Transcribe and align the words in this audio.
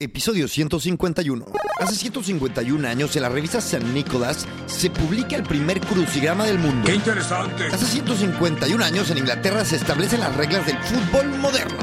Episodio 0.00 0.46
151. 0.46 1.44
Hace 1.80 1.96
151 1.96 2.86
años 2.86 3.16
en 3.16 3.22
la 3.22 3.28
revista 3.28 3.60
San 3.60 3.92
Nicolás 3.92 4.46
se 4.66 4.90
publica 4.90 5.34
el 5.34 5.42
primer 5.42 5.80
crucigrama 5.80 6.46
del 6.46 6.60
mundo. 6.60 6.86
¡Qué 6.86 6.94
interesante! 6.94 7.66
Hace 7.66 7.84
151 7.84 8.84
años 8.84 9.10
en 9.10 9.18
Inglaterra 9.18 9.64
se 9.64 9.74
establecen 9.74 10.20
las 10.20 10.36
reglas 10.36 10.64
del 10.66 10.78
fútbol 10.78 11.28
moderno. 11.40 11.78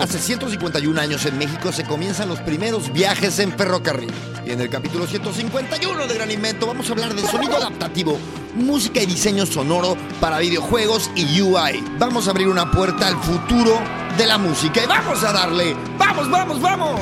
Hace 0.00 0.18
151 0.18 1.00
años 1.00 1.24
en 1.26 1.38
México 1.38 1.70
se 1.70 1.84
comienzan 1.84 2.28
los 2.28 2.40
primeros 2.40 2.92
viajes 2.92 3.38
en 3.38 3.52
ferrocarril. 3.52 4.10
Y 4.44 4.50
en 4.50 4.60
el 4.60 4.68
capítulo 4.68 5.06
151 5.06 6.08
de 6.08 6.14
Gran 6.14 6.32
Invento 6.32 6.66
vamos 6.66 6.88
a 6.88 6.94
hablar 6.94 7.14
de 7.14 7.22
sonido 7.22 7.58
adaptativo, 7.58 8.18
música 8.56 9.00
y 9.00 9.06
diseño 9.06 9.46
sonoro 9.46 9.96
para 10.20 10.40
videojuegos 10.40 11.12
y 11.14 11.40
UI. 11.40 11.80
Vamos 11.96 12.26
a 12.26 12.32
abrir 12.32 12.48
una 12.48 12.72
puerta 12.72 13.06
al 13.06 13.16
futuro 13.22 14.03
de 14.16 14.26
la 14.26 14.38
música 14.38 14.84
y 14.84 14.86
vamos 14.86 15.22
a 15.24 15.32
darle. 15.32 15.74
¡Vamos, 15.98 16.30
vamos, 16.30 16.60
vamos! 16.60 17.00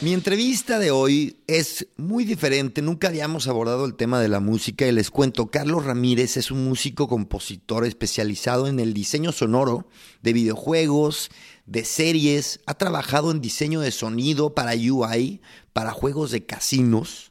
Mi 0.00 0.14
entrevista 0.14 0.80
de 0.80 0.90
hoy 0.90 1.36
es 1.46 1.86
muy 1.96 2.24
diferente. 2.24 2.82
Nunca 2.82 3.06
habíamos 3.06 3.46
abordado 3.46 3.84
el 3.84 3.94
tema 3.94 4.20
de 4.20 4.26
la 4.26 4.40
música 4.40 4.84
y 4.84 4.90
les 4.90 5.12
cuento, 5.12 5.52
Carlos 5.52 5.84
Ramírez 5.84 6.36
es 6.36 6.50
un 6.50 6.64
músico 6.64 7.06
compositor 7.06 7.86
especializado 7.86 8.66
en 8.66 8.80
el 8.80 8.94
diseño 8.94 9.30
sonoro 9.30 9.86
de 10.22 10.32
videojuegos, 10.32 11.30
de 11.66 11.84
series, 11.84 12.58
ha 12.66 12.74
trabajado 12.74 13.30
en 13.30 13.40
diseño 13.40 13.80
de 13.80 13.92
sonido 13.92 14.54
para 14.54 14.72
UI, 14.72 15.40
para 15.72 15.92
juegos 15.92 16.32
de 16.32 16.44
casinos. 16.44 17.30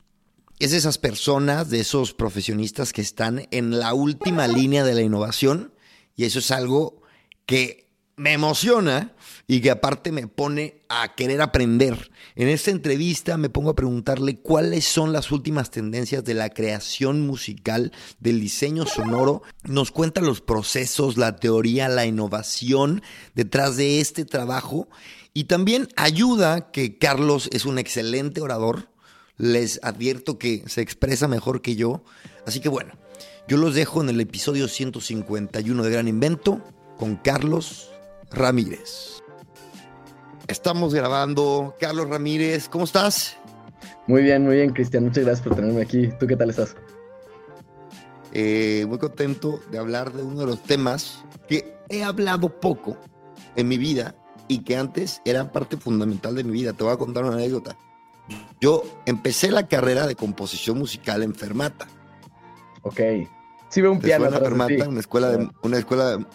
Es 0.59 0.71
de 0.71 0.77
esas 0.77 0.97
personas, 0.97 1.69
de 1.69 1.81
esos 1.81 2.13
profesionistas 2.13 2.93
que 2.93 3.01
están 3.01 3.49
en 3.51 3.79
la 3.79 3.93
última 3.93 4.47
línea 4.47 4.85
de 4.85 4.93
la 4.93 5.01
innovación 5.01 5.70
y 6.21 6.25
eso 6.25 6.37
es 6.37 6.51
algo 6.51 7.01
que 7.47 7.89
me 8.15 8.33
emociona 8.33 9.15
y 9.47 9.59
que 9.59 9.71
aparte 9.71 10.11
me 10.11 10.27
pone 10.27 10.83
a 10.87 11.15
querer 11.15 11.41
aprender. 11.41 12.11
En 12.35 12.47
esta 12.47 12.69
entrevista 12.69 13.37
me 13.37 13.49
pongo 13.49 13.71
a 13.71 13.75
preguntarle 13.75 14.37
cuáles 14.37 14.85
son 14.85 15.13
las 15.13 15.31
últimas 15.31 15.71
tendencias 15.71 16.23
de 16.23 16.35
la 16.35 16.51
creación 16.51 17.25
musical, 17.25 17.91
del 18.19 18.39
diseño 18.39 18.85
sonoro. 18.85 19.41
Nos 19.63 19.89
cuenta 19.89 20.21
los 20.21 20.41
procesos, 20.41 21.17
la 21.17 21.37
teoría, 21.37 21.89
la 21.89 22.05
innovación 22.05 23.01
detrás 23.33 23.75
de 23.75 23.99
este 23.99 24.23
trabajo 24.23 24.89
y 25.33 25.45
también 25.45 25.87
ayuda 25.95 26.69
que 26.69 26.99
Carlos 26.99 27.49
es 27.51 27.65
un 27.65 27.79
excelente 27.79 28.41
orador. 28.41 28.89
Les 29.37 29.79
advierto 29.81 30.37
que 30.37 30.63
se 30.67 30.81
expresa 30.81 31.27
mejor 31.27 31.63
que 31.63 31.75
yo. 31.75 32.03
Así 32.45 32.59
que 32.59 32.69
bueno, 32.69 32.93
yo 33.51 33.57
los 33.57 33.75
dejo 33.75 34.01
en 34.01 34.07
el 34.07 34.21
episodio 34.21 34.69
151 34.69 35.83
de 35.83 35.91
Gran 35.91 36.07
Invento 36.07 36.61
con 36.97 37.17
Carlos 37.17 37.91
Ramírez. 38.31 39.21
Estamos 40.47 40.93
grabando. 40.93 41.75
Carlos 41.77 42.07
Ramírez, 42.07 42.69
¿cómo 42.69 42.85
estás? 42.85 43.35
Muy 44.07 44.23
bien, 44.23 44.45
muy 44.45 44.55
bien, 44.55 44.71
Cristian. 44.71 45.03
Muchas 45.03 45.25
gracias 45.25 45.45
por 45.45 45.57
tenerme 45.57 45.81
aquí. 45.81 46.07
¿Tú 46.17 46.27
qué 46.27 46.37
tal 46.37 46.49
estás? 46.49 46.77
Eh, 48.31 48.85
muy 48.87 48.99
contento 48.99 49.59
de 49.69 49.79
hablar 49.79 50.13
de 50.13 50.23
uno 50.23 50.39
de 50.39 50.45
los 50.45 50.63
temas 50.63 51.25
que 51.49 51.75
he 51.89 52.05
hablado 52.05 52.57
poco 52.61 52.95
en 53.57 53.67
mi 53.67 53.77
vida 53.77 54.15
y 54.47 54.59
que 54.59 54.77
antes 54.77 55.21
eran 55.25 55.51
parte 55.51 55.75
fundamental 55.75 56.35
de 56.35 56.45
mi 56.45 56.53
vida. 56.53 56.71
Te 56.71 56.85
voy 56.85 56.93
a 56.93 56.97
contar 56.97 57.25
una 57.25 57.33
anécdota. 57.33 57.75
Yo 58.61 58.83
empecé 59.05 59.51
la 59.51 59.67
carrera 59.67 60.07
de 60.07 60.15
composición 60.15 60.77
musical 60.77 61.21
en 61.21 61.35
Fermata. 61.35 61.89
Ok. 62.83 63.01
Sí 63.71 63.81
veo 63.81 63.91
un 63.93 63.99
piano. 63.99 64.25
Suena 64.25 64.39
Fermata, 64.39 64.89
una 64.89 64.99
escuela 64.99 65.29
de, 65.29 65.49
una 65.63 65.77
escuela 65.77 66.17
de, 66.17 66.25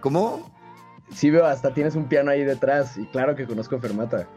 ¿Cómo? 0.00 0.54
Sí 1.12 1.30
veo, 1.30 1.44
hasta 1.44 1.74
tienes 1.74 1.96
un 1.96 2.08
piano 2.08 2.30
ahí 2.30 2.44
detrás 2.44 2.96
y 2.96 3.06
claro 3.06 3.34
que 3.34 3.46
conozco 3.46 3.78
Fermata. 3.80 4.28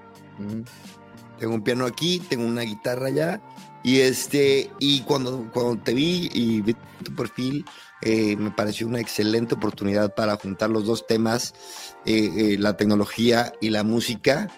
Tengo 1.38 1.54
un 1.54 1.64
piano 1.64 1.86
aquí, 1.86 2.20
tengo 2.28 2.46
una 2.46 2.62
guitarra 2.62 3.08
allá 3.08 3.42
y 3.84 4.00
este 4.00 4.72
y 4.80 5.02
cuando, 5.02 5.48
cuando 5.54 5.82
te 5.84 5.94
vi 5.94 6.30
y 6.34 6.62
vi 6.62 6.76
tu 7.04 7.16
perfil 7.16 7.64
eh, 8.02 8.36
me 8.38 8.50
pareció 8.50 8.88
una 8.88 9.00
excelente 9.00 9.56
oportunidad 9.56 10.16
para 10.16 10.36
juntar 10.38 10.72
los 10.72 10.86
dos 10.86 11.06
temas, 11.06 11.54
eh, 12.06 12.32
eh, 12.36 12.58
la 12.58 12.76
tecnología 12.78 13.54
y 13.62 13.70
la 13.70 13.84
música, 13.84 14.50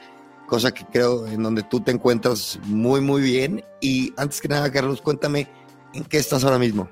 cosa 0.47 0.71
que 0.71 0.85
creo 0.85 1.27
en 1.27 1.43
donde 1.43 1.63
tú 1.63 1.81
te 1.81 1.91
encuentras 1.91 2.59
muy 2.63 3.01
muy 3.01 3.21
bien. 3.21 3.65
Y 3.81 4.13
antes 4.15 4.39
que 4.39 4.47
nada, 4.47 4.71
Carlos, 4.71 5.01
cuéntame 5.01 5.49
en 5.93 6.05
qué 6.05 6.17
estás 6.17 6.43
ahora 6.45 6.59
mismo. 6.59 6.87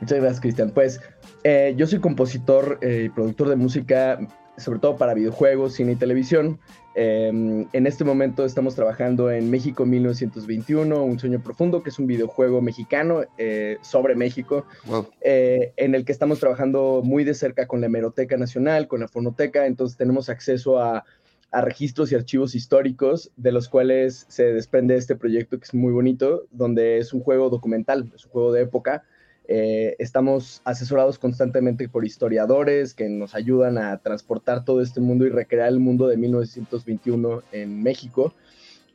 Muchas 0.00 0.18
gracias, 0.18 0.40
Cristian. 0.40 0.70
Pues 0.70 1.00
eh, 1.44 1.74
yo 1.76 1.86
soy 1.86 2.00
compositor 2.00 2.78
y 2.82 3.08
productor 3.10 3.48
de 3.48 3.56
música, 3.56 4.18
sobre 4.56 4.78
todo 4.78 4.96
para 4.96 5.14
videojuegos, 5.14 5.74
cine 5.74 5.92
y 5.92 5.96
televisión. 5.96 6.58
Eh, 6.96 7.28
en 7.72 7.86
este 7.86 8.04
momento 8.04 8.44
estamos 8.44 8.74
trabajando 8.74 9.30
en 9.30 9.50
México 9.50 9.86
1921, 9.86 11.04
Un 11.04 11.18
sueño 11.18 11.40
profundo, 11.42 11.82
que 11.82 11.90
es 11.90 11.98
un 11.98 12.06
videojuego 12.06 12.60
mexicano 12.60 13.22
eh, 13.38 13.78
sobre 13.82 14.16
México, 14.16 14.64
Wow. 14.86 15.06
en 15.20 15.94
el 15.94 16.04
que 16.04 16.12
estamos 16.12 16.40
trabajando 16.40 17.02
muy 17.04 17.24
de 17.24 17.34
cerca 17.34 17.66
con 17.66 17.80
la 17.80 17.86
Hemeroteca 17.86 18.36
Nacional, 18.36 18.88
con 18.88 19.00
la 19.00 19.08
Fonoteca, 19.08 19.66
entonces 19.66 19.96
tenemos 19.96 20.28
acceso 20.28 20.80
a, 20.80 21.04
a 21.52 21.60
registros 21.60 22.10
y 22.12 22.14
archivos 22.14 22.54
históricos 22.54 23.30
de 23.36 23.52
los 23.52 23.68
cuales 23.68 24.24
se 24.28 24.44
desprende 24.52 24.96
este 24.96 25.16
proyecto 25.16 25.58
que 25.58 25.64
es 25.64 25.74
muy 25.74 25.92
bonito, 25.92 26.46
donde 26.50 26.98
es 26.98 27.12
un 27.12 27.20
juego 27.20 27.50
documental, 27.50 28.10
es 28.14 28.24
un 28.24 28.30
juego 28.32 28.52
de 28.52 28.62
época. 28.62 29.04
Eh, 29.52 29.96
estamos 29.98 30.62
asesorados 30.64 31.18
constantemente 31.18 31.88
por 31.88 32.04
historiadores 32.04 32.94
que 32.94 33.08
nos 33.08 33.34
ayudan 33.34 33.78
a 33.78 33.98
transportar 33.98 34.64
todo 34.64 34.80
este 34.80 35.00
mundo 35.00 35.26
y 35.26 35.28
recrear 35.30 35.66
el 35.68 35.80
mundo 35.80 36.06
de 36.06 36.16
1921 36.16 37.42
en 37.50 37.82
México. 37.82 38.32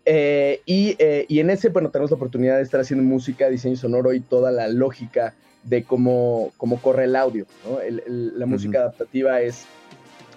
Eh, 0.06 0.62
y, 0.66 0.96
eh, 0.98 1.26
y 1.28 1.40
en 1.42 1.50
ese, 1.50 1.68
bueno, 1.70 1.90
tenemos 1.90 2.10
la 2.12 2.16
oportunidad 2.16 2.56
de 2.56 2.64
estar 2.64 2.80
haciendo 2.80 3.04
música, 3.04 3.50
diseño 3.50 3.76
sonoro 3.76 4.14
y 4.14 4.22
toda 4.22 4.50
la 4.52 4.70
lógica 4.70 5.34
de 5.64 5.84
cómo, 5.84 6.54
cómo 6.56 6.82
corre 6.82 7.04
el 7.04 7.18
audio. 7.18 7.46
¿no? 7.68 7.82
El- 7.82 8.02
el- 8.08 8.40
la 8.40 8.46
música 8.46 8.80
adaptativa 8.80 9.42
es, 9.42 9.66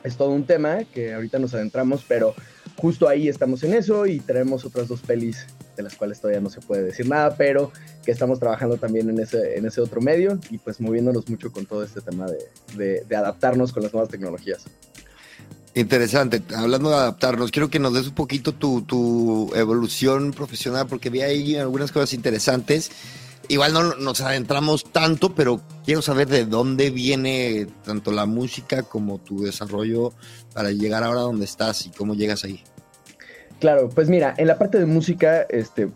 es 0.03 0.17
todo 0.17 0.31
un 0.33 0.45
tema 0.47 0.79
que 0.93 1.15
ahorita 1.15 1.39
nos 1.39 1.55
adentramos, 1.55 2.05
pero 2.09 2.35
justo 2.77 3.09
ahí 3.09 3.29
estamos 3.29 3.62
en 3.62 3.75
eso 3.75 4.05
y 4.06 4.19
tenemos 4.19 4.65
otras 4.65 4.89
dos 4.89 5.00
pelis 5.03 5.47
de 5.78 5.84
las 5.84 5.94
cuales 5.94 6.21
todavía 6.21 6.41
no 6.41 6.50
se 6.50 6.61
puede 6.61 6.83
decir 6.83 7.09
nada, 7.09 7.37
pero 7.37 7.72
que 8.05 8.11
estamos 8.11 8.39
trabajando 8.39 8.77
también 8.77 9.09
en 9.09 9.21
ese, 9.21 9.56
en 9.56 9.65
ese 9.65 9.81
otro 9.81 10.00
medio 10.03 10.39
y 10.50 10.59
pues 10.59 10.81
moviéndonos 10.81 11.28
mucho 11.31 11.50
con 11.53 11.65
todo 11.66 11.83
este 11.84 12.00
tema 12.03 12.27
de, 12.77 13.05
de- 13.09 13.16
adaptarnos 13.16 13.72
con 13.72 13.84
las 13.84 13.93
nuevas 13.93 14.11
tecnologías. 14.11 14.65
Interesante. 15.75 16.43
Hablando 16.55 16.91
de 16.91 16.97
adaptarnos, 16.97 17.53
quiero 17.53 17.71
que 17.71 17.78
nos 17.78 17.94
des 17.94 18.09
un 18.09 18.15
poquito 18.15 18.53
tu, 18.53 18.83
tu 18.83 19.53
evolución 19.55 20.33
profesional, 20.33 20.87
porque 20.88 21.11
vi 21.11 21.21
ahí 21.21 21.56
algunas 21.56 21.93
cosas 21.93 22.12
interesantes. 22.15 22.91
Igual 23.47 23.72
no 23.72 23.94
nos 23.94 24.21
adentramos 24.21 24.84
tanto, 24.93 25.34
pero 25.34 25.62
quiero 25.84 26.03
saber 26.03 26.27
de 26.28 26.44
dónde 26.44 26.91
viene 26.91 27.69
tanto 27.84 28.11
la 28.11 28.27
música 28.27 28.83
como 28.83 29.19
tu 29.19 29.43
desarrollo 29.43 30.12
para 30.53 30.71
llegar 30.72 31.05
ahora 31.05 31.21
donde 31.21 31.44
estás 31.44 31.87
y 31.87 31.91
cómo 31.91 32.15
llegas 32.15 32.44
ahí. 32.44 32.62
Claro, 33.60 33.88
pues 33.88 34.08
mira, 34.08 34.34
en 34.36 34.46
la 34.46 34.56
parte 34.56 34.78
de 34.78 34.86
música, 34.86 35.42
este, 35.48 35.88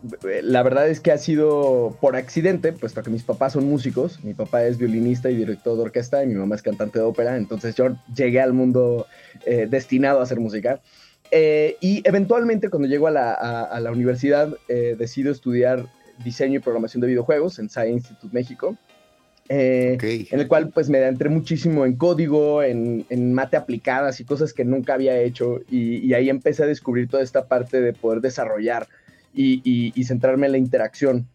la 0.43 0.65
verdad 0.65 0.89
es 0.89 0.99
que 0.99 1.13
ha 1.13 1.19
sido 1.19 1.97
por 2.01 2.17
accidente, 2.17 2.73
puesto 2.73 3.05
que 3.05 3.11
mis 3.11 3.23
papás 3.23 3.53
son 3.53 3.67
músicos. 3.69 4.23
Mi 4.25 4.35
papá 4.35 4.65
es 4.65 4.79
violinista 4.79 5.31
y 5.31 5.37
director 5.37 5.77
de 5.77 5.83
orquesta 5.83 6.25
y 6.25 6.27
mi 6.27 6.35
mamá 6.35 6.57
es 6.57 6.63
cantante 6.63 6.99
de 6.99 7.05
ópera. 7.05 7.37
Entonces 7.37 7.77
yo 7.77 7.91
llegué 8.17 8.41
al 8.41 8.53
mundo 8.53 9.07
eh, 9.47 9.69
destinado 9.71 10.19
a 10.19 10.25
hacer 10.25 10.41
música. 10.41 10.81
Eh, 11.31 11.77
y 11.81 12.03
eventualmente 12.07 12.69
cuando 12.69 12.89
llego 12.89 13.07
a 13.07 13.13
la, 13.13 13.33
a- 13.33 13.79
la 13.79 13.93
universidad, 13.93 14.53
eh, 14.69 14.97
decido 14.99 15.31
estudiar 15.31 15.87
diseño 16.25 16.57
y 16.57 16.63
programación 16.63 17.01
de 17.01 17.07
videojuegos 17.07 17.61
en 17.61 17.71
Science 17.71 17.93
Institute 17.93 18.35
México. 18.35 18.77
Eh, 19.55 19.97
Ok. 19.97 20.05
en 20.33 20.41
el 20.41 20.49
cual 20.49 20.71
pues 20.71 20.89
me 20.89 20.97
adentré 20.97 21.29
muchísimo 21.29 21.85
en 21.85 21.97
código, 21.97 22.63
en, 22.63 23.05
en 23.11 23.35
mate 23.35 23.59
aplicadas 23.59 24.19
y 24.19 24.25
cosas 24.25 24.55
que 24.55 24.65
nunca 24.65 24.95
había 24.95 25.19
hecho 25.19 25.61
y, 25.69 25.99
y 25.99 26.15
ahí 26.15 26.31
empecé 26.31 26.63
a 26.63 26.67
descubrir 26.67 27.07
toda 27.09 27.23
esta 27.23 27.47
parte 27.49 27.83
de 27.83 27.93
poder 27.93 28.23
desarrollar 28.23 28.89
y, 29.35 29.61
y- 29.63 29.93
y 29.95 30.05
centrarme 30.05 30.47
en 30.47 30.53
la 30.53 30.59
interacción 30.59 31.27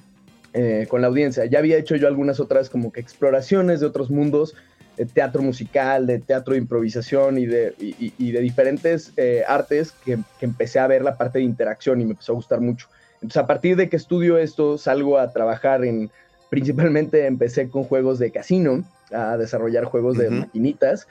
eh, 0.54 0.88
con 0.90 1.02
la 1.02 1.08
audiencia. 1.08 1.46
Ya 1.46 1.60
había 1.60 1.78
hecho 1.78 1.96
yo 1.96 2.08
algunas 2.08 2.40
otras 2.40 2.72
como 2.72 2.92
que 2.92 3.02
exploraciones 3.02 3.82
de 3.82 3.86
otros 3.86 4.10
mundos, 4.10 4.56
de 4.98 5.06
teatro 5.06 5.44
musical, 5.44 6.08
de 6.08 6.18
teatro 6.18 6.54
de 6.54 6.60
improvisación 6.60 7.38
y 7.38 7.46
de, 7.46 7.76
y 7.78 8.32
de 8.32 8.42
diferentes 8.42 9.14
eh, 9.18 9.44
artes 9.48 9.92
que, 9.92 10.18
que 10.40 10.46
empecé 10.46 10.80
a 10.80 10.88
ver 10.88 11.04
la 11.04 11.18
parte 11.18 11.38
de 11.38 11.46
interacción 11.46 12.02
y 12.02 12.06
me 12.06 12.12
empezó 12.12 12.32
a 12.32 12.36
gustar 12.36 12.62
mucho. 12.62 12.88
Entonces 13.22 13.38
a 13.38 13.46
partir 13.46 13.76
de 13.76 13.90
que 13.90 13.96
estudio 13.98 14.40
esto 14.40 14.80
salgo 14.80 15.20
a 15.20 15.32
trabajar 15.32 15.86
en 15.86 16.10
principalmente 16.50 17.26
empecé 17.26 17.70
con 17.70 17.84
juegos 17.84 18.20
de 18.20 18.32
casino, 18.32 18.84
a 19.12 19.38
desarrollar 19.38 19.86
juegos 19.86 20.18
de 20.18 20.30
maquinitas. 20.40 21.08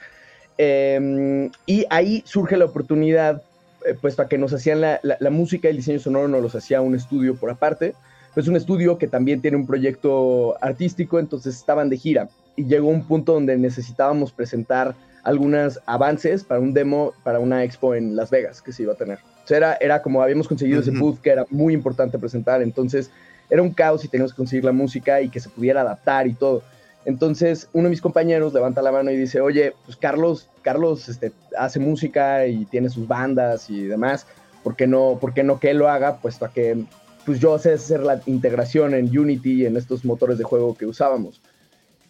Eh, 0.57 1.49
y 1.65 1.85
ahí 1.89 2.23
surge 2.25 2.57
la 2.57 2.65
oportunidad, 2.65 3.43
eh, 3.85 3.93
puesto 3.99 4.21
a 4.21 4.27
que 4.27 4.37
nos 4.37 4.53
hacían 4.53 4.81
la, 4.81 4.99
la- 5.03 5.17
la 5.19 5.29
música 5.29 5.67
y 5.67 5.71
el 5.71 5.77
diseño 5.77 5.99
sonoro, 5.99 6.27
nos 6.27 6.41
los 6.41 6.55
hacía 6.55 6.81
un 6.81 6.95
estudio 6.95 7.35
por 7.35 7.49
aparte. 7.49 7.93
Pues 8.33 8.47
un 8.47 8.55
estudio 8.55 8.97
que 8.97 9.07
también 9.07 9.41
tiene 9.41 9.57
un 9.57 9.65
proyecto 9.65 10.55
artístico, 10.63 11.19
entonces 11.19 11.55
estaban 11.55 11.89
de 11.89 11.97
gira. 11.97 12.29
Y 12.55 12.65
llegó 12.65 12.87
un 12.89 13.03
punto 13.03 13.33
donde 13.33 13.57
necesitábamos 13.57 14.31
presentar 14.31 14.95
algunos 15.23 15.79
avances 15.85 16.43
para 16.43 16.59
un 16.59 16.73
demo 16.73 17.13
para 17.23 17.39
una 17.39 17.63
expo 17.63 17.95
en 17.95 18.15
Las 18.15 18.29
Vegas 18.29 18.61
que 18.61 18.71
se 18.71 18.83
iba 18.83 18.93
a 18.93 18.95
tener. 18.95 19.17
O 19.43 19.47
sea, 19.47 19.57
era, 19.57 19.77
era 19.81 20.01
como 20.01 20.21
habíamos 20.21 20.47
conseguido 20.47 20.79
ese 20.81 20.91
booth 20.91 21.19
que 21.19 21.31
era 21.31 21.45
muy 21.49 21.73
importante 21.73 22.17
presentar, 22.19 22.61
entonces 22.61 23.09
era 23.49 23.61
un 23.61 23.71
caos 23.71 24.03
y 24.03 24.07
teníamos 24.07 24.33
que 24.33 24.37
conseguir 24.37 24.65
la 24.65 24.71
música 24.71 25.21
y 25.21 25.29
que 25.29 25.39
se 25.39 25.49
pudiera 25.49 25.81
adaptar 25.81 26.27
y 26.27 26.33
todo. 26.33 26.63
Entonces, 27.05 27.69
uno 27.71 27.85
de 27.85 27.91
mis 27.91 28.01
compañeros 28.01 28.53
levanta 28.53 28.81
la 28.81 28.91
mano 28.91 29.11
y 29.11 29.15
dice, 29.15 29.39
oye, 29.39 29.73
pues 29.85 29.95
Carlos, 29.95 30.49
Carlos 30.61 31.07
este, 31.07 31.31
hace 31.57 31.79
música 31.79 32.45
y 32.47 32.65
tiene 32.65 32.89
sus 32.89 33.07
bandas 33.07 33.69
y 33.69 33.83
demás, 33.83 34.27
¿por 34.63 34.75
qué 34.75 34.87
no, 34.87 35.17
por 35.19 35.33
qué 35.33 35.43
no 35.43 35.59
que 35.59 35.71
él 35.71 35.77
lo 35.77 35.89
haga? 35.89 36.17
Puesto 36.17 36.43
a 36.43 36.51
que 36.51 36.83
pues 37.25 37.39
yo 37.41 37.59
sé 37.59 37.73
hacer 37.73 38.01
la 38.01 38.21
integración 38.25 38.93
en 38.93 39.05
Unity, 39.17 39.65
en 39.65 39.75
estos 39.75 40.05
motores 40.05 40.37
de 40.37 40.45
juego 40.45 40.75
que 40.75 40.85
usábamos. 40.85 41.41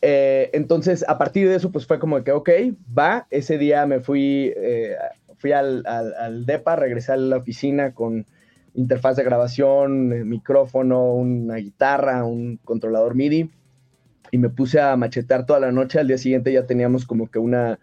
Eh, 0.03 0.51
entonces, 0.53 1.03
a 1.07 1.17
partir 1.17 1.49
de 1.49 1.55
eso, 1.55 1.71
pues 1.71 1.87
fue 1.87 1.97
como 1.97 2.23
que, 2.23 2.31
ok, 2.31 2.49
va, 2.95 3.25
ese 3.31 3.57
día 3.57 3.87
me 3.87 3.99
fui, 3.99 4.53
eh, 4.55 4.95
fui 5.39 5.53
al, 5.53 5.83
al, 5.87 6.45
DEPA, 6.45 6.75
regresé 6.75 7.13
a 7.13 7.17
la 7.17 7.37
oficina 7.37 7.93
con 7.95 8.27
interfaz 8.77 9.17
de 9.17 9.23
grabación, 9.23 10.13
eh, 10.13 10.23
micrófono, 10.23 11.13
una 11.13 11.55
guitarra, 11.55 12.23
un 12.23 12.59
controlador 12.63 13.15
MIDI 13.15 13.49
y 14.31 14.37
me 14.37 14.49
puse 14.49 14.79
a 14.79 14.95
machetar 14.95 15.45
toda 15.45 15.59
la 15.59 15.71
noche. 15.71 15.99
Al 15.99 16.07
día 16.07 16.17
siguiente 16.17 16.53
ya 16.53 16.65
teníamos 16.65 17.05
como 17.05 17.29
que 17.29 17.39
una, 17.39 17.79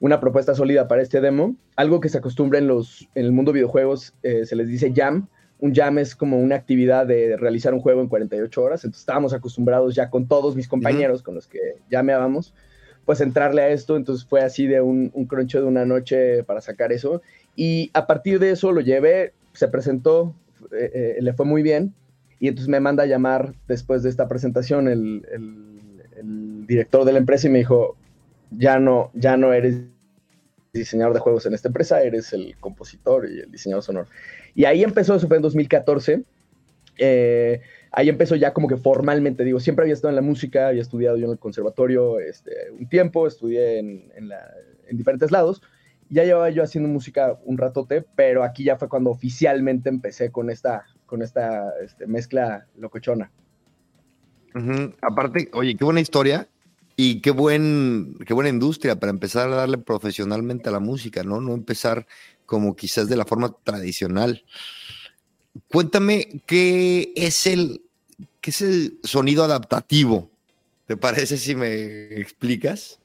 una 0.00 0.20
propuesta 0.20 0.54
sólida 0.54 0.88
para 0.88 1.02
este 1.02 1.20
demo. 1.20 1.54
Algo 1.76 2.00
que 2.00 2.08
se 2.08 2.18
acostumbra 2.18 2.58
en, 2.58 2.66
los, 2.66 3.08
en 3.14 3.26
el 3.26 3.32
mundo 3.32 3.52
de 3.52 3.58
videojuegos 3.58 4.14
eh, 4.22 4.46
se 4.46 4.56
les 4.56 4.68
dice 4.68 4.92
jam. 4.94 5.28
Un 5.60 5.74
jam 5.74 5.98
es 5.98 6.16
como 6.16 6.38
una 6.38 6.54
actividad 6.54 7.06
de 7.06 7.36
realizar 7.36 7.74
un 7.74 7.80
juego 7.80 8.00
en 8.00 8.08
48 8.08 8.62
horas. 8.62 8.84
Entonces 8.84 9.02
estábamos 9.02 9.34
acostumbrados 9.34 9.94
ya 9.94 10.08
con 10.08 10.28
todos 10.28 10.56
mis 10.56 10.66
compañeros 10.66 11.22
con 11.22 11.34
los 11.34 11.46
que 11.46 11.58
llameábamos, 11.90 12.54
pues 13.04 13.20
entrarle 13.20 13.62
a 13.62 13.68
esto. 13.68 13.96
Entonces 13.96 14.24
fue 14.24 14.40
así 14.40 14.66
de 14.66 14.80
un, 14.80 15.10
un 15.12 15.26
croncho 15.26 15.60
de 15.60 15.66
una 15.66 15.84
noche 15.84 16.42
para 16.44 16.62
sacar 16.62 16.90
eso. 16.90 17.20
Y 17.54 17.90
a 17.92 18.06
partir 18.06 18.38
de 18.38 18.52
eso 18.52 18.70
lo 18.70 18.80
llevé, 18.80 19.34
se 19.52 19.68
presentó, 19.68 20.34
eh, 20.72 21.16
eh, 21.18 21.22
le 21.22 21.32
fue 21.32 21.46
muy 21.46 21.62
bien. 21.62 21.94
Y 22.40 22.48
entonces 22.48 22.68
me 22.68 22.80
manda 22.80 23.02
a 23.02 23.06
llamar 23.06 23.54
después 23.66 24.02
de 24.02 24.10
esta 24.10 24.28
presentación 24.28 24.88
el 24.88 25.22
director 26.68 27.04
de 27.04 27.12
la 27.12 27.18
empresa 27.18 27.48
y 27.48 27.50
me 27.50 27.58
dijo, 27.58 27.96
ya 28.50 28.78
no, 28.78 29.10
ya 29.14 29.36
no 29.36 29.52
eres 29.52 29.80
diseñador 30.72 31.14
de 31.14 31.20
juegos 31.20 31.46
en 31.46 31.54
esta 31.54 31.68
empresa, 31.68 32.02
eres 32.02 32.32
el 32.32 32.56
compositor 32.60 33.28
y 33.30 33.40
el 33.40 33.50
diseñador 33.50 33.82
sonoro. 33.82 34.08
Y 34.54 34.64
ahí 34.64 34.82
empezó, 34.82 35.14
eso 35.14 35.26
fue 35.26 35.36
en 35.36 35.42
2014. 35.42 36.22
Eh, 36.98 37.60
ahí 37.92 38.08
empezó 38.08 38.36
ya 38.36 38.52
como 38.52 38.68
que 38.68 38.76
formalmente, 38.76 39.44
digo, 39.44 39.60
siempre 39.60 39.84
había 39.84 39.94
estado 39.94 40.10
en 40.10 40.16
la 40.16 40.22
música, 40.22 40.68
había 40.68 40.82
estudiado 40.82 41.16
yo 41.16 41.26
en 41.26 41.32
el 41.32 41.38
conservatorio 41.38 42.20
este, 42.20 42.70
un 42.78 42.88
tiempo, 42.88 43.26
estudié 43.26 43.78
en, 43.78 44.10
diferentes 44.92 45.30
lados. 45.30 45.62
Ya 46.10 46.24
llevaba 46.24 46.50
yo 46.50 46.62
haciendo 46.62 46.88
música 46.88 47.38
un 47.44 47.58
ratote, 47.58 48.02
pero 48.14 48.42
aquí 48.42 48.64
ya 48.64 48.76
fue 48.76 48.88
cuando 48.88 49.10
oficialmente 49.10 49.88
empecé 49.88 50.32
con 50.32 50.50
esta, 50.50 50.86
con 51.06 51.22
esta 51.22 51.70
este, 51.84 52.06
mezcla 52.06 52.66
locochona. 52.76 53.30
Aparte, 55.02 55.50
oye, 55.52 55.76
qué 55.76 55.84
buena 55.84 56.00
historia 56.00 56.48
y 56.96 57.20
qué, 57.20 57.30
buen, 57.30 58.16
qué 58.26 58.34
buena 58.34 58.50
industria 58.50 58.96
para 58.96 59.10
empezar 59.10 59.48
a 59.52 59.56
darle 59.56 59.78
profesionalmente 59.78 60.68
a 60.68 60.72
la 60.72 60.80
música, 60.80 61.22
¿no? 61.22 61.40
No 61.40 61.54
empezar 61.54 62.06
como 62.44 62.74
quizás 62.74 63.08
de 63.08 63.16
la 63.16 63.24
forma 63.24 63.54
tradicional. 63.62 64.42
Cuéntame 65.70 66.42
qué 66.46 67.12
es 67.14 67.46
el, 67.46 67.82
qué 68.40 68.50
es 68.50 68.62
el 68.62 68.98
sonido 69.04 69.44
adaptativo. 69.44 70.30
¿Te 70.86 70.96
parece 70.96 71.36
si 71.36 71.54
me 71.54 72.18
explicas? 72.18 72.97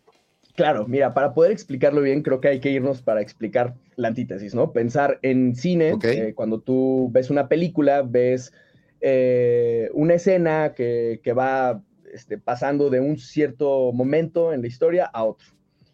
Claro, 0.55 0.87
mira, 0.87 1.15
para 1.15 1.33
poder 1.33 1.51
explicarlo 1.51 2.01
bien, 2.01 2.21
creo 2.21 2.39
que 2.39 2.47
hay 2.47 2.59
que 2.59 2.69
irnos 2.69 3.01
para 3.01 3.21
explicar 3.21 3.73
la 3.95 4.09
antítesis, 4.09 4.53
¿no? 4.53 4.71
Pensar 4.71 5.17
en 5.23 5.55
cine, 5.55 5.95
eh, 6.03 6.33
cuando 6.35 6.59
tú 6.59 7.09
ves 7.11 7.31
una 7.31 7.47
película, 7.47 8.03
ves 8.03 8.53
eh, 9.01 9.89
una 9.93 10.13
escena 10.13 10.73
que, 10.75 11.19
va 11.35 11.81
este, 12.13 12.37
pasando 12.37 12.91
de 12.91 12.99
un 12.99 13.17
cierto 13.17 13.91
momento 13.93 14.53
en 14.53 14.61
la 14.61 14.67
historia 14.67 15.05
a 15.05 15.23
otro. 15.23 15.47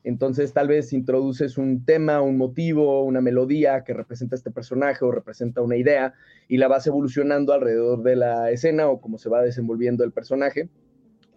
Entonces 0.04 0.54
tal 0.54 0.68
vez 0.68 0.92
introduces 0.92 1.58
un 1.58 1.86
tema, 1.86 2.22
un 2.22 2.38
motivo, 2.38 3.04
una 3.04 3.22
melodía 3.22 3.84
que 3.84 3.94
representa 3.94 4.36
a 4.36 4.38
este 4.38 4.52
personaje 4.52 5.06
o 5.06 5.12
representa 5.12 5.62
una 5.62 5.78
idea 5.78 6.14
y 6.48 6.58
la 6.58 6.68
vas 6.68 6.86
evolucionando 6.88 7.54
alrededor 7.54 8.04
de 8.04 8.16
la 8.16 8.52
escena 8.52 8.90
o 8.90 9.00
cómo 9.00 9.18
se 9.18 9.30
va 9.30 9.42
desenvolviendo 9.42 10.04
el 10.04 10.12
personaje. 10.12 10.70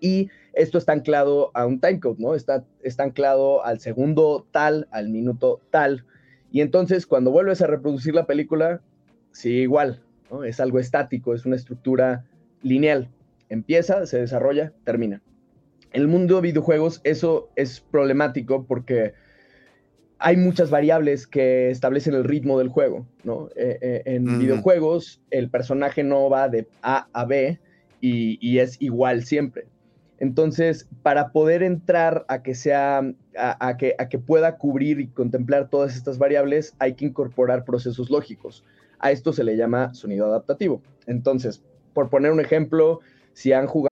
Y 0.02 0.28
esto 0.52 0.78
está 0.78 0.92
anclado 0.92 1.52
a 1.54 1.64
un 1.64 1.80
timecode, 1.80 2.16
¿no? 2.18 2.34
Está, 2.34 2.64
está 2.82 3.04
anclado 3.04 3.64
al 3.64 3.78
segundo 3.78 4.46
tal, 4.50 4.88
al 4.90 5.08
minuto 5.08 5.60
tal. 5.70 6.04
Y 6.50 6.60
entonces 6.60 7.06
cuando 7.06 7.30
vuelves 7.30 7.62
a 7.62 7.68
reproducir 7.68 8.14
la 8.14 8.26
película, 8.26 8.82
sigue 9.30 9.62
igual, 9.62 10.02
es 10.44 10.60
algo 10.60 10.80
estático, 10.80 11.34
es 11.34 11.46
una 11.46 11.56
estructura 11.56 12.24
lineal. 12.62 13.08
Empieza, 13.48 14.04
se 14.06 14.18
desarrolla, 14.18 14.72
termina. 14.84 15.22
En 15.92 16.02
el 16.02 16.08
mundo 16.08 16.36
de 16.36 16.42
videojuegos 16.42 17.00
eso 17.04 17.48
es 17.54 17.80
problemático 17.80 18.64
porque 18.66 19.14
hay 20.18 20.36
muchas 20.36 20.70
variables 20.70 21.26
que 21.26 21.70
establecen 21.70 22.14
el 22.14 22.24
ritmo 22.24 22.58
del 22.58 22.68
juego, 22.68 23.06
eh, 23.56 23.78
eh, 23.80 24.02
en 24.06 24.38
videojuegos 24.38 25.20
el 25.30 25.50
personaje 25.50 26.04
no 26.04 26.30
va 26.30 26.48
de 26.48 26.68
A 26.80 27.08
a 27.12 27.24
B 27.24 27.58
y, 28.00 28.58
es 28.58 28.80
igual 28.80 29.24
siempre. 29.24 29.66
Entonces, 30.22 30.88
para 31.02 31.32
poder 31.32 31.64
entrar 31.64 32.24
a 32.28 32.44
que 32.44 32.54
sea, 32.54 33.02
a, 33.36 33.76
que, 33.76 33.96
a 33.98 34.08
que 34.08 34.20
pueda 34.20 34.56
cubrir 34.56 35.00
y 35.00 35.08
contemplar 35.08 35.68
todas 35.68 35.96
estas 35.96 36.16
variables, 36.16 36.76
hay 36.78 36.94
que 36.94 37.06
incorporar 37.06 37.64
procesos 37.64 38.08
lógicos. 38.08 38.62
A 39.00 39.10
esto 39.10 39.32
se 39.32 39.42
le 39.42 39.56
llama 39.56 39.92
sonido 39.94 40.26
adaptativo. 40.26 40.80
Entonces, 41.08 41.60
por 41.92 42.08
poner 42.08 42.30
un 42.30 42.38
ejemplo, 42.38 43.00
si 43.32 43.52
han 43.52 43.66
jugado 43.66 43.91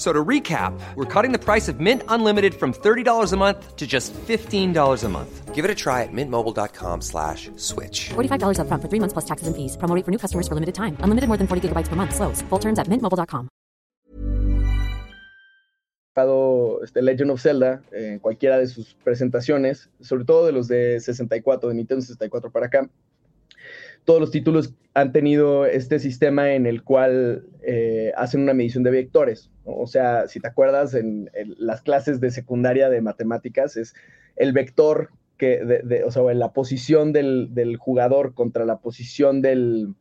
So 0.00 0.14
to 0.14 0.24
recap, 0.24 0.72
we're 0.96 1.04
cutting 1.04 1.30
the 1.30 1.38
price 1.38 1.68
of 1.68 1.78
Mint 1.78 2.02
Unlimited 2.08 2.54
from 2.54 2.72
$30 2.72 3.34
a 3.34 3.36
month 3.36 3.76
to 3.76 3.86
just 3.86 4.14
$15 4.14 5.04
a 5.04 5.08
month. 5.10 5.54
Give 5.54 5.62
it 5.62 5.70
a 5.70 5.74
try 5.74 6.04
at 6.04 6.08
mintmobile.com 6.10 7.02
slash 7.02 7.50
switch. 7.56 8.08
$45 8.08 8.60
up 8.60 8.66
front 8.66 8.82
for 8.82 8.88
three 8.88 8.98
months 8.98 9.12
plus 9.12 9.26
taxes 9.26 9.46
and 9.46 9.54
fees. 9.54 9.76
Promoting 9.76 10.04
for 10.04 10.10
new 10.10 10.16
customers 10.16 10.48
for 10.48 10.54
limited 10.54 10.74
time. 10.74 10.96
Unlimited 11.00 11.28
more 11.28 11.36
than 11.36 11.46
40 11.46 11.68
gigabytes 11.68 11.88
per 11.88 11.96
month. 11.96 12.14
Slows. 12.14 12.40
Full 12.48 12.58
terms 12.58 12.78
at 12.78 12.88
mintmobile.com. 12.88 13.50
Este 16.82 17.02
Legend 17.02 17.30
of 17.32 17.40
Zelda 17.40 17.82
en 17.92 18.20
cualquiera 18.20 18.58
de 18.58 18.68
sus 18.68 18.94
presentaciones, 19.04 19.90
sobre 20.00 20.24
todo 20.24 20.46
de 20.46 20.52
los 20.52 20.66
de 20.66 20.98
64, 21.00 21.68
de 21.68 21.74
Nintendo 21.74 22.00
64 22.00 22.50
para 22.50 22.66
acá. 22.66 22.88
Todos 24.04 24.20
los 24.20 24.30
títulos 24.30 24.74
han 24.94 25.12
tenido 25.12 25.66
este 25.66 25.98
sistema 25.98 26.54
en 26.54 26.66
el 26.66 26.82
cual 26.82 27.46
eh, 27.62 28.12
hacen 28.16 28.42
una 28.42 28.54
medición 28.54 28.82
de 28.82 28.90
vectores. 28.90 29.50
O 29.64 29.86
sea, 29.86 30.26
si 30.26 30.40
te 30.40 30.48
acuerdas, 30.48 30.94
en, 30.94 31.30
las 31.58 31.82
clases 31.82 32.20
de 32.20 32.30
secundaria 32.30 32.88
de 32.90 33.00
matemáticas 33.00 33.76
es 33.76 33.94
el 34.36 34.52
vector 34.52 35.10
que, 35.36 35.64
de, 35.64 36.04
o 36.04 36.10
sea, 36.10 36.22
la 36.34 36.52
posición 36.52 37.12
del, 37.12 37.76
jugador 37.78 38.34
contra 38.34 38.64
la 38.64 38.78
posición 38.78 39.42
del, 39.42 39.94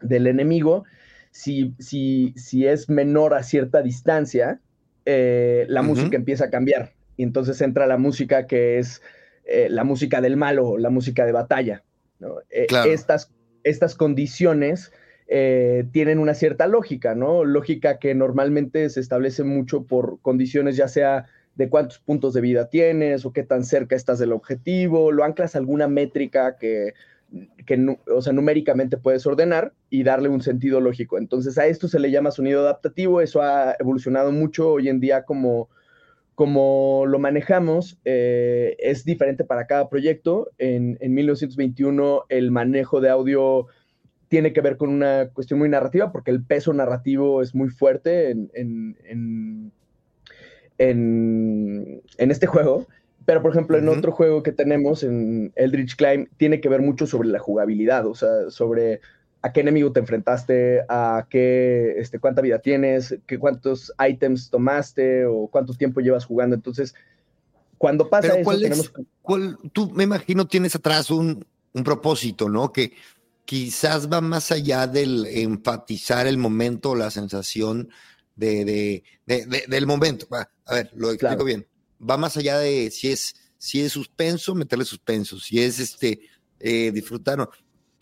enemigo. 0.00 0.84
Si, 1.30 1.74
si, 1.78 2.32
si, 2.36 2.66
es 2.66 2.88
menor 2.88 3.34
a 3.34 3.42
cierta 3.42 3.82
distancia, 3.82 4.60
eh, 5.04 5.66
la 5.68 5.82
música 5.82 6.16
empieza 6.16 6.46
a 6.46 6.50
cambiar. 6.50 6.92
Y 7.16 7.22
entonces 7.22 7.60
entra 7.60 7.86
la 7.86 7.98
música 7.98 8.46
que 8.46 8.78
es 8.78 9.02
eh, 9.44 9.68
la 9.70 9.84
música 9.84 10.20
del 10.20 10.36
malo, 10.36 10.78
la 10.78 10.90
música 10.90 11.26
de 11.26 11.32
batalla. 11.32 11.84
Eh, 12.50 12.66
estas, 12.86 13.32
estas 13.64 13.94
condiciones 13.94 14.92
eh, 15.28 15.84
tienen 15.92 16.18
una 16.18 16.34
cierta 16.34 16.66
lógica, 16.66 17.14
¿no? 17.14 17.44
Lógica 17.44 17.98
que 17.98 18.14
normalmente 18.14 18.88
se 18.90 19.00
establece 19.00 19.44
mucho 19.44 19.84
por 19.84 20.20
condiciones 20.20 20.76
ya 20.76 20.88
sea 20.88 21.26
de 21.54 21.68
cuántos 21.68 21.98
puntos 21.98 22.34
de 22.34 22.40
vida 22.40 22.68
tienes 22.68 23.24
o 23.24 23.32
qué 23.32 23.42
tan 23.42 23.64
cerca 23.64 23.94
estás 23.94 24.18
del 24.18 24.32
objetivo, 24.32 25.12
lo 25.12 25.24
anclas 25.24 25.54
a 25.54 25.58
alguna 25.58 25.86
métrica 25.86 26.56
que, 26.56 26.94
que 27.66 27.96
o 28.14 28.22
sea, 28.22 28.32
numéricamente 28.32 28.96
puedes 28.96 29.26
ordenar 29.26 29.72
y 29.90 30.02
darle 30.02 30.28
un 30.28 30.42
sentido 30.42 30.80
lógico. 30.80 31.18
Entonces 31.18 31.58
a 31.58 31.66
esto 31.66 31.88
se 31.88 32.00
le 32.00 32.10
llama 32.10 32.30
sonido 32.30 32.60
adaptativo, 32.60 33.20
eso 33.20 33.42
ha 33.42 33.76
evolucionado 33.78 34.32
mucho 34.32 34.72
hoy 34.72 34.88
en 34.88 35.00
día 35.00 35.24
como 35.24 35.68
como 36.42 37.04
lo 37.06 37.20
manejamos 37.20 38.00
eh, 38.04 38.74
es 38.80 39.04
diferente 39.04 39.44
para 39.44 39.68
cada 39.68 39.88
proyecto. 39.88 40.50
En, 40.58 40.98
1921 41.00 42.24
el 42.30 42.50
manejo 42.50 43.00
de 43.00 43.10
audio 43.10 43.68
tiene 44.26 44.52
que 44.52 44.60
ver 44.60 44.76
con 44.76 44.90
una 44.90 45.28
cuestión 45.32 45.60
muy 45.60 45.68
narrativa 45.68 46.10
porque 46.10 46.32
el 46.32 46.42
peso 46.42 46.72
narrativo 46.72 47.42
es 47.42 47.54
muy 47.54 47.68
fuerte 47.68 48.30
en, 48.30 48.50
en, 48.54 49.72
en 50.78 52.02
este 52.18 52.48
juego. 52.48 52.88
Pero, 53.24 53.40
por 53.40 53.52
ejemplo, 53.52 53.78
en 53.78 53.88
otro 53.88 54.10
juego 54.10 54.42
que 54.42 54.50
tenemos, 54.50 55.04
en 55.04 55.52
Eldritch 55.54 55.94
Climb, 55.94 56.26
tiene 56.38 56.60
que 56.60 56.68
ver 56.68 56.82
mucho 56.82 57.06
sobre 57.06 57.28
la 57.28 57.38
jugabilidad, 57.38 58.04
o 58.04 58.16
sea, 58.16 58.50
sobre 58.50 59.00
a 59.42 59.52
qué 59.52 59.60
enemigo 59.60 59.92
te 59.92 60.00
enfrentaste, 60.00 60.82
a 60.88 61.26
qué, 61.28 61.96
este, 61.98 62.20
cuánta 62.20 62.40
vida 62.40 62.60
tienes, 62.60 63.16
qué, 63.26 63.38
cuántos 63.38 63.92
ítems 64.08 64.50
tomaste 64.50 65.26
o 65.26 65.48
cuánto 65.48 65.74
tiempo 65.74 66.00
llevas 66.00 66.24
jugando. 66.24 66.54
Entonces, 66.54 66.94
cuando 67.76 68.08
pasa 68.08 68.38
eso, 68.38 68.58
tenemos... 68.58 68.92
tú, 69.72 69.90
me 69.90 70.04
imagino, 70.04 70.46
tienes 70.46 70.76
atrás 70.76 71.10
un, 71.10 71.44
un 71.72 71.84
propósito, 71.84 72.48
¿no? 72.48 72.72
Que 72.72 72.92
quizás 73.44 74.10
va 74.10 74.20
más 74.20 74.52
allá 74.52 74.86
del 74.86 75.26
enfatizar 75.26 76.28
el 76.28 76.38
momento 76.38 76.90
o 76.90 76.94
la 76.94 77.10
sensación 77.10 77.90
de, 78.36 79.02
del 79.26 79.86
momento. 79.86 80.28
A 80.30 80.74
ver, 80.74 80.90
lo 80.94 81.10
explico 81.10 81.44
bien. 81.44 81.66
Va 82.00 82.16
más 82.16 82.36
allá 82.36 82.58
de 82.58 82.90
si 82.92 83.10
es, 83.10 83.34
si 83.58 83.82
es 83.82 83.92
suspenso, 83.92 84.54
meterle 84.54 84.84
suspenso, 84.84 85.38
si 85.38 85.60
es 85.60 85.80
este, 85.80 86.20
eh, 86.60 86.92
disfrutar. 86.92 87.48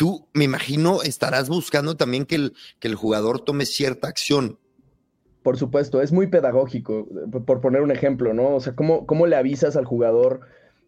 Tú, 0.00 0.26
me 0.32 0.44
imagino, 0.44 1.02
estarás 1.02 1.50
buscando 1.50 1.94
también 1.94 2.24
que 2.24 2.36
el, 2.36 2.54
que 2.78 2.88
el 2.88 2.94
jugador 2.94 3.44
tome 3.44 3.66
cierta 3.66 4.08
acción. 4.08 4.58
Por 5.42 5.58
supuesto, 5.58 6.00
es 6.00 6.10
muy 6.10 6.28
pedagógico, 6.28 7.06
por 7.44 7.60
poner 7.60 7.82
un 7.82 7.90
ejemplo, 7.90 8.32
¿no? 8.32 8.54
O 8.54 8.60
sea, 8.60 8.74
¿cómo, 8.74 9.04
cómo 9.04 9.26
le 9.26 9.36
avisas 9.36 9.76
al 9.76 9.84
jugador 9.84 10.40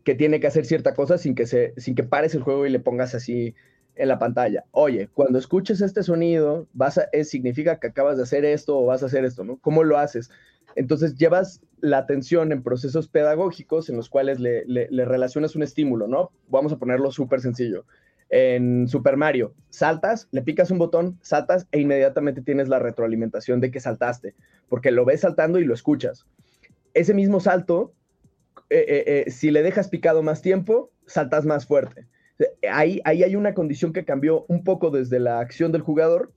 que 0.03 0.15
tiene 0.15 0.41
que 0.41 0.47
hacer 0.47 0.65
cierta 0.65 0.95
cosa 0.95 1.19
sin 1.19 1.35
que, 1.35 1.45
se, 1.45 1.75
sin 1.77 1.95
que 1.95 2.05
pares 2.05 2.35
el 2.35 2.43
juego 2.43 2.65
y 2.65 2.71
le 2.71 2.81
pongas 2.81 3.15
así 3.15 3.55
en 3.97 4.09
la 4.09 4.19
pantalla. 4.19 4.65
Oye, 4.71 5.11
cuando 5.13 5.39
escuches 5.39 5.83
este 5.83 6.03
sonido, 6.03 6.67
vas 6.73 6.97
a, 6.97 7.09
significa 7.25 7.79
que 7.79 7.89
acabas 7.89 8.17
de 8.17 8.23
hacer 8.23 8.47
esto 8.47 8.79
o 8.79 8.87
vas 8.87 9.03
a 9.03 9.07
hacer 9.07 9.27
esto, 9.27 9.45
¿no? 9.45 9.59
¿Cómo 9.59 9.85
lo 9.85 9.99
haces? 9.99 10.31
Entonces 10.75 11.17
llevas 11.17 11.61
la 11.83 11.99
atención 11.99 12.51
en 12.51 12.63
procesos 12.63 13.09
pedagógicos 13.09 13.91
en 13.91 13.97
los 13.97 14.09
cuales 14.09 14.41
le, 14.41 14.65
relacionas 15.05 15.55
un 15.55 15.65
estímulo, 15.65 16.09
¿no? 16.09 16.31
Vamos 16.49 16.73
a 16.73 16.79
ponerlo 16.79 17.11
súper 17.11 17.43
sencillo. 17.43 17.85
En 18.35 18.89
Super 18.89 19.17
Mario, 19.19 19.55
saltas, 19.69 20.27
le 20.33 20.41
picas 20.41 20.71
un 20.71 20.79
botón, 20.79 21.19
saltas 21.21 21.67
e 21.71 21.81
inmediatamente 21.81 22.41
tienes 22.41 22.67
la 22.67 22.79
retroalimentación 22.79 23.61
de 23.61 23.71
que 23.71 23.79
saltaste, 23.79 24.35
porque 24.69 24.91
lo 24.91 25.05
ves 25.05 25.21
saltando 25.21 25.59
y 25.59 25.65
lo 25.65 25.75
escuchas. 25.75 26.27
Ese 26.95 27.13
mismo 27.13 27.41
salto, 27.41 27.93
eh, 28.71 28.85
eh, 28.89 29.05
eh, 29.07 29.31
si 29.31 29.51
le 29.51 29.63
dejas 29.63 29.89
picado 29.89 30.23
más 30.23 30.41
tiempo, 30.41 30.91
saltas 31.07 31.45
más 31.45 31.67
fuerte 31.67 32.07
ahí, 32.71 33.01
ahí 33.05 33.23
hay 33.23 33.37
una 33.37 33.55
condición 33.55 33.93
que 33.93 34.05
cambió 34.05 34.45
un 34.49 34.65
poco 34.65 34.91
desde 34.91 35.21
la 35.21 35.41
acción 35.41 35.73
del 35.73 35.83
jugador 35.83 36.33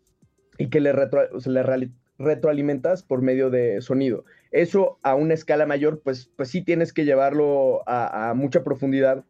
y 0.58 0.70
que 0.70 0.80
le, 0.80 0.94
le 0.94 1.92
retroalimentas 2.18 3.04
por 3.04 3.22
medio 3.22 3.50
de 3.50 3.82
sonido. 3.82 4.26
Eso 4.52 5.00
a 5.04 5.16
una 5.16 5.34
escala 5.34 5.66
mayor, 5.66 6.02
pues, 6.02 6.32
pues 6.36 6.50
sí 6.50 6.62
tienes 6.62 6.94
que 6.94 7.06
llevarlo 7.06 7.84
a, 7.88 8.34
mucha 8.36 8.64
profundidad 8.64 9.26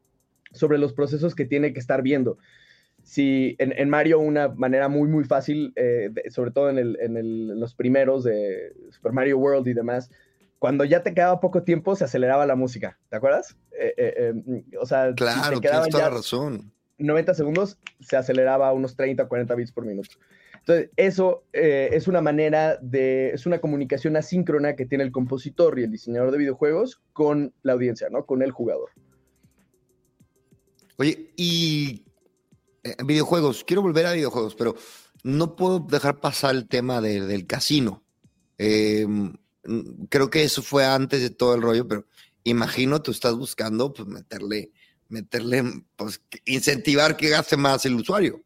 sobre 0.56 0.78
los 0.78 0.94
procesos 0.94 1.36
que 1.36 1.46
tiene 1.46 1.74
que 1.74 1.80
estar 1.80 2.02
viendo. 2.02 2.38
Si 3.04 3.56
en, 3.60 3.90
Mario 3.90 4.20
una 4.20 4.48
manera 4.48 4.90
muy, 4.90 5.08
muy 5.08 5.26
fácil, 5.26 5.74
eh, 5.76 6.10
sobre 6.30 6.50
todo 6.50 6.72
en, 6.72 6.80
el, 6.80 6.98
en, 7.00 7.60
los 7.60 7.76
primeros 7.76 8.24
de 8.24 8.74
Super 8.90 9.12
Mario 9.12 9.38
World 9.38 9.68
y 9.68 9.74
demás, 9.74 10.10
cuando 10.60 10.84
ya 10.86 11.04
te 11.04 11.14
quedaba 11.14 11.40
poco 11.40 11.62
tiempo, 11.62 11.96
se 11.96 12.06
aceleraba 12.06 12.46
la 12.48 12.56
música, 12.56 12.98
¿te 13.10 13.18
acuerdas? 13.18 13.56
Eh, 13.72 13.94
eh, 13.98 14.34
eh, 14.48 14.64
o 14.82 14.86
sea, 14.88 15.14
claro, 15.14 15.60
tienes 15.60 15.90
toda 15.90 16.10
razón. 16.10 16.72
90 16.98 17.34
segundos, 17.34 17.78
se 18.00 18.16
aceleraba 18.16 18.70
a 18.70 18.74
unos 18.74 18.96
30 18.96 19.28
40 19.28 19.54
bits 19.54 19.72
por 19.72 19.86
minuto. 19.86 20.10
Entonces, 20.60 20.90
eso 20.96 21.44
es 21.54 22.08
una 22.08 22.22
manera 22.22 22.80
de, 22.82 23.30
es 23.30 23.46
una 23.46 23.60
comunicación 23.60 24.18
asíncrona 24.18 24.76
que 24.76 24.88
tiene 24.88 25.04
el 25.04 25.12
compositor 25.12 25.78
y 25.78 25.84
el 25.84 25.92
diseñador 25.92 26.32
de 26.32 26.40
videojuegos 26.40 27.00
con 27.14 27.54
la 27.62 27.74
audiencia, 27.74 28.08
¿no? 28.10 28.26
Con 28.26 28.42
el 28.42 28.50
jugador. 28.50 28.90
Oye, 30.98 31.32
y 31.36 32.04
videojuegos, 33.06 33.64
quiero 33.64 33.82
volver 33.82 34.06
a 34.06 34.14
videojuegos, 34.14 34.56
pero 34.56 34.76
no 35.24 35.56
puedo 35.56 35.80
dejar 35.80 36.20
pasar 36.20 36.56
el 36.56 36.68
tema 36.68 37.02
del 37.02 37.46
casino. 37.48 38.04
Eh, 38.58 39.06
Mm, 39.66 40.06
creo 40.10 40.30
que 40.30 40.44
eso 40.44 40.62
fue 40.62 40.86
antes 40.86 41.22
de 41.22 41.30
todo 41.30 41.56
el 41.56 41.62
rollo, 41.62 41.88
pero 41.88 42.06
imagino 42.44 43.02
tú 43.02 43.12
estás 43.12 43.36
buscando 43.36 43.92
pues 43.94 44.08
meterle, 44.08 44.72
meterle, 45.10 45.64
pues 45.96 46.22
incentivar 46.46 47.18
que 47.18 47.30
gaste 47.30 47.58
más 47.58 47.86
el 47.86 47.96
usuario. 47.96 48.42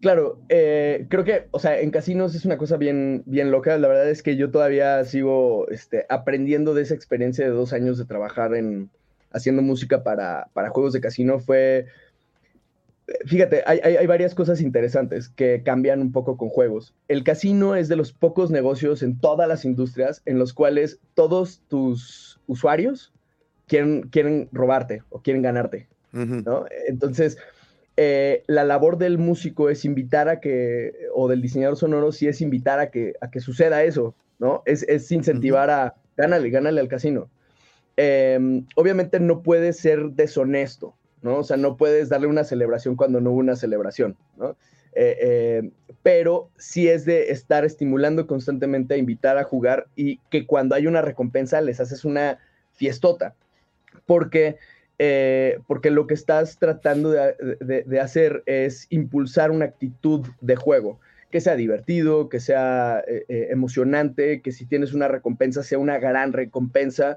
Claro, 0.00 0.42
eh, 0.48 1.06
creo 1.08 1.24
que, 1.24 1.46
o 1.52 1.60
sea, 1.60 1.78
en 1.80 1.92
casinos 1.92 2.34
es 2.34 2.44
una 2.44 2.58
cosa 2.58 2.76
bien, 2.76 3.22
bien 3.24 3.52
loca. 3.52 3.78
La 3.78 3.86
verdad 3.86 4.10
es 4.10 4.22
que 4.22 4.36
yo 4.36 4.50
todavía 4.50 5.04
sigo 5.04 5.68
este, 5.68 6.06
aprendiendo 6.08 6.74
de 6.74 6.82
esa 6.82 6.94
experiencia 6.94 7.44
de 7.44 7.52
dos 7.52 7.72
años 7.72 7.98
de 7.98 8.04
trabajar 8.04 8.54
en 8.54 8.90
haciendo 9.32 9.62
música 9.62 10.02
para, 10.02 10.48
para 10.52 10.70
juegos 10.70 10.92
de 10.92 11.00
casino. 11.00 11.38
Fue, 11.38 11.86
fíjate, 13.26 13.62
hay, 13.66 14.06
varias 14.06 14.34
cosas 14.34 14.60
interesantes 14.60 15.28
que 15.28 15.62
cambian 15.64 16.00
un 16.00 16.12
poco 16.12 16.36
con 16.36 16.48
juegos. 16.48 16.94
El 17.08 17.24
casino 17.24 17.76
es 17.76 17.88
de 17.88 17.96
los 17.96 18.12
pocos 18.12 18.50
negocios 18.50 19.02
en 19.02 19.18
todas 19.18 19.48
las 19.48 19.64
industrias 19.64 20.22
en 20.24 20.38
los 20.38 20.52
cuales 20.52 20.98
todos 21.14 21.62
tus 21.68 22.40
usuarios 22.46 23.12
quieren, 23.66 24.02
quieren 24.02 24.48
robarte 24.52 25.02
o 25.10 25.20
quieren 25.20 25.42
ganarte, 25.42 25.88
¿no? 26.12 26.66
Entonces, 26.88 27.38
eh, 27.96 28.42
la 28.46 28.64
labor 28.64 28.96
del 28.96 29.18
músico 29.18 29.68
es 29.68 29.84
invitar 29.84 30.28
a 30.28 30.40
que, 30.40 30.92
o 31.14 31.28
del 31.28 31.42
diseñador 31.42 31.76
sonoro, 31.76 32.12
sí 32.12 32.26
es 32.26 32.40
invitar 32.40 32.80
a 32.80 32.90
que, 32.90 33.14
a 33.20 33.30
que 33.30 33.40
suceda 33.40 33.82
eso, 33.84 34.14
¿no? 34.38 34.62
Es, 34.64 35.12
incentivar 35.12 35.70
a, 35.70 35.94
gánale, 36.16 36.50
gánale 36.50 36.80
al 36.80 36.88
casino. 36.88 37.28
Em, 37.96 38.66
obviamente 38.74 39.20
no 39.20 39.42
puede 39.42 39.72
ser 39.72 40.10
deshonesto, 40.12 40.94
¿no? 41.20 41.38
O 41.38 41.44
sea, 41.44 41.56
no 41.56 41.76
puedes 41.76 42.08
darle 42.08 42.26
una 42.26 42.44
celebración 42.44 42.96
cuando 42.96 43.20
no 43.20 43.30
hubo 43.30 43.40
una 43.40 43.56
celebración, 43.56 44.16
¿no? 44.36 44.56
Eh, 44.94 45.16
eh, 45.20 45.70
pero 46.02 46.50
sí 46.58 46.88
es 46.88 47.04
de 47.04 47.30
estar 47.30 47.64
estimulando 47.64 48.26
constantemente 48.26 48.94
a 48.94 48.98
invitar 48.98 49.38
a 49.38 49.44
jugar 49.44 49.86
y 49.96 50.18
que 50.30 50.46
cuando 50.46 50.74
hay 50.74 50.86
una 50.86 51.00
recompensa 51.00 51.60
les 51.60 51.80
haces 51.80 52.04
una 52.04 52.38
fiestota, 52.72 53.34
porque, 54.04 54.56
eh, 54.98 55.60
porque 55.66 55.90
lo 55.90 56.06
que 56.06 56.14
estás 56.14 56.58
tratando 56.58 57.10
de, 57.10 58.00
hacer 58.00 58.42
es 58.46 58.86
impulsar 58.90 59.50
una 59.50 59.66
actitud 59.66 60.26
de 60.40 60.56
juego, 60.56 60.98
que 61.30 61.40
sea 61.40 61.56
divertido, 61.56 62.28
que 62.28 62.40
sea 62.40 63.02
emocionante, 63.28 64.42
que 64.42 64.52
si 64.52 64.66
tienes 64.66 64.92
una 64.92 65.08
recompensa 65.08 65.62
sea 65.62 65.78
una 65.78 65.98
gran 65.98 66.32
recompensa. 66.34 67.16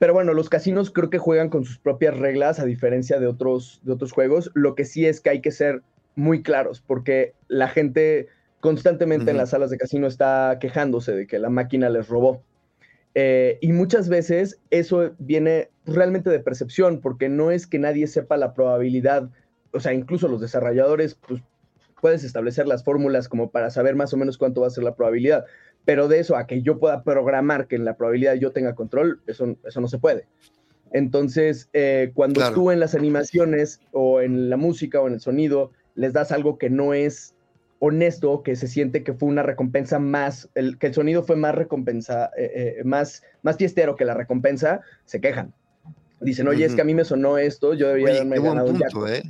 Pero 0.00 0.14
bueno, 0.14 0.32
los 0.32 0.48
casinos 0.48 0.90
creo 0.90 1.10
que 1.10 1.18
juegan 1.18 1.50
con 1.50 1.64
sus 1.64 1.78
propias 1.78 2.16
reglas 2.16 2.58
a 2.58 2.64
diferencia 2.64 3.20
de 3.20 3.26
otros, 3.26 3.80
de 3.84 3.92
otros 3.92 4.12
juegos. 4.12 4.50
Lo 4.54 4.74
que 4.74 4.86
sí 4.86 5.04
es 5.04 5.20
que 5.20 5.28
hay 5.28 5.40
que 5.42 5.52
ser 5.52 5.82
muy 6.14 6.42
claros 6.42 6.80
porque 6.80 7.34
la 7.48 7.68
gente 7.68 8.28
constantemente 8.60 9.30
en 9.30 9.36
las 9.36 9.50
salas 9.50 9.70
de 9.70 9.78
casino 9.78 10.06
está 10.06 10.58
quejándose 10.60 11.12
de 11.12 11.26
que 11.26 11.38
la 11.38 11.50
máquina 11.50 11.90
les 11.90 12.08
robó. 12.08 12.42
Eh, 13.14 13.58
y 13.60 13.72
muchas 13.72 14.08
veces 14.08 14.60
eso 14.70 15.12
viene 15.18 15.70
realmente 15.84 16.30
de 16.30 16.40
percepción 16.40 17.00
porque 17.00 17.28
no 17.28 17.50
es 17.50 17.66
que 17.66 17.78
nadie 17.78 18.06
sepa 18.06 18.36
la 18.36 18.54
probabilidad, 18.54 19.28
o 19.72 19.80
sea, 19.80 19.92
incluso 19.92 20.28
los 20.28 20.40
desarrolladores, 20.40 21.14
pues 21.14 21.42
puedes 22.00 22.24
establecer 22.24 22.66
las 22.66 22.84
fórmulas 22.84 23.28
como 23.28 23.50
para 23.50 23.70
saber 23.70 23.96
más 23.96 24.14
o 24.14 24.16
menos 24.16 24.38
cuánto 24.38 24.60
va 24.60 24.68
a 24.68 24.70
ser 24.70 24.84
la 24.84 24.94
probabilidad, 24.94 25.44
pero 25.84 26.08
de 26.08 26.20
eso 26.20 26.36
a 26.36 26.46
que 26.46 26.62
yo 26.62 26.78
pueda 26.78 27.02
programar 27.02 27.66
que 27.66 27.76
en 27.76 27.84
la 27.84 27.96
probabilidad 27.96 28.34
yo 28.34 28.52
tenga 28.52 28.74
control, 28.74 29.20
eso, 29.26 29.56
eso 29.64 29.80
no 29.80 29.88
se 29.88 29.98
puede. 29.98 30.26
Entonces, 30.92 31.68
eh, 31.72 32.10
cuando 32.14 32.52
tú 32.52 32.70
en 32.70 32.80
las 32.80 32.94
animaciones 32.94 33.80
o 33.92 34.20
en 34.20 34.50
la 34.50 34.56
música 34.56 35.00
o 35.00 35.06
en 35.06 35.14
el 35.14 35.20
sonido 35.20 35.70
les 35.94 36.12
das 36.12 36.32
algo 36.32 36.58
que 36.58 36.70
no 36.70 36.94
es 36.94 37.34
honesto, 37.78 38.42
que 38.42 38.56
se 38.56 38.68
siente 38.68 39.02
que 39.02 39.14
fue 39.14 39.28
una 39.28 39.42
recompensa 39.42 39.98
más, 39.98 40.48
el, 40.54 40.78
que 40.78 40.88
el 40.88 40.94
sonido 40.94 41.22
fue 41.22 41.36
más 41.36 41.54
recompensa, 41.54 42.30
eh, 42.36 42.76
eh, 42.78 42.84
más, 42.84 43.22
más 43.42 43.56
fiestero 43.56 43.96
que 43.96 44.04
la 44.04 44.14
recompensa, 44.14 44.82
se 45.04 45.20
quejan. 45.20 45.54
Dicen, 46.20 46.46
oye, 46.48 46.66
es 46.66 46.74
que 46.74 46.82
a 46.82 46.84
mí 46.84 46.94
me 46.94 47.04
sonó 47.04 47.38
esto, 47.38 47.72
yo 47.72 47.88
debería 47.88 48.10
haberme 48.10 48.40
ganado 48.40 48.72
punto, 48.72 49.08
¿eh? 49.08 49.22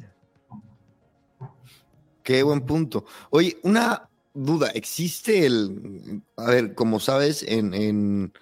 Qué 2.25 2.43
buen 2.43 2.63
punto. 2.63 3.05
Oye, 3.31 3.57
una 3.63 4.10
duda, 4.35 4.69
¿existe 4.69 5.47
el, 5.47 6.23
a 6.37 6.51
ver, 6.51 6.75
como 6.75 7.01
sabes, 7.01 7.43
en, 7.43 7.75
en, 7.75 8.33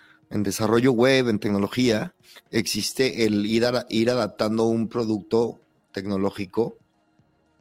desarrollo 0.42 0.92
web, 0.92 1.28
en 1.28 1.38
tecnología, 1.38 2.14
existe 2.50 3.24
el 3.24 3.46
ir, 3.46 3.64
ir 3.88 4.10
adaptando 4.10 4.64
un 4.64 4.88
producto 4.88 5.60
tecnológico 5.92 6.76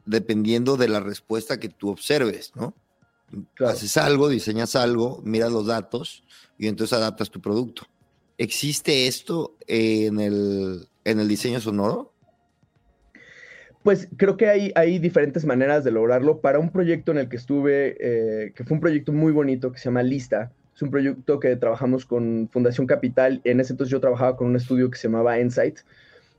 dependiendo 0.04 0.76
de 0.76 0.88
la 0.88 1.00
respuesta 1.00 1.60
que 1.60 1.68
tú 1.68 1.90
observes, 1.90 2.52
¿no? 2.54 2.74
Haces 3.66 3.98
algo, 3.98 4.28
diseñas 4.28 4.74
algo, 4.74 5.20
miras 5.22 5.52
los 5.52 5.66
datos 5.66 6.24
y 6.56 6.66
entonces 6.66 6.96
adaptas 6.96 7.30
tu 7.30 7.42
producto. 7.42 7.82
¿Existe 8.38 9.06
esto 9.06 9.56
en 9.66 10.18
el, 10.18 10.88
en 11.04 11.20
el 11.20 11.28
diseño 11.28 11.60
sonoro? 11.60 12.14
Pues 13.82 14.08
creo 14.16 14.36
que 14.36 14.72
hay, 14.74 14.98
diferentes 14.98 15.44
maneras 15.44 15.84
de 15.84 15.90
lograrlo. 15.90 16.40
Para 16.40 16.58
un 16.58 16.70
proyecto 16.70 17.12
en 17.12 17.18
el 17.18 17.28
que 17.28 17.36
estuve, 17.36 17.96
eh, 18.00 18.52
que 18.54 18.64
fue 18.64 18.74
un 18.74 18.80
proyecto 18.80 19.12
muy 19.12 19.32
bonito 19.32 19.72
que 19.72 19.78
se 19.78 19.86
llama 19.86 20.02
Lista, 20.02 20.50
Es 20.74 20.82
un 20.82 20.90
proyecto 20.90 21.40
que 21.40 21.56
trabajamos 21.56 22.04
con 22.04 22.48
Fundación 22.52 22.86
Capital. 22.86 23.40
En 23.44 23.60
ese 23.60 23.72
entonces 23.72 23.90
yo 23.90 24.00
trabajaba 24.00 24.36
con 24.36 24.48
un 24.48 24.56
estudio 24.56 24.90
que 24.90 24.98
se 24.98 25.08
llamaba 25.08 25.40
Insight. 25.40 25.78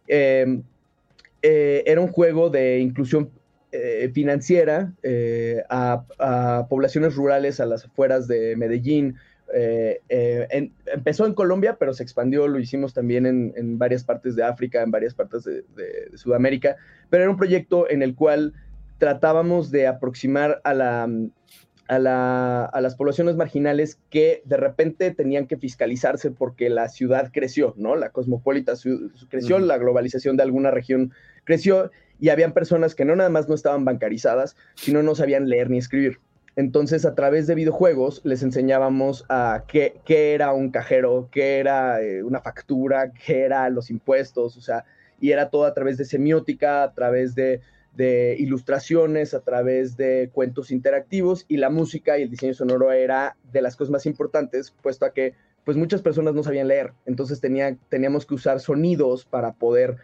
Em, 0.08 0.64
eh, 1.42 1.84
era 1.86 2.02
un 2.02 2.10
juego 2.10 2.50
de 2.50 2.80
inclusión 2.80 3.32
eh, 3.72 4.10
financiera 4.16 4.92
eh, 5.04 5.64
a, 5.70 6.66
poblaciones 6.68 7.14
rurales 7.16 7.60
a 7.60 7.68
las 7.68 7.86
afueras 7.86 8.28
de 8.28 8.56
Medellín. 8.56 9.18
Empezó 9.54 11.26
en 11.26 11.34
Colombia, 11.34 11.78
pero 11.80 11.94
se 11.94 12.04
expandió, 12.04 12.48
lo 12.48 12.60
hicimos 12.60 12.94
también 12.94 13.26
en, 13.26 13.78
varias 13.78 14.04
partes 14.04 14.36
de 14.36 14.44
África, 14.44 14.82
en 14.82 14.92
varias 14.92 15.14
partes 15.14 15.44
de, 15.44 15.64
Sudamérica, 16.16 16.78
pero 17.10 17.24
era 17.24 17.32
un 17.32 17.38
proyecto 17.38 17.90
en 17.90 18.02
el 18.02 18.16
cual 18.16 18.54
tratábamos 18.98 19.72
de 19.72 19.88
aproximar 19.88 20.62
a 20.64 20.74
la, 20.74 21.10
a, 21.90 22.82
las 22.82 22.96
poblaciones 22.96 23.36
marginales 23.36 24.00
que 24.10 24.44
de 24.46 24.58
repente 24.58 25.12
tenían 25.12 25.48
que 25.48 25.58
fiscalizarse 25.58 26.30
porque 26.32 26.70
la 26.70 26.88
ciudad 26.90 27.32
creció, 27.34 27.74
¿no? 27.78 27.96
La 27.96 28.12
cosmopolita 28.12 28.74
creció, 29.30 29.60
la 29.60 29.78
globalización 29.78 30.38
de 30.38 30.44
alguna 30.44 30.70
región 30.70 31.14
creció 31.46 31.90
y 32.20 32.30
habían 32.30 32.54
personas 32.54 32.94
que 32.94 33.06
no 33.06 33.16
nada 33.16 33.30
más 33.30 33.48
no 33.48 33.56
estaban 33.56 33.86
bancarizadas, 33.86 34.56
sino 34.76 35.02
no 35.02 35.16
sabían 35.16 35.50
leer 35.50 35.70
ni 35.70 35.80
escribir. 35.80 36.20
Entonces, 36.60 37.06
a 37.06 37.16
través 37.16 37.48
de 37.48 37.56
videojuegos 37.56 38.20
les 38.26 38.44
enseñábamos 38.44 39.24
a 39.30 39.64
qué, 39.66 40.02
qué 40.04 40.34
era 40.34 40.52
un 40.52 40.72
cajero, 40.72 41.30
qué 41.32 41.60
era 41.60 42.02
eh, 42.02 42.22
una 42.22 42.42
factura, 42.42 43.14
qué 43.14 43.44
eran 43.44 43.74
los 43.74 43.90
impuestos, 43.90 44.58
o 44.58 44.62
sea, 44.62 44.84
y 45.22 45.32
era 45.32 45.50
todo 45.50 45.64
a 45.64 45.74
través 45.74 45.98
de 45.98 46.04
semiótica, 46.04 46.84
a 46.84 46.94
través 46.94 47.34
de 47.34 47.62
de 47.96 48.36
ilustraciones, 48.38 49.34
a 49.34 49.42
través 49.42 49.98
de 49.98 50.30
cuentos 50.32 50.72
interactivos 50.72 51.46
y 51.48 51.58
la 51.58 51.70
música 51.70 52.18
y 52.18 52.24
el 52.24 52.30
diseño 52.30 52.54
sonoro 52.54 52.92
era 52.92 53.36
de 53.52 53.62
las 53.62 53.76
cosas 53.76 53.92
más 53.92 54.06
importantes, 54.06 54.74
puesto 54.82 55.06
a 55.06 55.14
que 55.14 55.34
pues 55.66 55.78
muchas 55.78 56.02
personas 56.02 56.34
no 56.34 56.44
sabían 56.44 56.68
leer, 56.68 56.94
entonces 57.06 57.42
tenía, 57.42 57.76
teníamos 57.90 58.26
que 58.26 58.34
usar 58.34 58.60
sonidos 58.60 59.26
para 59.26 59.54
poder, 59.54 59.98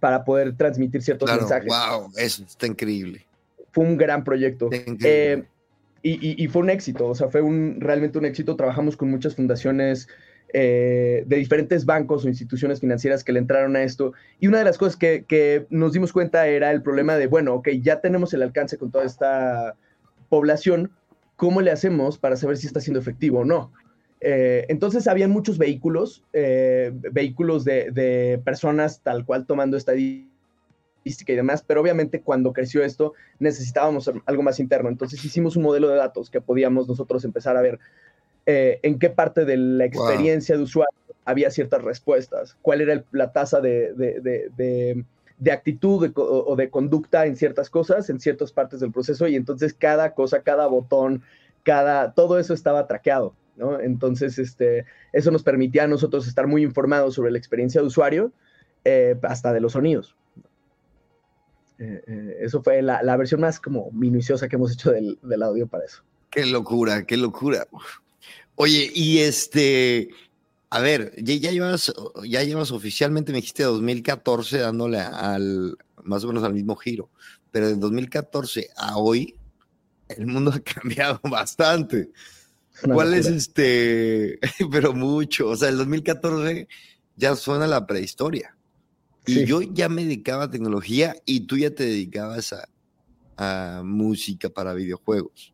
para 0.00 0.24
poder 0.24 0.56
transmitir 0.56 1.02
ciertos 1.02 1.30
mensajes. 1.30 1.68
¡Wow! 1.68 2.12
Eso 2.16 2.44
está 2.44 2.66
increíble. 2.66 3.26
Fue 3.72 3.84
un 3.84 3.96
gran 3.96 4.24
proyecto. 4.24 4.68
Eh, 4.72 5.44
y, 6.14 6.42
y, 6.42 6.48
fue 6.48 6.62
un 6.62 6.70
éxito, 6.70 7.06
o 7.08 7.14
sea, 7.14 7.28
fue 7.28 7.40
un, 7.40 7.80
realmente 7.80 8.18
un 8.18 8.24
éxito. 8.24 8.56
Trabajamos 8.56 8.96
con 8.96 9.10
muchas 9.10 9.34
fundaciones 9.34 10.08
eh, 10.52 11.24
de 11.26 11.36
diferentes 11.36 11.84
bancos 11.84 12.24
o 12.24 12.28
instituciones 12.28 12.80
financieras 12.80 13.24
que 13.24 13.32
le 13.32 13.40
entraron 13.40 13.74
a 13.76 13.82
esto. 13.82 14.12
Y 14.38 14.46
una 14.46 14.58
de 14.58 14.64
las 14.64 14.78
cosas 14.78 14.96
que, 14.96 15.66
nos 15.70 15.92
dimos 15.92 16.12
cuenta 16.12 16.46
era 16.46 16.70
el 16.70 16.82
problema 16.82 17.16
de, 17.16 17.26
bueno, 17.26 17.54
ok, 17.54 17.68
ya 17.82 18.00
tenemos 18.00 18.32
el 18.32 18.42
alcance 18.42 18.78
con 18.78 18.90
toda 18.90 19.04
esta 19.04 19.74
población, 20.28 20.92
¿cómo 21.34 21.60
le 21.60 21.72
hacemos 21.72 22.18
para 22.18 22.36
saber 22.36 22.56
si 22.56 22.66
está 22.68 22.80
siendo 22.80 23.00
efectivo 23.00 23.40
o 23.40 23.44
no? 23.44 23.72
Eh, 24.20 24.64
entonces 24.68 25.08
había 25.08 25.28
muchos 25.28 25.58
vehículos, 25.58 26.24
eh, 26.32 26.92
vehículos 27.12 27.64
de, 27.64 27.90
de, 27.90 28.40
personas 28.44 29.02
tal 29.02 29.26
cual 29.26 29.46
tomando 29.46 29.76
estadística 31.06 31.32
y 31.32 31.36
demás, 31.36 31.64
pero 31.66 31.80
obviamente 31.80 32.20
cuando 32.20 32.52
creció 32.52 32.82
esto 32.82 33.14
necesitábamos 33.38 34.10
algo 34.26 34.42
más 34.42 34.60
interno. 34.60 34.88
Entonces 34.88 35.24
hicimos 35.24 35.56
un 35.56 35.62
modelo 35.62 35.88
de 35.88 35.96
datos 35.96 36.30
que 36.30 36.40
podíamos 36.40 36.88
nosotros 36.88 37.24
empezar 37.24 37.56
a 37.56 37.62
ver 37.62 37.78
eh, 38.46 38.80
en 38.82 38.98
qué 38.98 39.10
parte 39.10 39.44
de 39.44 39.56
la 39.56 39.84
experiencia 39.84 40.56
de 40.56 40.62
usuario 40.62 40.94
había 41.24 41.50
ciertas 41.50 41.82
respuestas, 41.82 42.56
cuál 42.62 42.80
era 42.80 43.02
la 43.10 43.32
tasa 43.32 43.60
de, 43.60 43.92
de, 43.94 45.52
actitud 45.52 46.12
o 46.14 46.56
de 46.56 46.70
conducta 46.70 47.26
en 47.26 47.36
ciertas 47.36 47.68
cosas, 47.68 48.08
en 48.10 48.20
ciertas 48.20 48.52
partes 48.52 48.78
del 48.78 48.92
proceso, 48.92 49.26
y 49.26 49.34
entonces 49.34 49.74
cada 49.74 50.14
cosa, 50.14 50.42
cada 50.42 50.68
botón, 50.68 51.22
cada, 51.64 52.12
todo 52.12 52.38
eso 52.38 52.54
estaba 52.54 52.86
traqueado. 52.86 53.34
¿no? 53.56 53.80
Entonces, 53.80 54.38
este, 54.38 54.84
eso 55.12 55.32
nos 55.32 55.42
permitía 55.42 55.84
a 55.84 55.88
nosotros 55.88 56.28
estar 56.28 56.46
muy 56.46 56.62
informados 56.62 57.14
sobre 57.14 57.32
la 57.32 57.38
experiencia 57.38 57.80
de 57.80 57.88
usuario, 57.88 58.30
eh, 58.84 59.16
hasta 59.22 59.52
de 59.52 59.60
los 59.60 59.72
sonidos. 59.72 60.14
Eh, 61.78 62.38
eso 62.40 62.62
fue 62.62 62.80
la, 62.80 63.02
la, 63.02 63.16
versión 63.16 63.40
más 63.40 63.60
como 63.60 63.90
minuciosa 63.90 64.48
que 64.48 64.56
hemos 64.56 64.72
hecho 64.72 64.90
del, 64.90 65.18
del 65.22 65.42
audio 65.42 65.66
para 65.66 65.84
eso. 65.84 66.02
Qué 66.30 66.46
locura, 66.46 67.04
qué 67.04 67.16
locura. 67.16 67.66
Oye, 68.54 68.90
y 68.94 69.18
este, 69.18 70.08
a 70.70 70.80
ver, 70.80 71.12
ya, 71.16 71.50
llevas, 71.50 71.92
ya 72.24 72.42
llevas 72.42 72.70
oficialmente, 72.70 73.32
me 73.32 73.38
dijiste 73.38 73.62
2014 73.62 74.58
dándole 74.58 74.98
al, 74.98 75.76
más 76.02 76.24
o 76.24 76.28
menos 76.28 76.42
al 76.44 76.54
mismo 76.54 76.74
giro, 76.76 77.10
pero 77.52 77.68
de 77.68 77.76
2014 77.76 78.70
a 78.76 78.96
hoy, 78.96 79.34
el 80.08 80.26
mundo 80.26 80.50
ha 80.54 80.60
cambiado 80.60 81.20
bastante. 81.22 82.10
¿Cuál 82.82 83.14
es 83.14 83.26
este? 83.26 84.38
Pero 84.70 84.92
mucho. 84.92 85.48
O 85.48 85.56
sea, 85.56 85.70
el 85.70 85.78
2014 85.78 86.68
ya 87.16 87.34
suena 87.34 87.66
la 87.66 87.86
prehistoria. 87.86 88.55
Y 89.26 89.44
yo 89.44 89.60
ya 89.60 89.88
me 89.88 90.04
dedicaba 90.04 90.44
a 90.44 90.50
tecnología 90.50 91.16
y 91.24 91.40
tú 91.40 91.56
ya 91.56 91.74
te 91.74 91.84
dedicabas 91.84 92.52
a, 92.52 92.68
a 93.36 93.82
música 93.84 94.48
para 94.48 94.74
videojuegos. 94.74 95.52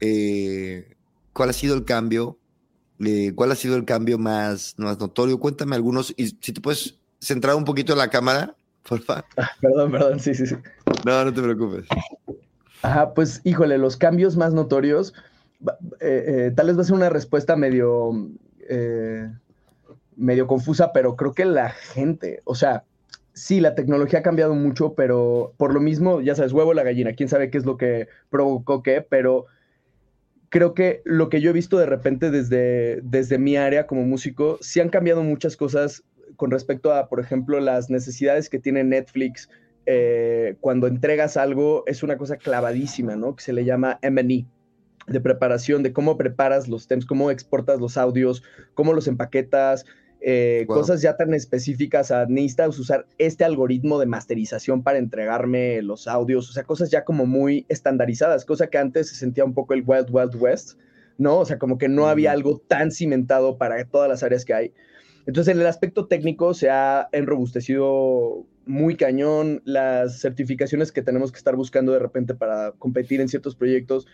Eh, 0.00 0.96
¿Cuál 1.32 1.50
ha 1.50 1.52
sido 1.52 1.74
el 1.74 1.84
cambio? 1.84 2.38
Eh, 3.00 3.32
¿Cuál 3.34 3.52
ha 3.52 3.56
sido 3.56 3.76
el 3.76 3.84
cambio 3.84 4.18
más, 4.18 4.74
más 4.76 4.98
notorio? 4.98 5.38
Cuéntame 5.38 5.76
algunos 5.76 6.12
y 6.16 6.28
si 6.40 6.52
te 6.52 6.60
puedes 6.60 6.98
centrar 7.20 7.54
un 7.54 7.64
poquito 7.64 7.92
en 7.92 7.98
la 7.98 8.08
cámara, 8.08 8.56
por 8.88 9.00
favor. 9.00 9.24
Ah, 9.36 9.50
perdón, 9.60 9.92
perdón, 9.92 10.20
sí, 10.20 10.34
sí, 10.34 10.46
sí. 10.46 10.56
No, 11.04 11.24
no 11.24 11.32
te 11.32 11.42
preocupes. 11.42 11.86
Ajá, 12.82 13.14
pues 13.14 13.40
híjole, 13.44 13.78
los 13.78 13.96
cambios 13.96 14.36
más 14.36 14.52
notorios, 14.52 15.14
eh, 16.00 16.24
eh, 16.26 16.52
tal 16.56 16.66
vez 16.66 16.76
va 16.76 16.82
a 16.82 16.84
ser 16.84 16.94
una 16.94 17.10
respuesta 17.10 17.54
medio, 17.54 18.10
medio 20.16 20.46
confusa, 20.48 20.92
pero 20.92 21.14
creo 21.14 21.32
que 21.32 21.44
la 21.44 21.70
gente, 21.70 22.42
o 22.44 22.56
sea, 22.56 22.84
sí, 23.32 23.60
la 23.60 23.74
tecnología 23.74 24.20
ha 24.20 24.22
cambiado 24.22 24.54
mucho, 24.54 24.94
pero 24.94 25.54
por 25.56 25.72
lo 25.72 25.80
mismo, 25.80 26.20
ya 26.20 26.34
sabes, 26.34 26.52
huevo 26.52 26.74
la 26.74 26.82
gallina, 26.82 27.14
quién 27.14 27.28
sabe 27.28 27.50
qué 27.50 27.58
es 27.58 27.64
lo 27.64 27.76
que 27.76 28.08
provocó 28.30 28.82
qué, 28.82 29.00
pero 29.02 29.46
creo 30.48 30.74
que 30.74 31.00
lo 31.04 31.28
que 31.30 31.40
yo 31.40 31.50
he 31.50 31.54
visto 31.54 31.78
de 31.78 31.86
repente 31.86 32.30
desde, 32.30 33.00
desde 33.02 33.38
mi 33.38 33.56
área 33.56 33.86
como 33.86 34.02
músico, 34.02 34.58
sí 34.60 34.80
han 34.80 34.90
cambiado 34.90 35.22
muchas 35.22 35.56
cosas 35.56 36.04
con 36.36 36.50
respecto 36.50 36.92
a, 36.92 37.08
por 37.08 37.20
ejemplo, 37.20 37.58
las 37.60 37.88
necesidades 37.88 38.48
que 38.50 38.58
tiene 38.58 38.84
Netflix. 38.84 39.48
Eh, 39.86 40.56
cuando 40.60 40.86
entregas 40.86 41.36
algo, 41.36 41.84
es 41.86 42.02
una 42.02 42.16
cosa 42.16 42.36
clavadísima, 42.36 43.16
¿no? 43.16 43.34
Que 43.34 43.42
se 43.42 43.52
le 43.52 43.64
llama 43.64 43.98
ME, 44.02 44.46
de 45.06 45.20
preparación, 45.20 45.82
de 45.82 45.92
cómo 45.92 46.16
preparas 46.16 46.68
los 46.68 46.86
temas, 46.86 47.06
cómo 47.06 47.30
exportas 47.30 47.80
los 47.80 47.96
audios, 47.96 48.42
cómo 48.74 48.92
los 48.92 49.08
empaquetas, 49.08 49.84
eh, 50.24 50.66
cosas 50.68 51.02
ya 51.02 51.16
tan 51.16 51.34
específicas, 51.34 52.12
a, 52.12 52.26
necesitas 52.26 52.78
usar 52.78 53.06
este 53.18 53.44
algoritmo 53.44 53.98
de 53.98 54.06
masterización 54.06 54.84
para 54.84 54.98
entregarme 54.98 55.82
los 55.82 56.06
audios, 56.06 56.48
o 56.48 56.52
sea, 56.52 56.62
cosas 56.62 56.92
ya 56.92 57.04
como 57.04 57.26
muy 57.26 57.66
estandarizadas, 57.68 58.44
cosa 58.44 58.68
que 58.68 58.78
antes 58.78 59.08
se 59.08 59.16
sentía 59.16 59.44
un 59.44 59.52
poco 59.52 59.74
el 59.74 59.82
Wild 59.84 60.10
Wild 60.10 60.36
West, 60.36 60.78
¿no? 61.18 61.40
O 61.40 61.44
sea, 61.44 61.58
como 61.58 61.76
que 61.76 61.88
no 61.88 62.06
había 62.06 62.30
algo 62.30 62.58
tan 62.68 62.92
cimentado 62.92 63.58
para 63.58 63.84
todas 63.84 64.08
las 64.08 64.22
áreas 64.22 64.44
que 64.44 64.54
hay. 64.54 64.72
Entonces, 65.26 65.54
en 65.54 65.60
el 65.60 65.66
aspecto 65.66 66.06
técnico 66.06 66.54
se 66.54 66.70
ha 66.70 67.08
enrobustecido 67.10 68.46
muy 68.64 68.96
cañón 68.96 69.60
las 69.64 70.20
certificaciones 70.20 70.92
que 70.92 71.02
tenemos 71.02 71.32
que 71.32 71.38
estar 71.38 71.56
buscando 71.56 71.92
de 71.92 71.98
repente 71.98 72.34
para 72.34 72.72
competir 72.78 73.20
en 73.20 73.28
ciertos 73.28 73.56
proyectos. 73.56 74.06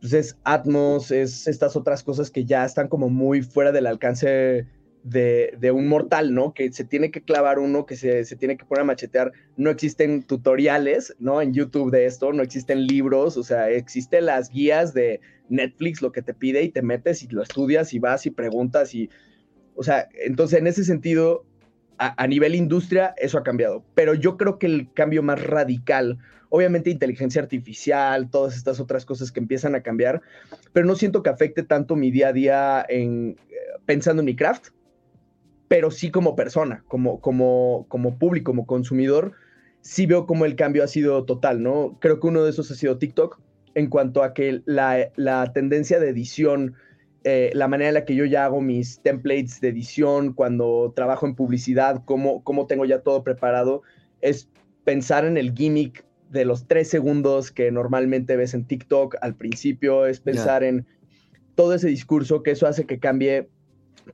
Pues 0.00 0.12
es 0.12 0.38
Atmos, 0.44 1.10
es 1.10 1.48
estas 1.48 1.74
otras 1.74 2.04
cosas 2.04 2.30
que 2.30 2.44
ya 2.44 2.64
están 2.64 2.86
como 2.86 3.08
muy 3.08 3.42
fuera 3.42 3.72
del 3.72 3.88
alcance 3.88 4.66
de, 5.10 5.70
un 5.72 5.88
mortal, 5.88 6.34
¿no? 6.34 6.54
Que 6.54 6.72
se 6.72 6.84
tiene 6.84 7.10
que 7.10 7.22
clavar 7.22 7.58
uno, 7.58 7.86
que 7.86 7.96
se, 7.96 8.24
tiene 8.36 8.56
que 8.56 8.64
poner 8.64 8.82
a 8.82 8.86
machetear. 8.86 9.32
No 9.56 9.70
existen 9.70 10.22
tutoriales, 10.22 11.14
¿no? 11.18 11.40
En 11.40 11.52
YouTube 11.52 11.90
de 11.90 12.06
esto, 12.06 12.32
no 12.32 12.42
existen 12.42 12.86
libros, 12.86 13.36
o 13.36 13.42
sea, 13.42 13.70
existen 13.70 14.26
las 14.26 14.50
guías 14.50 14.94
de 14.94 15.20
Netflix, 15.48 16.02
lo 16.02 16.12
que 16.12 16.22
te 16.22 16.34
pide 16.34 16.62
y 16.62 16.70
te 16.70 16.82
metes 16.82 17.22
y 17.22 17.28
lo 17.28 17.42
estudias 17.42 17.94
y 17.94 17.98
vas 17.98 18.26
y 18.26 18.30
preguntas 18.30 18.94
y, 18.94 19.08
o 19.74 19.82
sea, 19.82 20.08
entonces 20.24 20.58
en 20.58 20.66
ese 20.66 20.84
sentido, 20.84 21.44
a, 21.98 22.22
a 22.22 22.26
nivel 22.26 22.54
industria, 22.54 23.14
eso 23.16 23.38
ha 23.38 23.42
cambiado. 23.42 23.84
Pero 23.94 24.14
yo 24.14 24.36
creo 24.36 24.58
que 24.58 24.66
el 24.66 24.92
cambio 24.92 25.22
más 25.22 25.42
radical, 25.42 26.18
obviamente 26.50 26.90
inteligencia 26.90 27.42
artificial, 27.42 28.30
todas 28.30 28.56
estas 28.56 28.80
otras 28.80 29.04
cosas 29.04 29.32
que 29.32 29.40
empiezan 29.40 29.74
a 29.74 29.82
cambiar, 29.82 30.22
pero 30.72 30.86
no 30.86 30.94
siento 30.94 31.22
que 31.22 31.30
afecte 31.30 31.62
tanto 31.62 31.96
mi 31.96 32.10
día 32.10 32.28
a 32.28 32.32
día 32.32 32.86
en 32.88 33.36
eh, 33.50 33.54
pensando 33.86 34.20
en 34.20 34.26
mi 34.26 34.36
craft, 34.36 34.68
pero 35.68 35.90
sí 35.90 36.10
como 36.10 36.34
persona, 36.34 36.82
como, 36.88 37.20
como, 37.20 37.86
como 37.88 38.18
público, 38.18 38.52
como 38.52 38.66
consumidor, 38.66 39.34
sí 39.82 40.06
veo 40.06 40.26
como 40.26 40.44
el 40.44 40.56
cambio 40.56 40.82
ha 40.82 40.88
sido 40.88 41.24
total, 41.24 41.62
¿no? 41.62 41.98
Creo 42.00 42.18
que 42.20 42.26
uno 42.26 42.42
de 42.42 42.50
esos 42.50 42.70
ha 42.70 42.74
sido 42.74 42.98
TikTok, 42.98 43.40
en 43.74 43.88
cuanto 43.88 44.22
a 44.22 44.34
que 44.34 44.62
la, 44.64 45.52
tendencia 45.52 46.00
de 46.00 46.08
edición, 46.08 46.74
eh, 47.24 47.50
la 47.54 47.68
manera 47.68 47.88
en 47.88 47.94
la 47.94 48.04
que 48.04 48.14
yo 48.14 48.24
ya 48.24 48.46
hago 48.46 48.60
mis 48.60 49.00
templates 49.00 49.60
de 49.60 49.68
edición, 49.68 50.32
cuando 50.32 50.92
trabajo 50.96 51.26
en 51.26 51.34
publicidad, 51.34 52.02
cómo, 52.04 52.42
cómo 52.42 52.66
tengo 52.66 52.86
ya 52.86 53.00
todo 53.00 53.22
preparado, 53.22 53.82
es 54.20 54.48
pensar 54.84 55.26
en 55.26 55.36
el 55.36 55.54
gimmick 55.54 56.04
de 56.30 56.44
los 56.44 56.66
tres 56.66 56.88
segundos 56.88 57.50
que 57.50 57.70
normalmente 57.70 58.36
ves 58.36 58.54
en 58.54 58.64
TikTok 58.66 59.16
al 59.20 59.34
principio, 59.34 60.06
es 60.06 60.20
pensar 60.20 60.64
en 60.64 60.86
todo 61.54 61.74
ese 61.74 61.88
discurso, 61.88 62.42
que 62.42 62.52
eso 62.52 62.66
hace 62.66 62.86
que 62.86 62.98
cambie 62.98 63.48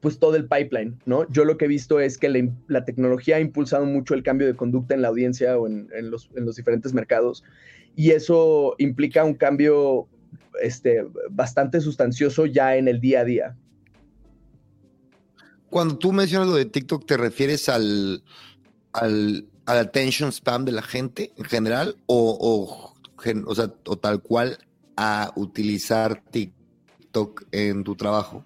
pues 0.00 0.18
todo 0.18 0.36
el 0.36 0.46
pipeline, 0.46 0.98
¿no? 1.06 1.28
Yo 1.30 1.44
lo 1.44 1.56
que 1.56 1.66
he 1.66 1.68
visto 1.68 2.00
es 2.00 2.18
que 2.18 2.52
la, 2.68 2.84
tecnología 2.84 3.36
ha 3.36 3.40
impulsado 3.40 3.86
mucho 3.86 4.14
el 4.14 4.22
cambio 4.22 4.46
de 4.46 4.54
conducta 4.54 4.94
en 4.94 5.02
la 5.02 5.08
audiencia 5.08 5.58
o 5.58 5.66
en, 5.66 5.88
los, 6.10 6.28
diferentes 6.56 6.92
mercados 6.92 7.44
y 7.96 8.10
eso 8.10 8.74
implica 8.78 9.24
un 9.24 9.34
cambio 9.34 10.08
este, 10.60 11.04
bastante 11.30 11.80
sustancioso 11.80 12.46
ya 12.46 12.76
en 12.76 12.88
el 12.88 13.00
día 13.00 13.20
a 13.20 13.24
día. 13.24 13.56
Cuando 15.70 15.98
tú 15.98 16.12
mencionas 16.12 16.48
lo 16.48 16.54
de 16.54 16.66
TikTok, 16.66 17.06
¿te 17.06 17.16
refieres 17.16 17.68
al, 17.68 18.22
al, 18.92 19.46
attention 19.66 20.30
spam 20.30 20.64
de 20.64 20.72
la 20.72 20.82
gente 20.82 21.32
en 21.36 21.44
general 21.44 21.96
o, 22.06 22.38
o, 22.40 22.94
o 23.84 23.96
tal 23.96 24.22
cual 24.22 24.58
a 24.96 25.32
utilizar 25.34 26.22
TikTok 26.30 27.44
en 27.50 27.82
tu 27.82 27.96
trabajo? 27.96 28.44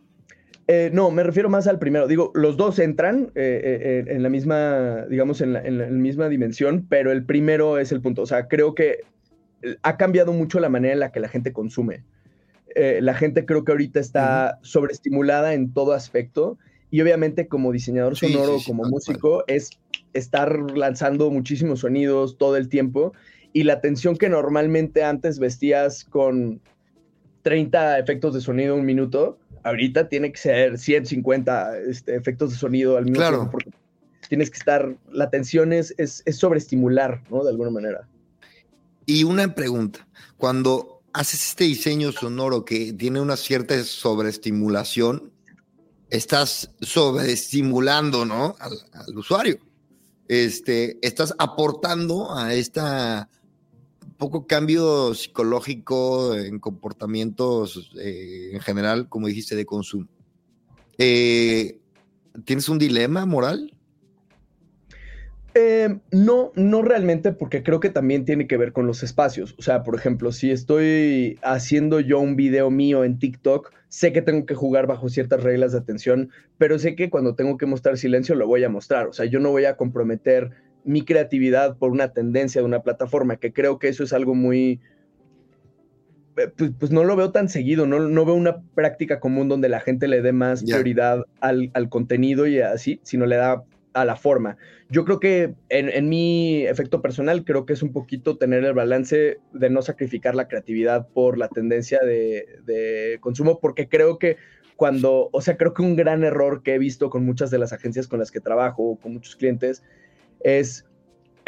Eh, 0.71 0.91
no, 0.93 1.11
me 1.11 1.23
refiero 1.23 1.49
más 1.49 1.67
al 1.67 1.79
primero. 1.79 2.07
Digo, 2.07 2.31
los 2.35 2.59
dos 2.59 2.79
entran 2.79 3.33
eh, 3.35 4.05
eh, 4.07 4.15
en 4.15 4.23
la 4.23 4.29
misma, 4.29 5.07
digamos, 5.09 5.41
en 5.41 5.55
la, 5.55 5.87
misma 5.87 6.29
dimensión, 6.29 6.87
pero 6.89 7.11
el 7.11 7.25
primero 7.25 7.79
es 7.79 7.91
el 7.91 8.03
punto. 8.03 8.23
O 8.23 8.27
sea, 8.27 8.49
creo 8.49 8.75
que 8.75 9.01
ha 9.83 9.97
cambiado 9.97 10.35
mucho 10.35 10.61
la 10.61 10.69
manera 10.69 10.93
en 10.93 11.01
la 11.01 11.11
que 11.11 11.21
la 11.21 11.29
gente 11.29 11.53
consume. 11.53 12.05
la 12.77 13.15
gente 13.15 13.45
creo 13.45 13.65
que 13.65 13.73
ahorita 13.73 13.99
está 13.99 14.59
sobreestimulada 14.63 15.55
en 15.55 15.73
todo 15.73 15.95
aspecto 15.95 16.59
y 16.91 17.01
obviamente 17.01 17.49
como 17.49 17.73
diseñador 17.73 18.17
sonoro, 18.17 18.59
como 18.65 18.85
músico, 18.85 19.43
es 19.49 19.71
estar 20.13 20.71
lanzando 20.77 21.31
muchísimos 21.31 21.81
sonidos 21.81 22.39
todo 22.39 22.57
el 22.57 22.69
tiempo 22.69 23.15
y 23.53 23.65
la 23.65 23.73
atención 23.73 24.17
que 24.17 24.29
normalmente 24.29 25.03
antes 25.03 25.39
vestías 25.39 26.05
con 26.05 26.61
30 27.43 27.99
efectos 27.99 28.35
de 28.35 28.41
sonido 28.41 28.77
un 28.77 28.85
minuto, 28.85 29.39
ahorita 29.63 30.09
tiene 30.09 30.33
que 30.33 30.39
ser 30.39 30.79
150 30.79 31.79
este, 31.79 32.17
efectos 32.17 32.51
de 32.51 32.57
sonido 32.57 32.97
al 32.97 33.05
mismo 33.05 33.21
tiempo 33.21 33.51
porque 33.51 33.71
tienes 34.29 34.51
que 34.51 34.59
estar, 34.59 34.97
la 35.11 35.25
atención 35.25 35.73
es, 35.73 35.95
es, 35.97 36.23
sobreestimular, 36.37 37.23
¿no? 37.31 37.43
De 37.45 37.51
alguna 37.51 37.71
manera. 37.71 38.07
Y 39.07 39.25
una 39.25 39.55
pregunta, 39.55 40.07
cuando 40.37 41.03
haces 41.13 41.49
este 41.49 41.65
diseño 41.65 42.13
sonoro 42.13 42.65
que 42.65 42.93
tiene 42.93 43.21
una 43.21 43.37
cierta 43.37 43.83
sobreestimulación, 43.83 45.33
estás 46.11 46.71
sobreestimulando, 46.81 48.25
¿no? 48.25 48.55
Al, 48.61 48.73
al 48.93 49.19
usuario. 49.19 49.59
Este, 50.29 50.99
estás 51.01 51.35
aportando 51.39 52.37
a 52.37 52.53
esta 52.53 53.31
poco 54.19 54.47
cambio 54.47 55.15
psicológico 55.15 56.35
en 56.35 56.59
comportamientos 56.59 57.93
eh, 58.01 58.51
en 58.53 58.61
general, 58.61 59.09
como 59.09 59.29
dijiste, 59.29 59.57
de 59.57 59.65
consumo. 59.65 60.09
Eh, 60.99 61.79
¿Tienes 62.45 62.69
un 62.69 62.79
dilema 62.79 63.25
moral? 63.25 63.73
Eh, 65.55 65.99
no, 66.13 66.53
no 66.55 66.83
realmente, 66.83 67.33
porque 67.33 67.63
creo 67.63 67.81
que 67.81 67.91
también 67.91 68.25
tiene 68.25 68.47
que 68.47 68.57
ver 68.57 68.73
con 68.73 68.87
los 68.87 69.03
espacios. 69.03 69.55
O 69.59 69.63
sea, 69.63 69.83
por 69.83 69.95
ejemplo, 69.95 70.31
si 70.31 70.51
estoy 70.51 71.39
haciendo 71.43 72.01
yo 72.01 72.21
un 72.21 72.37
video 72.37 72.71
mío 72.71 73.05
en 73.05 73.19
TikTok, 73.19 73.73
sé 73.89 74.13
que 74.13 74.23
tengo 74.23 74.47
que 74.47 74.55
jugar 74.55 74.87
bajo 74.87 75.09
ciertas 75.09 75.43
reglas 75.43 75.73
de 75.73 75.79
atención, 75.79 76.31
pero 76.59 76.79
sé 76.79 76.95
que 76.95 77.11
cuando 77.11 77.35
tengo 77.35 77.57
que 77.57 77.67
mostrar 77.67 77.97
silencio 77.99 78.35
lo 78.35 78.47
voy 78.47 78.63
a 78.63 78.69
mostrar. 78.69 79.09
O 79.09 79.13
sea, 79.13 79.27
yo 79.27 79.41
no 79.41 79.51
voy 79.51 79.65
a 79.65 79.77
comprometer 79.77 80.51
mi 80.85 81.03
creatividad 81.03 81.77
por 81.77 81.91
una 81.91 82.13
tendencia 82.13 82.61
de 82.61 82.67
una 82.67 82.83
plataforma, 82.83 83.37
que 83.37 83.53
creo 83.53 83.79
que 83.79 83.89
eso 83.89 84.05
es 84.05 84.13
algo 84.13 84.35
muy, 84.35 84.81
eh, 86.37 86.51
pues, 86.57 86.71
pues, 86.79 86.91
no 86.91 87.05
lo 87.05 87.17
veo 87.17 87.31
tan 87.33 87.49
seguido, 87.49 87.87
no, 87.87 88.01
no, 88.01 88.25
veo 88.25 88.35
una 88.35 88.63
práctica 88.75 89.21
común 89.21 89.49
donde 89.49 89.69
la 89.69 89.81
gente 89.81 90.09
le 90.09 90.23
dé 90.23 90.33
más 90.33 90.63
prioridad 90.63 91.25
al, 91.41 91.71
al, 91.75 91.89
contenido 91.89 92.47
y 92.47 92.61
así, 92.61 93.01
sino 93.03 93.27
le 93.27 93.37
da 93.37 93.65
a 93.93 94.05
la 94.05 94.17
forma. 94.17 94.57
Yo 94.91 95.05
creo 95.05 95.19
que 95.21 95.55
en, 95.69 95.89
en, 95.89 96.09
mi 96.09 96.65
efecto 96.67 97.03
personal, 97.03 97.45
creo 97.45 97.67
que 97.67 97.73
es 97.73 97.83
un 97.83 97.93
poquito 97.93 98.39
tener 98.39 98.65
el 98.65 98.73
balance 98.73 99.39
de 99.53 99.71
no 99.71 99.83
sacrificar 99.83 100.35
la 100.35 100.49
creatividad 100.49 101.09
por 101.09 101.37
la 101.39 101.49
tendencia 101.49 101.99
de, 102.01 102.47
de 102.65 103.19
consumo, 103.21 103.59
porque 103.61 103.89
creo 103.89 104.19
que 104.19 104.37
cuando, 104.77 105.29
o 105.33 105.41
sea, 105.41 105.57
creo 105.57 105.75
que 105.75 105.83
un 105.83 105.97
gran 105.97 106.23
error 106.23 106.63
que 106.63 106.75
he 106.75 106.79
visto 106.79 107.11
con 107.11 107.25
muchas 107.25 107.51
de 107.51 107.59
las 107.59 107.73
agencias 107.73 108.07
con 108.07 108.21
las 108.21 108.31
que 108.31 108.41
trabajo, 108.41 108.97
con 109.03 109.15
muchos 109.15 109.35
clientes, 109.35 109.83
es, 110.41 110.85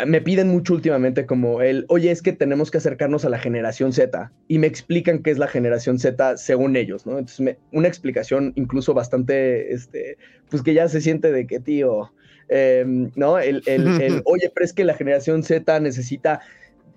me 0.07 0.21
piden 0.21 0.49
mucho 0.49 0.75
últimamente 0.75 1.27
como 1.27 1.61
el, 1.63 1.85
oye, 1.89 2.11
es 2.11 2.23
que 2.23 2.33
tenemos 2.33 2.71
que 2.71 2.79
acercarnos 2.79 3.25
a 3.25 3.29
la 3.29 3.39
generación 3.39 3.93
Z 3.93 4.33
y 4.49 4.59
me 4.59 4.67
explican 4.67 5.23
qué 5.23 5.31
es 5.31 5.39
la 5.39 5.49
generación 5.49 5.99
Z 5.99 6.37
según 6.37 6.77
ellos, 6.77 7.07
¿no? 7.07 7.19
Entonces, 7.19 7.57
una 7.73 7.89
explicación 7.89 8.53
incluso 8.57 8.95
bastante, 8.95 9.73
este, 9.73 10.17
pues 10.49 10.63
que 10.63 10.75
ya 10.75 10.89
se 10.89 11.01
siente 11.01 11.33
de 11.33 11.47
que, 11.47 11.61
tío, 11.61 12.13
em, 12.49 13.11
¿no? 13.15 13.39
El, 13.39 13.63
el, 13.67 13.87
el, 14.01 14.23
oye, 14.25 14.51
pero 14.55 14.65
es 14.65 14.73
que 14.73 14.85
la 14.85 14.95
generación 14.95 15.43
Z 15.43 15.81
necesita 15.81 16.41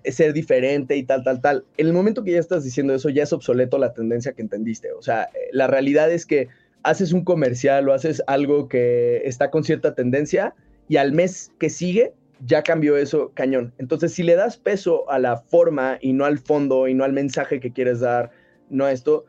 ser 0.04 0.32
diferente 0.32 0.96
y 0.96 1.02
tal, 1.02 1.24
tal, 1.24 1.40
tal. 1.40 1.64
En 1.76 1.86
el 1.86 1.92
momento 1.92 2.24
que 2.24 2.32
ya 2.32 2.38
estás 2.40 2.64
diciendo 2.64 2.94
eso, 2.94 3.08
ya 3.08 3.22
es 3.22 3.32
obsoleto 3.32 3.78
la 3.78 3.94
tendencia 3.94 4.32
que 4.32 4.42
entendiste. 4.42 4.92
O 4.92 5.02
sea, 5.02 5.28
la 5.52 5.66
realidad 5.66 6.10
es 6.12 6.26
que 6.26 6.48
haces 6.82 7.12
un 7.12 7.24
comercial 7.24 7.88
o 7.88 7.94
haces 7.94 8.22
algo 8.26 8.68
que 8.68 9.22
está 9.24 9.50
con 9.50 9.64
cierta 9.64 9.94
tendencia 9.94 10.54
y 10.88 10.96
al 10.96 11.12
mes 11.12 11.52
que 11.58 11.70
sigue 11.70 12.12
ya 12.44 12.62
cambió 12.62 12.96
eso 12.96 13.32
cañón. 13.34 13.72
Entonces, 13.78 14.12
si 14.12 14.22
le 14.22 14.36
das 14.36 14.56
peso 14.56 15.10
a 15.10 15.18
la 15.18 15.36
forma 15.36 15.98
y 16.00 16.12
no 16.12 16.24
al 16.24 16.38
fondo 16.38 16.88
y 16.88 16.94
no 16.94 17.04
al 17.04 17.12
mensaje 17.12 17.60
que 17.60 17.72
quieres 17.72 18.00
dar, 18.00 18.30
no 18.70 18.84
a 18.84 18.92
esto, 18.92 19.24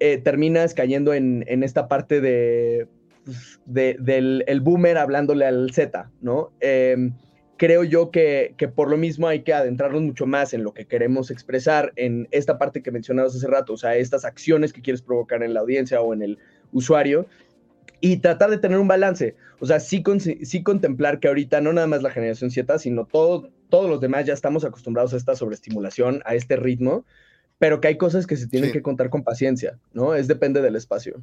eh, 0.00 0.18
terminas 0.18 0.74
cayendo 0.74 1.14
en, 1.14 1.44
esta 1.62 1.88
parte 1.88 2.20
de, 2.20 2.86
pues, 3.24 3.60
del 3.66 4.44
el 4.46 4.60
boomer 4.60 4.98
hablándole 4.98 5.46
al 5.46 5.72
Z, 5.72 6.10
¿no? 6.20 6.52
Em, 6.60 7.14
creo 7.56 7.84
yo 7.84 8.10
que, 8.10 8.54
que, 8.56 8.68
por 8.68 8.90
lo 8.90 8.96
mismo 8.96 9.28
hay 9.28 9.42
que 9.42 9.54
adentrarnos 9.54 10.02
mucho 10.02 10.26
más 10.26 10.54
en 10.54 10.64
lo 10.64 10.74
que 10.74 10.86
queremos 10.86 11.30
expresar, 11.30 11.92
en 11.96 12.26
esta 12.32 12.58
parte 12.58 12.82
que 12.82 12.90
mencionabas 12.90 13.36
hace 13.36 13.46
rato, 13.46 13.74
o 13.74 13.76
sea, 13.76 13.96
estas 13.96 14.24
acciones 14.24 14.72
que 14.72 14.82
quieres 14.82 15.02
provocar 15.02 15.42
en 15.42 15.54
la 15.54 15.60
audiencia 15.60 16.00
o 16.00 16.12
en 16.12 16.22
el 16.22 16.38
usuario, 16.72 17.26
y 18.02 18.16
tratar 18.16 18.50
de 18.50 18.58
tener 18.58 18.78
un 18.78 18.88
balance. 18.88 19.36
O 19.60 19.66
sea, 19.66 19.78
sí, 19.78 20.02
sí 20.42 20.62
contemplar 20.64 21.20
que 21.20 21.28
ahorita 21.28 21.60
no 21.60 21.72
nada 21.72 21.86
más 21.86 22.02
la 22.02 22.10
generación 22.10 22.50
Z, 22.50 22.80
sino 22.80 23.06
todo, 23.06 23.48
todos 23.70 23.88
los 23.88 24.00
demás 24.00 24.26
ya 24.26 24.34
estamos 24.34 24.64
acostumbrados 24.64 25.14
a 25.14 25.16
esta 25.16 25.36
sobreestimulación, 25.36 26.20
a 26.26 26.34
este 26.34 26.56
ritmo, 26.56 27.06
pero 27.58 27.80
que 27.80 27.86
hay 27.86 27.96
cosas 27.96 28.26
que 28.26 28.36
se 28.36 28.48
tienen 28.48 28.72
que 28.72 28.82
contar 28.82 29.08
con 29.08 29.22
paciencia, 29.22 29.78
¿no? 29.92 30.16
Es 30.16 30.26
depende 30.26 30.60
del 30.60 30.74
espacio. 30.74 31.22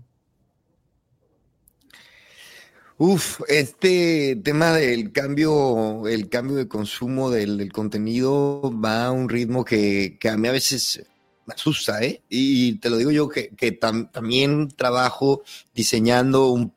Uf, 2.97 3.41
este 3.49 4.37
tema 4.41 4.71
del 4.71 5.11
cambio, 5.11 6.07
el 6.07 6.29
cambio 6.29 6.55
de 6.55 6.69
consumo 6.69 7.29
del, 7.29 7.73
contenido 7.73 8.73
va 8.73 9.07
a 9.07 9.11
un 9.11 9.27
ritmo 9.27 9.65
que, 9.65 10.17
que, 10.17 10.29
a 10.29 10.37
mí 10.37 10.47
a 10.47 10.53
veces 10.53 11.05
me 11.49 11.55
asusta, 11.55 12.03
¿eh? 12.03 12.21
Y 12.29 12.75
te 12.75 12.89
lo 12.89 12.97
digo 12.97 13.11
yo 13.11 13.27
que, 13.27 13.71
también 13.71 14.69
trabajo 14.69 15.41
diseñando 15.73 16.49
un, 16.49 16.71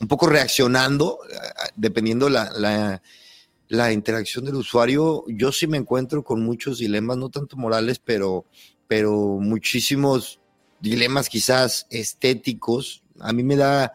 un 0.00 0.08
poco 0.08 0.28
reaccionando, 0.28 1.18
dependiendo 1.74 2.28
la, 2.28 3.00
la, 3.68 3.92
interacción 3.92 4.44
del 4.44 4.54
usuario. 4.54 5.24
Yo 5.26 5.50
sí 5.50 5.66
me 5.66 5.76
encuentro 5.76 6.22
con 6.22 6.42
muchos 6.42 6.78
dilemas, 6.78 7.16
no 7.16 7.30
tanto 7.30 7.56
morales, 7.56 7.98
pero, 7.98 8.44
pero 8.86 9.38
muchísimos 9.40 10.38
dilemas 10.80 11.28
quizás 11.28 11.86
estéticos. 11.90 13.02
A 13.18 13.32
mí 13.32 13.42
me 13.42 13.56
da, 13.56 13.92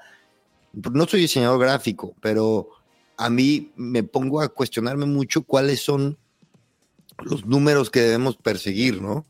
no 0.74 1.06
soy 1.08 1.22
diseñador 1.22 1.60
gráfico, 1.60 2.14
pero 2.20 2.70
a 3.16 3.30
mí 3.30 3.72
me 3.76 4.04
pongo 4.04 4.42
a 4.42 4.50
cuestionarme 4.50 5.06
mucho 5.06 5.44
cuáles 5.44 5.82
son 5.82 6.18
los 7.24 7.46
números 7.46 7.90
que 7.90 8.02
debemos 8.02 8.38
perseguir, 8.38 9.02
¿no? 9.02 9.28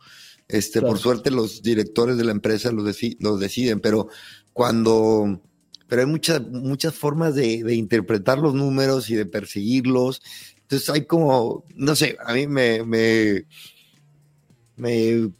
Este, 0.47 0.81
por 0.81 0.99
suerte 0.99 1.31
los 1.31 1.61
directores 1.61 2.17
de 2.17 2.25
la 2.25 2.31
empresa 2.31 2.71
los, 2.71 2.83
los 3.19 3.39
deciden, 3.39 3.79
pero 3.79 4.09
cuando, 4.51 5.41
pero 5.87 6.01
hay 6.01 6.07
muchas, 6.07 6.41
muchas 6.41 6.93
formas 6.93 7.35
de, 7.35 7.63
de, 7.63 7.75
interpretar 7.75 8.37
los 8.37 8.53
números 8.53 9.09
y 9.09 9.15
de 9.15 9.25
perseguirlos. 9.25 10.21
Entonces 10.57 10.89
hay 10.89 11.05
como, 11.05 11.63
no 11.75 11.95
sé, 11.95 12.17
a 12.25 12.33
mí 12.33 12.47
me, 12.47 12.83
me, 12.83 13.45
me 14.75 15.31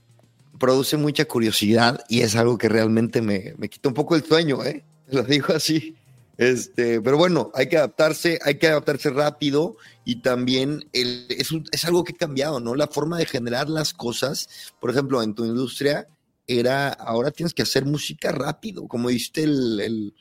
produce 0.57 0.95
mucha 0.95 1.25
curiosidad 1.25 2.03
y 2.07 2.21
es 2.21 2.35
algo 2.35 2.57
que 2.57 2.69
realmente 2.69 3.21
me, 3.21 3.53
me 3.57 3.69
quita 3.69 3.89
un 3.89 3.95
poco 3.95 4.15
el 4.15 4.23
sueño, 4.23 4.63
¿eh? 4.63 4.85
Lo 5.07 5.23
digo 5.23 5.53
así. 5.53 5.95
Este, 6.41 6.99
pero 7.01 7.17
bueno, 7.17 7.51
hay 7.53 7.69
que 7.69 7.77
adaptarse, 7.77 8.39
hay 8.43 8.57
que 8.57 8.65
adaptarse 8.65 9.11
rápido 9.11 9.77
y 10.03 10.23
también 10.23 10.89
el, 10.91 11.27
es, 11.29 11.51
es, 11.71 11.85
algo 11.85 12.03
que 12.03 12.13
ha 12.13 12.17
cambiado, 12.17 12.59
¿no? 12.59 12.73
La 12.73 12.87
forma 12.87 13.19
de 13.19 13.27
generar 13.27 13.69
las 13.69 13.93
cosas, 13.93 14.49
por 14.79 14.89
ejemplo, 14.89 15.21
en 15.21 15.35
tu 15.35 15.45
industria 15.45 16.07
era, 16.47 16.89
ahora 16.89 17.29
tienes 17.29 17.53
que 17.53 17.61
hacer 17.61 17.85
música 17.85 18.31
rápido, 18.31 18.87
como 18.87 19.09
dijiste 19.09 19.43
el, 19.43 20.15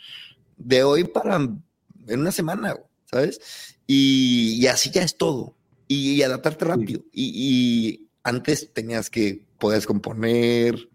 de 0.59 0.85
hoy 0.85 1.05
para 1.05 1.37
en 1.37 2.21
una 2.21 2.33
semana, 2.33 2.77
¿sabes? 3.11 3.41
Y, 3.87 4.67
así 4.67 4.91
ya 4.91 5.03
es 5.03 5.17
todo. 5.17 5.55
Y, 5.89 6.21
adaptarte 6.21 6.67
rápido. 6.67 7.03
Y, 7.15 7.33
y, 7.35 8.09
antes 8.25 8.75
tenías 8.75 9.09
que, 9.09 9.43
poder 9.59 9.87
componer, 9.87 10.91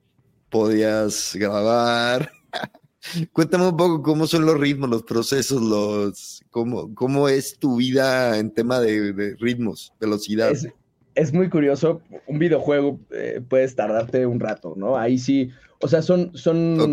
podías 0.51 1.31
grabar. 1.33 2.31
Cuéntame 3.33 3.67
un 3.67 3.77
poco 3.77 4.01
cómo 4.01 4.27
son 4.27 4.45
los 4.45 4.59
ritmos, 4.59 4.89
los 4.89 5.03
procesos, 5.03 5.61
los 5.61 6.43
cómo, 6.49 6.93
cómo 6.95 7.29
es 7.29 7.57
tu 7.57 7.77
vida 7.77 8.37
en 8.37 8.51
tema 8.51 8.79
de, 8.79 9.35
ritmos, 9.39 9.93
velocidad. 9.99 10.51
Es, 11.13 11.33
muy 11.33 11.49
curioso. 11.49 12.01
Un 12.27 12.39
videojuego 12.39 12.99
eh, 13.11 13.41
puedes 13.47 13.75
tardarte 13.75 14.25
un 14.25 14.39
rato, 14.39 14.73
¿no? 14.75 14.97
Ahí 14.97 15.17
sí, 15.17 15.49
o 15.81 15.87
sea, 15.87 16.01
son, 16.01 16.31
son 16.35 16.91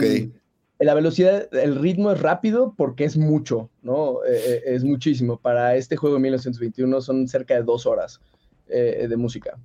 la 0.79 0.95
velocidad, 0.95 1.49
el 1.55 1.77
ritmo 1.77 2.13
es 2.13 2.21
rápido 2.21 2.75
porque 2.77 3.05
es 3.05 3.17
mucho, 3.17 3.71
¿no? 3.83 4.25
Eh, 4.25 4.41
eh, 4.47 4.63
es 4.67 4.85
muchísimo. 4.85 5.39
Para 5.39 5.77
este 5.77 5.97
juego 5.97 6.17
de 6.17 6.23
1921 6.23 7.01
son 7.01 7.27
cerca 7.29 7.55
de 7.55 7.63
dos 7.63 7.87
horas 7.87 8.21
de 8.69 9.17
música. 9.19 9.59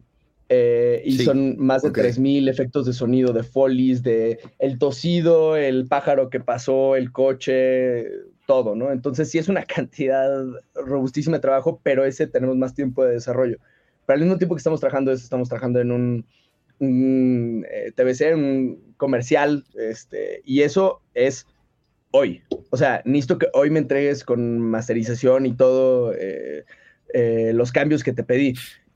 Eh, 0.50 1.02
y 1.04 1.18
son 1.20 1.58
más 1.58 1.82
de 1.82 1.92
3.000 1.92 2.50
efectos 2.50 2.86
de 2.86 2.94
sonido, 2.94 3.34
de 3.34 3.44
folies, 3.44 4.02
de 4.02 4.40
el 4.60 4.80
tosido, 4.80 5.58
el 5.58 5.88
pájaro 5.88 6.30
que 6.30 6.40
pasó, 6.40 6.96
el 6.96 7.12
coche, 7.12 8.06
todo, 8.46 8.74
¿no? 8.76 8.92
Entonces 8.92 9.30
sí 9.30 9.38
es 9.38 9.50
una 9.50 9.64
cantidad 9.66 10.46
robustísima 10.74 11.38
de 11.38 11.42
trabajo, 11.42 11.82
pero 11.84 12.06
ese 12.06 12.28
tenemos 12.28 12.56
más 12.56 12.74
tiempo 12.74 13.04
de 13.04 13.14
desarrollo. 13.14 13.58
Pero 14.06 14.16
al 14.16 14.22
mismo 14.22 14.38
tiempo 14.38 14.56
que 14.56 14.60
estamos 14.60 14.80
trabajando 14.80 15.12
eso, 15.12 15.24
estamos 15.24 15.50
trabajando 15.50 15.82
en 15.82 15.92
un, 15.92 16.26
un 16.80 17.66
eh, 17.70 17.92
TVC, 17.94 18.34
un 18.34 18.94
comercial, 18.96 19.66
este, 19.76 20.42
y 20.46 20.62
eso 20.62 21.02
es 21.14 21.46
hoy. 22.12 22.42
O 22.70 22.78
sea, 22.78 23.02
necesito 23.04 23.38
que 23.38 23.48
hoy 23.54 23.70
me 23.70 23.80
entregues 23.80 24.24
con 24.24 24.60
masterización 24.60 25.46
y 25.46 25.54
todo 25.54 26.14
eh, 26.18 26.64
los 27.54 27.74
cambios 27.74 28.02
que 28.02 28.14
te 28.14 28.24
pedí 28.24 28.54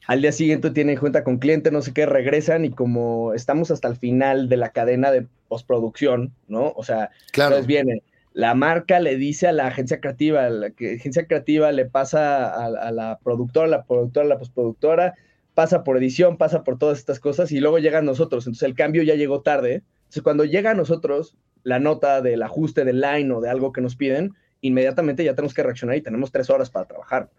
al 0.08 0.22
día 0.22 0.32
siguiente 0.32 0.72
tienen 0.72 0.98
cuenta 0.98 1.24
con 1.24 1.38
cliente, 1.38 1.72
no 1.72 1.82
sé 1.82 1.94
qué, 1.94 2.06
regresan 2.06 2.66
y 2.66 2.72
como 2.72 3.34
estamos 3.34 3.72
hasta 3.72 3.88
el 3.88 3.96
final 3.96 4.50
de 4.50 4.58
la 4.58 4.70
cadena 4.70 5.12
de 5.12 5.28
postproducción, 5.48 6.34
¿no? 6.48 6.74
O 6.76 6.84
sea, 6.84 7.12
claro. 7.32 7.52
entonces 7.52 7.68
viene, 7.68 8.04
la 8.34 8.56
marca 8.56 9.00
le 9.00 9.18
dice 9.18 9.48
a 9.48 9.52
la 9.52 9.68
agencia 9.68 10.00
creativa, 10.00 10.50
la 10.50 10.68
agencia 10.68 11.26
creativa 11.28 11.72
le 11.72 11.86
pasa 11.86 12.54
a, 12.66 12.92
la 12.92 13.20
productora, 13.24 13.68
la 13.68 13.84
productora, 13.84 14.26
la 14.26 14.40
postproductora, 14.40 15.16
pasa 15.54 15.84
por 15.84 15.98
edición, 15.98 16.38
pasa 16.38 16.64
por 16.64 16.78
todas 16.78 16.98
estas 16.98 17.20
cosas 17.20 17.52
y 17.52 17.60
luego 17.60 17.80
llega 17.80 18.00
a 18.00 18.04
nosotros. 18.04 18.48
Entonces 18.48 18.68
el 18.68 18.76
cambio 18.76 19.04
ya 19.04 19.16
llegó 19.16 19.42
tarde. 19.42 19.84
Entonces 20.04 20.24
cuando 20.24 20.46
llega 20.46 20.72
a 20.72 20.76
nosotros 20.76 21.36
la 21.64 21.80
nota 21.80 22.22
del 22.22 22.42
ajuste 22.42 22.86
del 22.86 23.02
line 23.02 23.32
o 23.34 23.42
de 23.42 23.50
algo 23.50 23.72
que 23.74 23.82
nos 23.82 23.96
piden, 23.96 24.34
inmediatamente 24.62 25.24
ya 25.24 25.36
tenemos 25.36 25.54
que 25.54 25.64
reaccionar 25.64 25.98
y 25.98 26.02
tenemos 26.02 26.32
tres 26.32 26.50
horas 26.50 26.70
para 26.70 26.86
trabajar 26.86 27.30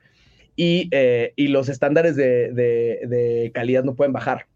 y, 0.57 0.89
eh, 0.91 1.33
y 1.37 1.49
los 1.49 1.69
estándares 1.69 2.17
de, 2.17 2.53
de, 2.53 3.51
calidad 3.55 3.85
no 3.85 3.95
pueden 3.95 4.13
bajar. 4.13 4.47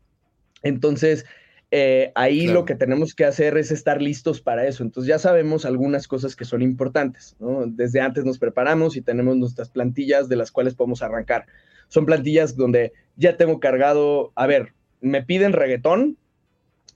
Entonces, 0.63 1.25
eh, 1.71 2.13
ahí 2.15 2.47
lo 2.47 2.65
que 2.65 2.75
tenemos 2.75 3.15
que 3.15 3.25
hacer 3.25 3.57
es 3.57 3.71
estar 3.71 4.01
listos 4.01 4.41
para 4.41 4.67
eso. 4.67 4.83
Entonces 4.83 5.09
ya 5.09 5.19
sabemos 5.19 5.65
algunas 5.65 6.07
cosas 6.07 6.37
que 6.37 6.45
son 6.45 6.63
importantes. 6.63 7.37
¿no? 7.39 7.67
Desde 7.67 8.01
antes 8.01 8.25
nos 8.25 8.39
preparamos 8.39 8.97
y 8.97 9.03
tenemos 9.03 9.37
nuestras 9.37 9.71
plantillas 9.71 10.29
de 10.29 10.37
las 10.37 10.51
cuales 10.51 10.75
podemos 10.75 11.03
arrancar. 11.03 11.47
Son 11.89 12.07
plantillas 12.07 12.57
donde 12.57 12.93
ya 13.17 13.37
tengo 13.37 13.61
cargado, 13.61 14.33
a 14.35 14.47
ver, 14.47 14.75
me 15.01 15.23
piden 15.23 15.53
reggaetón, 15.53 16.17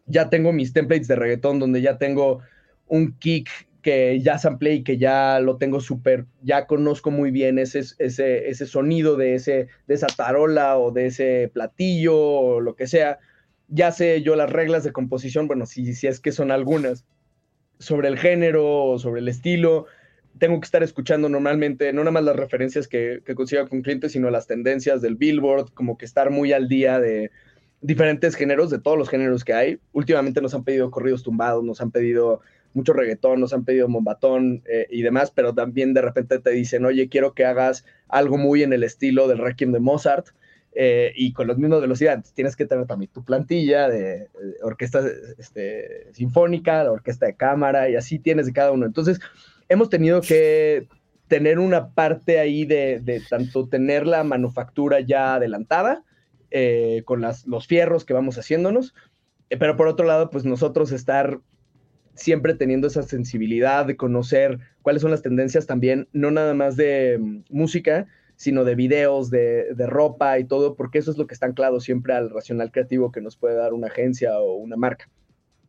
ya 0.06 0.28
tengo 0.28 0.52
mis 0.52 0.72
templates 0.72 1.08
de 1.08 1.16
reggaetón 1.16 1.58
donde 1.58 1.80
ya 1.80 1.96
tengo 1.98 2.40
un 2.88 3.12
kick 3.18 3.48
que 3.82 4.20
ya 4.20 4.38
samplé 4.38 4.74
y 4.74 4.82
que 4.82 4.98
ya 4.98 5.40
lo 5.40 5.56
tengo 5.56 5.80
súper, 5.80 6.26
ya 6.42 6.66
conozco 6.66 7.10
muy 7.10 7.30
bien 7.30 7.58
ese, 7.58 7.80
ese, 7.98 8.48
ese 8.48 8.66
sonido 8.66 9.16
de, 9.16 9.34
ese, 9.34 9.68
de 9.86 9.94
esa 9.94 10.06
tarola 10.06 10.78
o 10.78 10.90
de 10.90 11.06
ese 11.06 11.50
platillo 11.52 12.16
o 12.18 12.60
lo 12.60 12.74
que 12.76 12.86
sea. 12.86 13.18
Ya 13.68 13.92
sé 13.92 14.22
yo 14.22 14.36
las 14.36 14.50
reglas 14.50 14.84
de 14.84 14.92
composición, 14.92 15.46
bueno, 15.46 15.66
si, 15.66 15.94
si 15.94 16.06
es 16.06 16.20
que 16.20 16.32
son 16.32 16.50
algunas, 16.50 17.04
sobre 17.78 18.08
el 18.08 18.18
género 18.18 18.84
o 18.84 18.98
sobre 18.98 19.20
el 19.20 19.28
estilo. 19.28 19.86
Tengo 20.38 20.60
que 20.60 20.64
estar 20.64 20.82
escuchando 20.82 21.28
normalmente, 21.28 21.92
no 21.92 22.02
nada 22.02 22.12
más 22.12 22.24
las 22.24 22.36
referencias 22.36 22.86
que, 22.86 23.22
que 23.24 23.34
consiga 23.34 23.66
con 23.66 23.82
clientes, 23.82 24.12
sino 24.12 24.30
las 24.30 24.46
tendencias 24.46 25.02
del 25.02 25.16
Billboard, 25.16 25.72
como 25.72 25.96
que 25.96 26.04
estar 26.04 26.30
muy 26.30 26.52
al 26.52 26.68
día 26.68 27.00
de 27.00 27.30
diferentes 27.80 28.36
géneros, 28.36 28.70
de 28.70 28.78
todos 28.78 28.98
los 28.98 29.08
géneros 29.08 29.44
que 29.44 29.54
hay. 29.54 29.80
Últimamente 29.92 30.40
nos 30.40 30.54
han 30.54 30.64
pedido 30.64 30.90
corridos 30.90 31.22
tumbados, 31.22 31.64
nos 31.64 31.80
han 31.80 31.90
pedido 31.90 32.40
mucho 32.74 32.92
reggaetón, 32.92 33.40
nos 33.40 33.52
han 33.52 33.64
pedido 33.64 33.88
mombatón 33.88 34.62
eh, 34.68 34.86
y 34.90 35.02
demás, 35.02 35.30
pero 35.30 35.54
también 35.54 35.94
de 35.94 36.02
repente 36.02 36.38
te 36.38 36.50
dicen, 36.50 36.84
oye, 36.84 37.08
quiero 37.08 37.34
que 37.34 37.44
hagas 37.44 37.84
algo 38.08 38.38
muy 38.38 38.62
en 38.62 38.72
el 38.72 38.84
estilo 38.84 39.28
del 39.28 39.38
Requiem 39.38 39.72
de 39.72 39.80
Mozart. 39.80 40.28
Eh, 40.72 41.12
y 41.16 41.32
con 41.32 41.48
los 41.48 41.58
mismos 41.58 41.80
velocidades. 41.80 42.32
Tienes 42.32 42.54
que 42.54 42.64
tener 42.64 42.86
también 42.86 43.10
tu 43.12 43.24
plantilla 43.24 43.88
de, 43.88 44.28
orquesta 44.62 45.02
este, 45.36 46.12
sinfónica, 46.12 46.84
la 46.84 46.92
orquesta 46.92 47.26
de 47.26 47.34
cámara, 47.34 47.90
y 47.90 47.96
así 47.96 48.20
tienes 48.20 48.46
de 48.46 48.52
cada 48.52 48.70
uno. 48.70 48.86
Entonces, 48.86 49.18
hemos 49.68 49.90
tenido 49.90 50.20
que 50.20 50.86
tener 51.26 51.58
una 51.58 51.90
parte 51.92 52.38
ahí 52.38 52.66
de, 52.66 53.00
de 53.00 53.20
tanto 53.28 53.68
tener 53.68 54.06
la 54.06 54.22
manufactura 54.22 55.00
ya 55.00 55.34
adelantada, 55.34 56.04
eh, 56.52 57.02
con 57.04 57.20
las, 57.20 57.46
los 57.46 57.68
fierros 57.68 58.04
que 58.04 58.12
vamos 58.12 58.36
haciéndonos, 58.36 58.92
pero 59.48 59.76
por 59.76 59.86
otro 59.86 60.04
lado, 60.04 60.30
pues 60.30 60.44
nosotros 60.44 60.90
estar 60.90 61.40
siempre 62.20 62.54
teniendo 62.54 62.86
esa 62.86 63.02
sensibilidad 63.02 63.86
de 63.86 63.96
conocer 63.96 64.58
cuáles 64.82 65.02
son 65.02 65.10
las 65.10 65.22
tendencias 65.22 65.66
también, 65.66 66.06
no 66.12 66.30
nada 66.30 66.54
más 66.54 66.76
de 66.76 67.18
mm, 67.18 67.44
música, 67.48 68.06
sino 68.36 68.64
de 68.64 68.74
videos, 68.74 69.30
de, 69.30 69.74
ropa 69.86 70.38
y 70.38 70.44
todo, 70.44 70.74
porque 70.74 70.98
eso 70.98 71.10
es 71.10 71.18
lo 71.18 71.26
que 71.26 71.34
está 71.34 71.46
anclado 71.46 71.80
siempre 71.80 72.14
al 72.14 72.30
racional 72.30 72.70
creativo 72.70 73.12
que 73.12 73.20
nos 73.20 73.36
puede 73.36 73.54
dar 73.54 73.72
una 73.72 73.88
agencia 73.88 74.38
o 74.38 74.54
una 74.54 74.76
marca. 74.76 75.08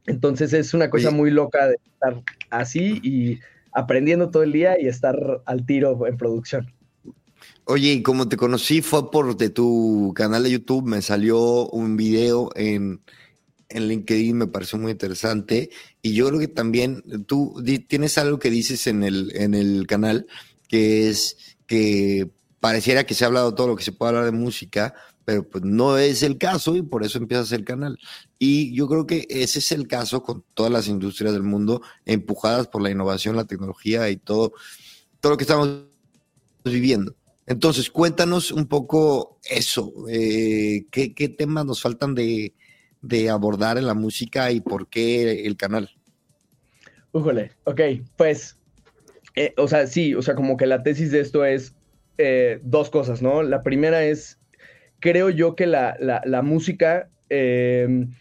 Entonces 0.05 0.53
es 0.53 0.73
una 0.73 0.89
cosa 0.89 1.11
muy 1.11 1.31
loca 1.31 1.67
de 1.67 1.77
estar 1.93 2.21
así 2.49 2.99
y 3.03 3.39
aprendiendo 3.73 4.29
todo 4.29 4.43
el 4.43 4.51
día 4.51 4.79
y 4.79 4.87
estar 4.87 5.41
al 5.45 5.65
tiro 5.65 6.07
en 6.07 6.17
producción. 6.17 6.73
Oye, 7.65 7.93
y 7.93 8.03
como 8.03 8.27
te 8.27 8.37
conocí 8.37 8.81
fue 8.81 9.11
por 9.11 9.35
de 9.37 9.49
tu 9.49 10.13
canal 10.15 10.43
de 10.43 10.51
YouTube, 10.51 10.85
me 10.85 11.01
salió 11.01 11.67
un 11.69 11.97
video 11.97 12.51
en, 12.55 13.01
en 13.71 13.87
LinkedIn 13.87 14.37
me 14.37 14.47
pareció 14.47 14.77
muy 14.77 14.91
interesante 14.91 15.69
y 16.01 16.13
yo 16.13 16.27
creo 16.27 16.39
que 16.39 16.47
también 16.47 17.03
tú 17.25 17.63
tienes 17.87 18.17
algo 18.17 18.39
que 18.39 18.49
dices 18.49 18.87
en 18.87 19.03
el, 19.03 19.31
en 19.35 19.53
el 19.53 19.87
canal 19.87 20.27
que 20.67 21.09
es 21.09 21.37
que 21.67 22.29
pareciera 22.59 23.05
que 23.05 23.13
se 23.13 23.23
ha 23.23 23.27
hablado 23.27 23.55
todo 23.55 23.67
lo 23.67 23.75
que 23.75 23.83
se 23.83 23.91
puede 23.91 24.09
hablar 24.09 24.25
de 24.25 24.31
música, 24.31 24.93
pero 25.25 25.47
pues 25.47 25.63
no 25.63 25.97
es 25.97 26.23
el 26.23 26.37
caso 26.37 26.75
y 26.75 26.81
por 26.81 27.03
eso 27.03 27.17
empiezas 27.17 27.51
el 27.51 27.65
canal. 27.65 27.99
Y 28.39 28.73
yo 28.73 28.87
creo 28.87 29.05
que 29.05 29.27
ese 29.29 29.59
es 29.59 29.71
el 29.71 29.87
caso 29.87 30.23
con 30.23 30.43
todas 30.53 30.71
las 30.71 30.87
industrias 30.87 31.33
del 31.33 31.43
mundo 31.43 31.81
empujadas 32.05 32.67
por 32.67 32.81
la 32.81 32.91
innovación, 32.91 33.35
la 33.35 33.45
tecnología 33.45 34.09
y 34.09 34.17
todo, 34.17 34.53
todo 35.19 35.31
lo 35.31 35.37
que 35.37 35.43
estamos 35.43 35.83
viviendo. 36.63 37.15
Entonces, 37.47 37.89
cuéntanos 37.89 38.51
un 38.51 38.67
poco 38.67 39.39
eso, 39.43 39.93
eh, 40.07 40.85
¿qué, 40.91 41.13
¿qué 41.13 41.29
temas 41.29 41.65
nos 41.65 41.81
faltan 41.81 42.15
de, 42.15 42.53
de 43.01 43.29
abordar 43.29 43.77
en 43.77 43.87
la 43.87 43.93
música 43.93 44.51
y 44.51 44.61
por 44.61 44.87
qué 44.87 45.45
el 45.45 45.57
canal? 45.57 45.89
Újole, 47.11 47.51
ok, 47.65 47.81
pues, 48.15 48.57
eh, 49.35 49.53
o 49.57 49.67
sea, 49.67 49.87
sí, 49.87 50.15
o 50.15 50.21
sea, 50.21 50.35
como 50.35 50.57
que 50.57 50.65
la 50.65 50.83
tesis 50.83 51.11
de 51.11 51.19
esto 51.19 51.43
es 51.45 51.73
eh, 52.17 52.59
dos 52.63 52.89
cosas, 52.89 53.21
¿no? 53.21 53.43
La 53.43 53.63
primera 53.63 54.03
es, 54.03 54.39
creo 54.99 55.29
yo 55.29 55.55
que 55.55 55.67
la, 55.67 56.41
música 56.43 57.09
em, 57.29 58.11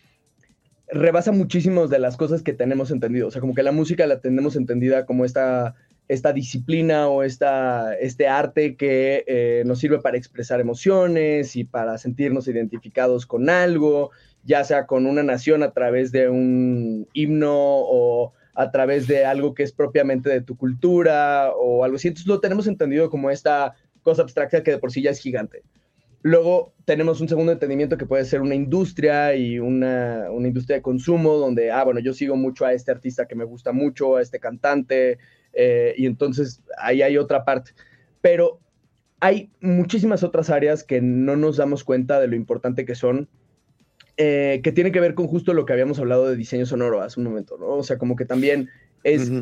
rebasa 0.88 1.30
muchísimas 1.30 1.90
de 1.90 1.98
las 1.98 2.16
cosas 2.16 2.42
que 2.42 2.52
tenemos 2.52 2.90
entendido, 2.90 3.28
o 3.28 3.30
sea, 3.30 3.40
como 3.40 3.54
que 3.54 3.62
la 3.62 3.72
música 3.72 4.06
la 4.06 4.20
tenemos 4.20 4.56
entendida 4.56 5.06
como 5.06 5.24
esta 5.24 5.76
esta 6.10 6.32
disciplina 6.32 7.08
o 7.08 7.22
esta, 7.22 7.94
este 7.94 8.26
arte 8.26 8.74
que 8.74 9.22
eh, 9.28 9.62
nos 9.64 9.78
sirve 9.78 10.00
para 10.00 10.16
expresar 10.16 10.60
emociones 10.60 11.54
y 11.54 11.62
para 11.62 11.98
sentirnos 11.98 12.48
identificados 12.48 13.26
con 13.26 13.48
algo 13.48 14.10
ya 14.44 14.64
sea 14.64 14.86
con 14.86 15.06
una 15.06 15.22
nación 15.22 15.62
a 15.62 15.72
través 15.72 16.12
de 16.12 16.28
un 16.28 17.08
himno 17.12 17.54
o 17.54 18.32
a 18.54 18.70
través 18.70 19.06
de 19.06 19.24
algo 19.24 19.54
que 19.54 19.62
es 19.62 19.72
propiamente 19.72 20.28
de 20.28 20.40
tu 20.40 20.56
cultura 20.56 21.50
o 21.56 21.84
algo 21.84 21.96
así. 21.96 22.08
Entonces 22.08 22.26
lo 22.26 22.40
tenemos 22.40 22.66
entendido 22.66 23.10
como 23.10 23.30
esta 23.30 23.74
cosa 24.02 24.22
abstracta 24.22 24.62
que 24.62 24.72
de 24.72 24.78
por 24.78 24.92
sí 24.92 25.02
ya 25.02 25.10
es 25.10 25.20
gigante. 25.20 25.62
Luego 26.22 26.74
tenemos 26.84 27.20
un 27.22 27.28
segundo 27.28 27.52
entendimiento 27.52 27.96
que 27.96 28.04
puede 28.04 28.26
ser 28.26 28.42
una 28.42 28.54
industria 28.54 29.34
y 29.34 29.58
una, 29.58 30.26
industria 30.30 30.76
de 30.76 30.82
consumo 30.82 31.34
donde, 31.38 31.70
ah, 31.70 31.82
bueno, 31.84 32.00
yo 32.00 32.12
sigo 32.12 32.36
mucho 32.36 32.66
a 32.66 32.74
este 32.74 32.90
artista 32.90 33.26
que 33.26 33.34
me 33.34 33.44
gusta 33.44 33.72
mucho, 33.72 34.16
a 34.16 34.22
este 34.22 34.38
cantante, 34.38 35.18
eh, 35.54 35.94
y 35.96 36.04
entonces 36.04 36.62
ahí 36.76 37.00
hay 37.00 37.16
otra 37.16 37.46
parte. 37.46 37.70
Pero 38.20 38.60
hay 39.20 39.50
muchísimas 39.62 40.22
otras 40.22 40.50
áreas 40.50 40.84
que 40.84 41.00
no 41.00 41.36
nos 41.36 41.56
damos 41.56 41.84
cuenta 41.84 42.20
de 42.20 42.28
lo 42.28 42.36
importante 42.36 42.84
que 42.84 42.94
son 42.94 43.28
eh, 44.22 44.60
que 44.62 44.70
tiene 44.70 44.92
que 44.92 45.00
ver 45.00 45.14
con 45.14 45.28
justo 45.28 45.54
lo 45.54 45.64
que 45.64 45.72
habíamos 45.72 45.98
hablado 45.98 46.28
de 46.28 46.36
diseño 46.36 46.66
sonoro 46.66 47.00
hace 47.00 47.18
un 47.18 47.24
momento, 47.24 47.56
¿no? 47.56 47.68
O 47.68 47.82
sea, 47.82 47.96
como 47.96 48.16
que 48.16 48.26
también 48.26 48.68
es, 49.02 49.32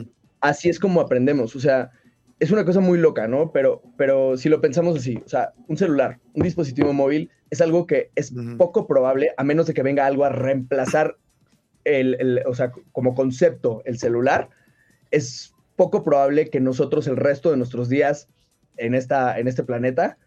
así 0.40 0.68
es 0.68 0.78
como 0.78 1.00
aprendemos, 1.00 1.56
o 1.56 1.58
sea, 1.58 1.90
es 2.38 2.52
una 2.52 2.64
cosa 2.64 2.78
muy 2.78 2.96
loca, 2.96 3.26
¿no? 3.26 3.50
Pero, 3.50 3.82
pero 3.96 4.36
si 4.36 4.48
lo 4.48 4.60
pensamos 4.60 4.96
así, 4.96 5.20
o 5.26 5.28
sea, 5.28 5.52
un 5.66 5.76
celular, 5.76 6.20
un 6.32 6.44
dispositivo 6.44 6.92
móvil, 6.92 7.28
es 7.50 7.60
algo 7.60 7.88
que 7.88 8.12
es 8.14 8.32
poco 8.56 8.86
probable, 8.86 9.32
a 9.36 9.42
menos 9.42 9.66
de 9.66 9.74
que 9.74 9.82
venga 9.82 10.06
algo 10.06 10.24
a 10.24 10.28
reemplazar 10.28 11.16
el, 11.82 12.44
o 12.46 12.54
sea, 12.54 12.70
como 12.92 13.16
concepto 13.16 13.82
el 13.84 13.98
celular, 13.98 14.48
es 15.10 15.54
poco 15.74 16.04
probable 16.04 16.50
que 16.50 16.60
nosotros 16.60 17.08
el 17.08 17.16
resto 17.16 17.50
de 17.50 17.56
nuestros 17.56 17.88
días 17.88 18.28
en, 18.76 18.94
esta, 18.94 19.40
en 19.40 19.48
este 19.48 19.64
planeta 19.64 20.18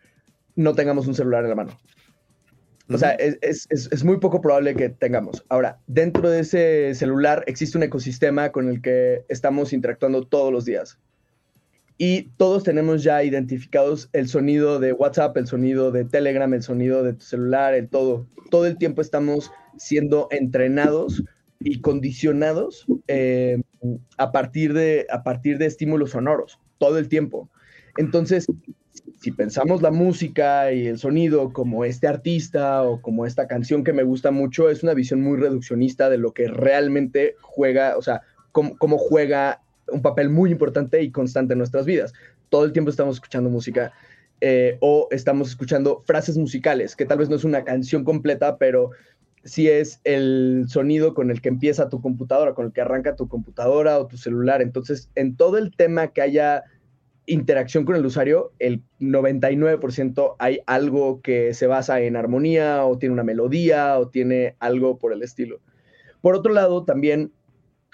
no 0.57 0.75
tengamos 0.75 1.07
un 1.07 1.15
celular 1.15 1.43
en 1.43 1.51
la 1.51 1.55
mano. 1.55 1.79
O 2.93 2.97
sea, 2.97 3.11
es, 3.11 3.67
es, 3.69 4.03
muy 4.03 4.19
poco 4.19 4.41
probable 4.41 4.75
que 4.75 4.89
tengamos. 4.89 5.43
Ahora, 5.49 5.79
dentro 5.87 6.29
de 6.29 6.41
ese 6.41 6.93
celular 6.95 7.43
existe 7.47 7.77
un 7.77 7.83
ecosistema 7.83 8.51
con 8.51 8.69
el 8.69 8.81
que 8.81 9.23
estamos 9.29 9.73
interactuando 9.73 10.25
todos 10.25 10.51
los 10.51 10.65
días. 10.65 10.99
Y 11.97 12.29
todos 12.37 12.63
tenemos 12.63 13.03
ya 13.03 13.23
identificados 13.23 14.09
el 14.13 14.27
sonido 14.27 14.79
de 14.79 14.93
WhatsApp, 14.93 15.37
el 15.37 15.47
sonido 15.47 15.91
de 15.91 16.05
Telegram, 16.05 16.51
el 16.53 16.63
sonido 16.63 17.03
de 17.03 17.13
tu 17.13 17.23
celular, 17.23 17.75
el 17.75 17.89
todo. 17.89 18.25
Todo 18.49 18.65
el 18.65 18.77
tiempo 18.77 19.01
estamos 19.01 19.51
siendo 19.77 20.27
entrenados 20.31 21.23
y 21.59 21.81
condicionados 21.81 22.85
eh, 23.07 23.61
a, 24.17 24.31
partir 24.31 24.73
de, 24.73 25.05
a 25.11 25.23
partir 25.23 25.57
de 25.57 25.67
estímulos 25.67 26.11
sonoros, 26.11 26.59
todo 26.79 26.97
el 26.97 27.07
tiempo. 27.07 27.49
Entonces, 27.97 28.47
si 29.21 29.31
pensamos 29.31 29.83
la 29.83 29.91
música 29.91 30.71
y 30.71 30.87
el 30.87 30.97
sonido 30.97 31.53
como 31.53 31.85
este 31.85 32.07
artista 32.07 32.81
o 32.81 33.03
como 33.03 33.27
esta 33.27 33.47
canción 33.47 33.83
que 33.83 33.93
me 33.93 34.01
gusta 34.01 34.31
mucho, 34.31 34.67
es 34.67 34.81
una 34.81 34.95
visión 34.95 35.21
muy 35.21 35.37
reduccionista 35.37 36.09
de 36.09 36.17
lo 36.17 36.33
que 36.33 36.47
realmente 36.47 37.35
juega, 37.39 37.97
o 37.97 38.01
sea, 38.01 38.23
cómo, 38.51 38.97
juega 38.97 39.61
un 39.89 40.01
papel 40.01 40.31
muy 40.31 40.49
importante 40.49 41.03
y 41.03 41.11
constante 41.11 41.53
en 41.53 41.59
nuestras 41.59 41.85
vidas. 41.85 42.13
Todo 42.49 42.65
el 42.65 42.73
tiempo 42.73 42.89
estamos 42.89 43.17
escuchando 43.17 43.51
música 43.51 43.93
eh, 44.41 44.77
o 44.81 45.07
estamos 45.11 45.49
escuchando 45.49 46.01
frases 46.07 46.35
musicales, 46.35 46.95
que 46.95 47.05
tal 47.05 47.19
vez 47.19 47.29
no 47.29 47.35
es 47.35 47.43
una 47.43 47.63
canción 47.63 48.03
completa, 48.03 48.57
pero 48.57 48.89
sí 49.43 49.69
es 49.69 50.01
el 50.03 50.65
sonido 50.67 51.13
con 51.13 51.29
el 51.29 51.41
que 51.41 51.49
empieza 51.49 51.89
tu 51.89 52.01
computadora, 52.01 52.55
con 52.55 52.65
el 52.65 52.73
que 52.73 52.81
arranca 52.81 53.15
tu 53.15 53.27
computadora 53.27 53.99
o 53.99 54.07
tu 54.07 54.17
celular. 54.17 54.63
Entonces, 54.63 55.11
en 55.13 55.35
todo 55.35 55.59
el 55.59 55.75
tema 55.75 56.07
que 56.07 56.23
haya 56.23 56.63
interacción 57.25 57.85
con 57.85 57.95
el 57.95 58.05
usuario, 58.05 58.51
el 58.59 58.81
99% 58.99 60.35
hay 60.39 60.59
algo 60.65 61.21
que 61.21 61.53
se 61.53 61.67
basa 61.67 62.01
en 62.01 62.15
armonía 62.15 62.85
o 62.85 62.97
tiene 62.97 63.13
una 63.13 63.23
melodía 63.23 63.97
o 63.97 64.09
tiene 64.09 64.55
algo 64.59 64.97
por 64.97 65.13
el 65.13 65.23
estilo. 65.23 65.59
Por 66.21 66.35
otro 66.35 66.53
lado, 66.53 66.83
también 66.83 67.31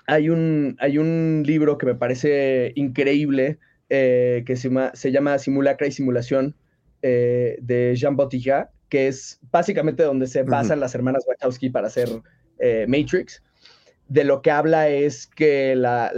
hay 0.06 0.30
un, 0.30 0.76
hay 0.80 0.98
un 0.98 1.44
libro 1.46 1.78
que 1.78 1.86
me 1.86 1.96
parece 1.96 2.72
increíble 2.76 3.60
eh, 3.90 4.44
que 4.46 4.56
se 4.56 4.70
llama, 4.70 4.92
se 4.94 5.12
llama, 5.12 5.38
Simulacra 5.38 5.88
y 5.88 5.92
Simulación 5.92 6.56
eh, 7.02 7.58
de 7.62 7.96
Jean 7.96 8.16
Bottigat, 8.16 8.70
que 8.90 9.08
es 9.08 9.40
básicamente 9.52 10.04
donde 10.04 10.28
se 10.28 10.44
basan 10.44 10.80
las 10.80 10.96
hermanas 10.96 11.26
Wachowski 11.28 11.70
para 11.70 11.88
hacer 11.88 12.10
eh, 12.60 12.86
Matrix 12.88 13.44
de 14.10 14.24
lo 14.24 14.42
que 14.42 14.52
habla 14.52 14.88
es 14.88 15.28
que 15.28 15.76
la, 15.76 16.12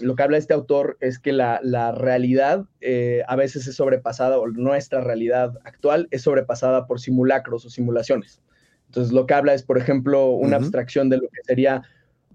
lo 0.00 0.16
que 0.16 0.22
habla 0.22 0.38
este 0.38 0.54
autor 0.54 0.96
es 1.00 1.18
que 1.18 1.32
la, 1.32 1.92
realidad 1.92 2.64
eh, 2.80 3.22
a 3.28 3.36
veces 3.36 3.66
es 3.66 3.76
sobrepasada, 3.76 4.38
o 4.38 4.48
nuestra 4.48 5.00
realidad 5.00 5.52
actual 5.64 6.08
es 6.10 6.22
sobrepasada 6.22 6.86
por 6.86 7.00
simulacros 7.00 7.64
o 7.64 7.70
simulaciones. 7.70 8.40
Entonces 8.86 9.12
lo 9.12 9.26
que 9.26 9.34
habla 9.34 9.54
es, 9.54 9.62
por 9.62 9.78
ejemplo, 9.78 10.30
una 10.30 10.56
abstracción 10.56 11.08
de 11.08 11.18
lo 11.18 11.28
que 11.28 11.42
sería, 11.44 11.82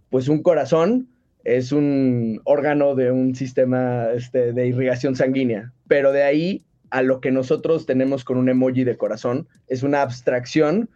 pues 0.10 0.28
un 0.28 0.42
corazón 0.42 1.10
es 1.44 1.72
un 1.72 2.42
órgano 2.46 2.96
de 2.96 3.12
un 3.12 3.36
sistema 3.36 4.08
este, 4.14 4.54
de 4.54 4.68
irrigación 4.68 5.16
sanguínea, 5.16 5.72
pero 5.88 6.12
de 6.12 6.24
ahí 6.24 6.66
a 6.90 7.02
lo 7.02 7.20
que 7.20 7.32
nosotros 7.32 7.86
tenemos 7.86 8.24
con 8.24 8.38
un 8.38 8.50
emoji 8.50 8.84
de 8.86 8.98
corazón 8.98 9.48
es 9.68 9.84
una 9.84 10.02
abstracción 10.02 10.90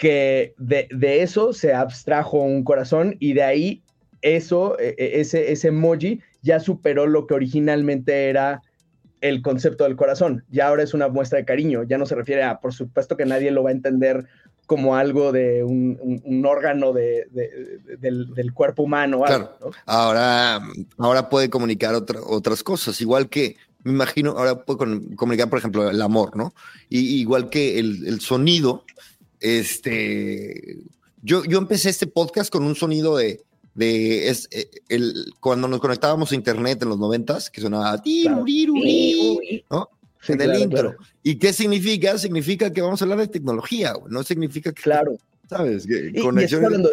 que 0.00 0.54
de, 0.56 0.88
eso 1.22 1.52
se 1.52 1.74
abstrajo 1.74 2.38
un 2.38 2.64
corazón 2.64 3.16
y 3.20 3.34
de 3.34 3.42
ahí 3.42 3.82
eso, 4.22 4.78
e, 4.80 4.94
e, 4.96 5.20
ese, 5.20 5.52
ese 5.52 5.68
emoji 5.68 6.20
ya 6.40 6.58
superó 6.58 7.06
lo 7.06 7.26
que 7.26 7.34
originalmente 7.34 8.30
era 8.30 8.62
el 9.20 9.42
concepto 9.42 9.84
del 9.84 9.96
corazón. 9.96 10.42
Ya 10.50 10.68
ahora 10.68 10.84
es 10.84 10.94
una 10.94 11.08
muestra 11.08 11.38
de 11.38 11.44
cariño, 11.44 11.82
ya 11.82 11.98
no 11.98 12.06
se 12.06 12.14
refiere 12.14 12.42
a, 12.42 12.60
por 12.60 12.72
supuesto 12.72 13.18
que 13.18 13.26
nadie 13.26 13.50
lo 13.50 13.62
va 13.62 13.68
a 13.68 13.74
entender 13.74 14.26
como 14.64 14.96
algo 14.96 15.32
de 15.32 15.64
un, 15.64 16.46
órgano 16.46 16.94
de, 16.94 17.26
del, 17.98 18.54
cuerpo 18.54 18.84
humano. 18.84 19.20
claro. 19.26 19.50
ahora, 19.84 20.62
ahora 20.96 21.28
puede 21.28 21.50
comunicar 21.50 21.94
otras 21.94 22.62
cosas, 22.62 22.98
igual 23.02 23.28
que, 23.28 23.56
me 23.82 23.92
imagino, 23.92 24.30
ahora 24.30 24.64
puede 24.64 24.78
comunicar, 25.14 25.50
por 25.50 25.58
ejemplo, 25.58 25.90
el 25.90 26.00
amor, 26.00 26.36
¿no? 26.36 26.54
Y, 26.88 27.20
igual 27.20 27.50
que 27.50 27.78
el, 27.78 28.06
el 28.06 28.20
sonido 28.20 28.84
este, 29.40 30.78
yo, 31.22 31.44
yo 31.44 31.58
empecé 31.58 31.90
este 31.90 32.06
podcast 32.06 32.50
con 32.50 32.64
un 32.64 32.76
sonido 32.76 33.16
de, 33.16 33.40
de 33.74 34.28
es, 34.28 34.48
eh, 34.50 34.70
el, 34.88 35.32
cuando 35.40 35.68
nos 35.68 35.80
conectábamos 35.80 36.32
a 36.32 36.34
internet 36.34 36.82
en 36.82 36.90
los 36.90 36.98
noventas, 36.98 37.50
que 37.50 37.60
sonaba 37.60 37.96
¿no? 37.96 39.90
en 40.28 40.40
el 40.40 40.60
intro. 40.60 40.96
¿Y 41.22 41.36
qué 41.36 41.52
significa? 41.52 42.18
Significa 42.18 42.72
que 42.72 42.82
vamos 42.82 43.00
a 43.00 43.04
hablar 43.04 43.18
de 43.18 43.28
tecnología, 43.28 43.94
no 44.08 44.22
significa 44.22 44.72
que... 44.72 44.82
Claro. 44.82 45.16
¿Sabes? 45.48 45.86
conexión, 46.22 46.86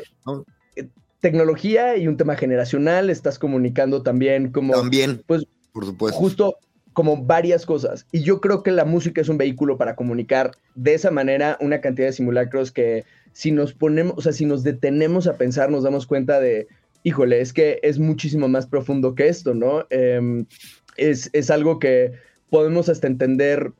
eh, 0.76 0.88
Tecnología 1.20 1.96
y 1.96 2.08
un 2.08 2.18
tema 2.18 2.36
generacional, 2.36 3.10
estás 3.10 3.38
comunicando 3.38 4.02
también 4.02 4.52
como... 4.52 4.74
También, 4.74 5.22
pues, 5.28 5.46
por 5.72 5.86
supuesto. 5.86 6.18
Justo 6.18 6.58
como 6.98 7.16
varias 7.16 7.68
cosas. 7.68 8.08
Y 8.12 8.24
yo 8.24 8.42
creo 8.42 8.64
que 8.64 8.72
la 8.72 8.84
música 8.84 9.22
es 9.22 9.30
un 9.30 9.38
vehículo 9.38 9.78
para 9.78 9.96
comunicar 9.96 10.50
de 10.74 10.96
esa 10.96 11.12
manera 11.12 11.56
una 11.62 11.80
cantidad 11.80 12.08
de 12.08 12.14
simulacros 12.14 12.72
que 12.72 13.04
si 13.34 13.52
nos 13.52 13.72
ponemos, 13.76 14.16
o 14.18 14.22
sea, 14.22 14.32
si 14.34 14.48
nos 14.48 14.64
detenemos 14.64 15.28
a 15.28 15.38
pensar, 15.38 15.70
nos 15.70 15.84
damos 15.84 16.08
cuenta 16.08 16.40
de, 16.40 16.68
híjole, 17.04 17.40
es 17.40 17.54
que 17.54 17.80
es 17.84 18.00
muchísimo 18.00 18.48
más 18.48 18.66
profundo 18.66 19.14
que 19.14 19.28
esto, 19.28 19.54
¿no? 19.54 19.86
Em, 19.92 20.48
es, 20.96 21.30
es 21.34 21.52
algo 21.52 21.78
que 21.78 22.14
podemos 22.50 22.90
hasta 22.90 23.06
entender 23.06 23.74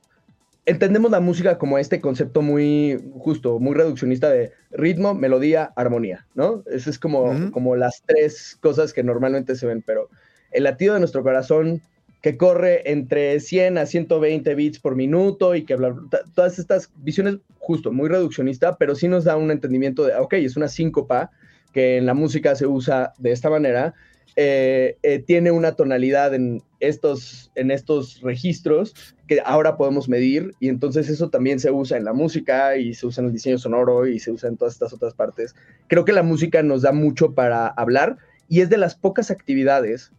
entendemos 0.68 1.10
la 1.10 1.20
música 1.20 1.58
como 1.58 1.80
este 1.80 2.00
concepto 2.00 2.44
muy 2.44 3.04
justo, 3.18 3.58
muy 3.58 3.74
reduccionista 3.74 4.30
de 4.30 4.52
ritmo, 4.70 5.16
melodía, 5.16 5.74
armonía, 5.76 6.28
¿no? 6.36 6.62
Eso 6.68 6.92
es 6.92 7.00
como, 7.00 7.50
como 7.50 7.76
las 7.76 8.04
tres 8.06 8.60
cosas 8.62 8.94
que 8.94 9.02
normalmente 9.02 9.56
se 9.56 9.66
ven, 9.66 9.82
pero 9.82 10.08
el 10.52 10.66
latido 10.66 10.94
de 10.94 11.00
nuestro 11.00 11.24
corazón 11.24 11.82
que 12.22 12.38
corre 12.38 12.90
entre 12.92 13.40
100 13.40 13.78
a 13.78 13.86
120 13.86 14.56
bits 14.56 14.80
por 14.80 14.96
minuto 14.96 15.56
y 15.56 15.64
que 15.64 15.76
bla, 15.76 15.96
todas 16.34 16.60
estas 16.60 16.92
visiones 16.98 17.38
justo 17.60 17.92
muy 17.92 18.10
reduccionista, 18.10 18.78
pero 18.78 18.96
sí 18.96 19.08
nos 19.08 19.24
da 19.26 19.36
un 19.38 19.52
entendimiento 19.52 20.06
de, 20.06 20.16
ok, 20.16 20.34
es 20.34 20.58
una 20.58 20.68
síncopa 20.68 21.32
que 21.74 21.98
en 21.98 22.06
la 22.06 22.14
música 22.14 22.56
se 22.56 22.66
usa 22.66 23.14
de 23.20 23.32
esta 23.32 23.50
manera, 23.50 23.94
eh, 24.36 24.98
eh, 25.04 25.20
tiene 25.20 25.52
una 25.52 25.74
tonalidad 25.74 26.34
en 26.34 26.62
estos, 26.80 27.52
en 27.56 27.72
estos 27.72 28.22
registros 28.22 28.94
que 29.28 29.42
ahora 29.44 29.78
podemos 29.78 30.08
medir 30.08 30.54
y 30.60 30.70
entonces 30.70 31.10
eso 31.10 31.30
también 31.30 31.60
se 31.60 31.72
usa 31.72 31.98
en 31.98 32.06
la 32.06 32.14
música 32.14 32.78
y 32.78 32.94
se 32.94 33.08
usa 33.08 33.22
en 33.22 33.28
el 33.28 33.34
diseño 33.34 33.58
sonoro 33.58 34.08
y 34.08 34.20
se 34.20 34.32
usa 34.32 34.50
en 34.50 34.58
todas 34.58 34.76
estas 34.76 34.94
otras 34.94 35.14
partes. 35.14 35.56
Creo 35.88 36.06
que 36.06 36.14
la 36.14 36.24
música 36.24 36.62
nos 36.62 36.84
da 36.84 36.92
mucho 36.92 37.34
para 37.34 37.68
hablar 37.68 38.18
y 38.48 38.62
es 38.62 38.70
de 38.70 38.78
las 38.78 38.96
pocas 38.96 39.32
actividades 39.32 40.12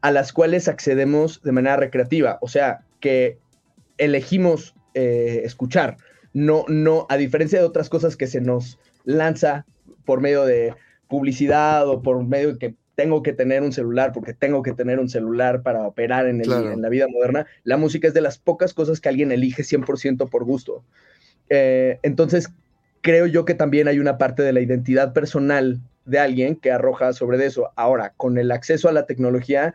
a 0.00 0.10
las 0.10 0.32
cuales 0.32 0.68
accedemos 0.68 1.42
de 1.42 1.52
manera 1.52 1.76
recreativa, 1.76 2.38
o 2.40 2.48
sea, 2.48 2.80
que 3.00 3.38
elegimos 3.98 4.74
eh, 4.94 5.42
escuchar, 5.44 5.96
no, 6.32 6.64
no, 6.68 7.06
a 7.08 7.16
diferencia 7.16 7.58
de 7.58 7.64
otras 7.64 7.88
cosas 7.88 8.16
que 8.16 8.26
se 8.26 8.40
nos 8.40 8.78
lanza 9.04 9.66
por 10.04 10.20
medio 10.20 10.44
de 10.44 10.74
publicidad 11.08 11.88
o 11.88 12.02
por 12.02 12.24
medio 12.24 12.52
de 12.52 12.58
que 12.58 12.74
tengo 12.94 13.22
que 13.22 13.32
tener 13.32 13.62
un 13.62 13.72
celular 13.72 14.12
porque 14.12 14.34
tengo 14.34 14.62
que 14.62 14.72
tener 14.72 14.98
un 14.98 15.08
celular 15.08 15.62
para 15.62 15.86
operar 15.86 16.26
en, 16.26 16.40
en 16.44 16.82
la 16.82 16.88
vida 16.88 17.08
moderna, 17.08 17.46
la 17.64 17.76
música 17.76 18.06
es 18.08 18.14
de 18.14 18.20
las 18.20 18.38
pocas 18.38 18.74
cosas 18.74 19.00
que 19.00 19.08
alguien 19.08 19.32
elige 19.32 19.62
100% 19.62 20.28
por 20.28 20.44
gusto. 20.44 20.84
Eh, 21.48 21.98
entonces, 22.02 22.48
creo 23.00 23.26
yo 23.26 23.44
que 23.44 23.54
también 23.54 23.88
hay 23.88 23.98
una 23.98 24.18
parte 24.18 24.42
de 24.42 24.52
la 24.52 24.60
identidad 24.60 25.12
personal 25.12 25.80
de 26.04 26.18
alguien 26.18 26.56
que 26.56 26.72
arroja 26.72 27.12
sobre 27.12 27.44
eso. 27.44 27.70
Ahora, 27.76 28.12
con 28.16 28.38
el 28.38 28.50
acceso 28.50 28.88
a 28.88 28.92
la 28.92 29.06
tecnología, 29.06 29.74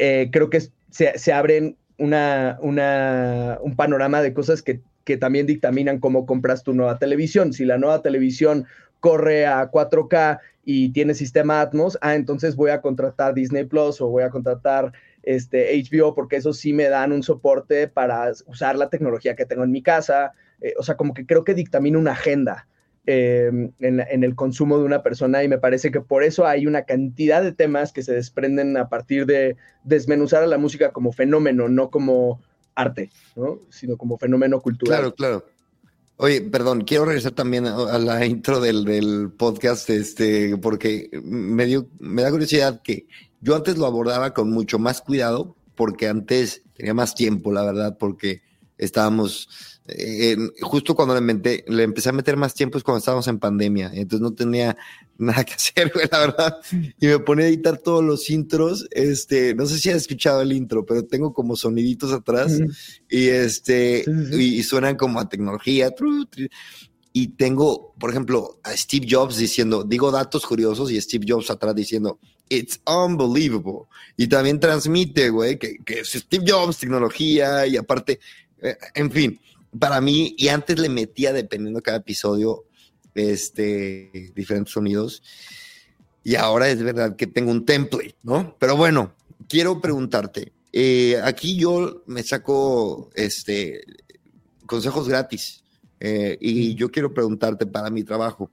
eh, 0.00 0.30
creo 0.32 0.48
que 0.48 0.62
se, 0.90 1.18
se 1.18 1.32
abren 1.32 1.76
una, 1.98 2.58
una, 2.62 3.58
un 3.60 3.76
panorama 3.76 4.22
de 4.22 4.32
cosas 4.32 4.62
que, 4.62 4.80
que 5.04 5.18
también 5.18 5.46
dictaminan 5.46 6.00
cómo 6.00 6.24
compras 6.24 6.62
tu 6.62 6.72
nueva 6.72 6.98
televisión. 6.98 7.52
Si 7.52 7.66
la 7.66 7.76
nueva 7.76 8.00
televisión 8.00 8.66
corre 9.00 9.46
a 9.46 9.70
4K 9.70 10.40
y 10.64 10.90
tiene 10.92 11.12
sistema 11.12 11.60
Atmos, 11.60 11.98
ah, 12.00 12.14
entonces 12.14 12.56
voy 12.56 12.70
a 12.70 12.80
contratar 12.80 13.34
Disney 13.34 13.64
Plus 13.64 14.00
o 14.00 14.08
voy 14.08 14.22
a 14.22 14.30
contratar 14.30 14.92
este, 15.22 15.78
HBO 15.82 16.14
porque 16.14 16.36
eso 16.36 16.54
sí 16.54 16.72
me 16.72 16.88
dan 16.88 17.12
un 17.12 17.22
soporte 17.22 17.86
para 17.86 18.32
usar 18.46 18.76
la 18.76 18.88
tecnología 18.88 19.36
que 19.36 19.44
tengo 19.44 19.64
en 19.64 19.70
mi 19.70 19.82
casa. 19.82 20.32
Eh, 20.62 20.72
o 20.78 20.82
sea, 20.82 20.96
como 20.96 21.12
que 21.12 21.26
creo 21.26 21.44
que 21.44 21.52
dictamina 21.52 21.98
una 21.98 22.12
agenda 22.12 22.66
Em, 23.12 23.72
en, 23.80 24.22
el 24.22 24.36
consumo 24.36 24.78
de 24.78 24.84
una 24.84 25.02
persona 25.02 25.42
y 25.42 25.48
me 25.48 25.58
parece 25.58 25.90
que 25.90 26.00
por 26.00 26.22
eso 26.22 26.46
hay 26.46 26.68
una 26.68 26.84
cantidad 26.84 27.42
de 27.42 27.50
temas 27.50 27.92
que 27.92 28.04
se 28.04 28.12
desprenden 28.12 28.76
a 28.76 28.88
partir 28.88 29.26
de 29.26 29.56
desmenuzar 29.82 30.44
a 30.44 30.46
la 30.46 30.58
música 30.58 30.92
como 30.92 31.10
fenómeno, 31.10 31.68
no 31.68 31.90
como 31.90 32.40
arte, 32.76 33.10
¿no? 33.34 33.58
sino 33.68 33.96
como 33.96 34.16
fenómeno 34.16 34.60
cultural. 34.60 34.96
Claro, 34.96 35.14
claro. 35.16 35.44
Oye, 36.18 36.40
perdón, 36.40 36.82
quiero 36.82 37.04
regresar 37.04 37.32
también 37.32 37.66
a, 37.66 37.98
la 37.98 38.24
intro 38.24 38.60
del, 38.60 38.84
del, 38.84 39.32
podcast, 39.36 39.90
este, 39.90 40.56
porque 40.58 41.10
me 41.24 41.66
dio, 41.66 41.88
me 41.98 42.22
da 42.22 42.30
curiosidad 42.30 42.80
que 42.80 43.08
yo 43.40 43.56
antes 43.56 43.76
lo 43.76 43.86
abordaba 43.86 44.34
con 44.34 44.52
mucho 44.52 44.78
más 44.78 45.00
cuidado, 45.00 45.56
porque 45.74 46.06
antes 46.06 46.62
tenía 46.76 46.94
más 46.94 47.16
tiempo, 47.16 47.50
la 47.50 47.64
verdad, 47.64 47.98
porque 47.98 48.42
estábamos, 48.80 49.48
eh, 49.86 50.36
justo 50.62 50.94
cuando 50.94 51.18
le, 51.20 51.64
le 51.66 51.82
empecé 51.82 52.08
a 52.08 52.12
meter 52.12 52.36
más 52.36 52.54
tiempo 52.54 52.78
es 52.78 52.84
cuando 52.84 52.98
estábamos 52.98 53.28
en 53.28 53.38
pandemia, 53.38 53.90
entonces 53.94 54.20
no 54.20 54.32
tenía 54.32 54.76
nada 55.18 55.44
que 55.44 55.54
hacer, 55.54 55.92
güey, 55.94 56.06
la 56.10 56.18
verdad, 56.20 56.56
y 56.98 57.06
me 57.06 57.18
ponía 57.18 57.44
a 57.44 57.48
editar 57.48 57.78
todos 57.78 58.02
los 58.02 58.28
intros, 58.30 58.88
este, 58.90 59.54
no 59.54 59.66
sé 59.66 59.78
si 59.78 59.90
has 59.90 59.96
escuchado 59.96 60.40
el 60.40 60.52
intro, 60.52 60.84
pero 60.86 61.04
tengo 61.04 61.32
como 61.32 61.56
soniditos 61.56 62.12
atrás, 62.12 62.58
y 63.08 63.28
este, 63.28 64.04
Y, 64.32 64.62
suenan 64.62 64.96
como 64.96 65.20
a 65.20 65.28
tecnología, 65.28 65.92
y 67.12 67.28
tengo, 67.28 67.94
por 67.98 68.10
ejemplo, 68.10 68.60
a 68.62 68.76
Steve 68.76 69.06
Jobs 69.10 69.36
diciendo, 69.36 69.84
digo 69.84 70.10
datos 70.10 70.46
curiosos 70.46 70.90
y 70.90 71.00
Steve 71.00 71.26
Jobs 71.28 71.50
atrás 71.50 71.74
diciendo, 71.74 72.20
it's 72.48 72.80
unbelievable. 72.86 73.86
Y 74.16 74.28
también 74.28 74.60
transmite, 74.60 75.30
güey, 75.30 75.58
que, 75.58 75.78
que 75.84 76.00
es 76.00 76.10
Steve 76.10 76.44
Jobs, 76.46 76.78
tecnología 76.78 77.66
y 77.66 77.76
aparte, 77.76 78.20
en 78.94 79.10
fin, 79.10 79.40
para 79.78 80.00
mí, 80.00 80.34
y 80.36 80.48
antes 80.48 80.78
le 80.78 80.88
metía, 80.88 81.32
dependiendo 81.32 81.78
de 81.78 81.82
cada 81.82 81.98
episodio, 81.98 82.64
este, 83.14 84.32
diferentes 84.34 84.72
sonidos. 84.72 85.22
Y 86.22 86.34
ahora 86.34 86.68
es 86.68 86.82
verdad 86.82 87.16
que 87.16 87.26
tengo 87.26 87.50
un 87.50 87.64
template, 87.64 88.16
¿no? 88.22 88.56
Pero 88.58 88.76
bueno, 88.76 89.14
quiero 89.48 89.80
preguntarte, 89.80 90.52
eh, 90.72 91.20
aquí 91.22 91.56
yo 91.56 92.02
me 92.06 92.22
saco 92.22 93.10
este, 93.14 93.82
consejos 94.66 95.08
gratis 95.08 95.62
eh, 95.98 96.36
y 96.40 96.74
yo 96.74 96.90
quiero 96.90 97.14
preguntarte 97.14 97.66
para 97.66 97.90
mi 97.90 98.04
trabajo. 98.04 98.50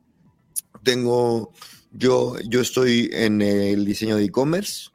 Tengo, 0.84 1.52
yo, 1.92 2.38
yo 2.48 2.62
estoy 2.62 3.10
en 3.12 3.42
el 3.42 3.86
diseño 3.86 4.16
de 4.16 4.26
e-commerce. 4.26 4.90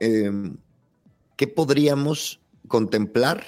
Em, 0.00 0.56
¿Qué 1.36 1.46
podríamos 1.46 2.40
contemplar 2.66 3.44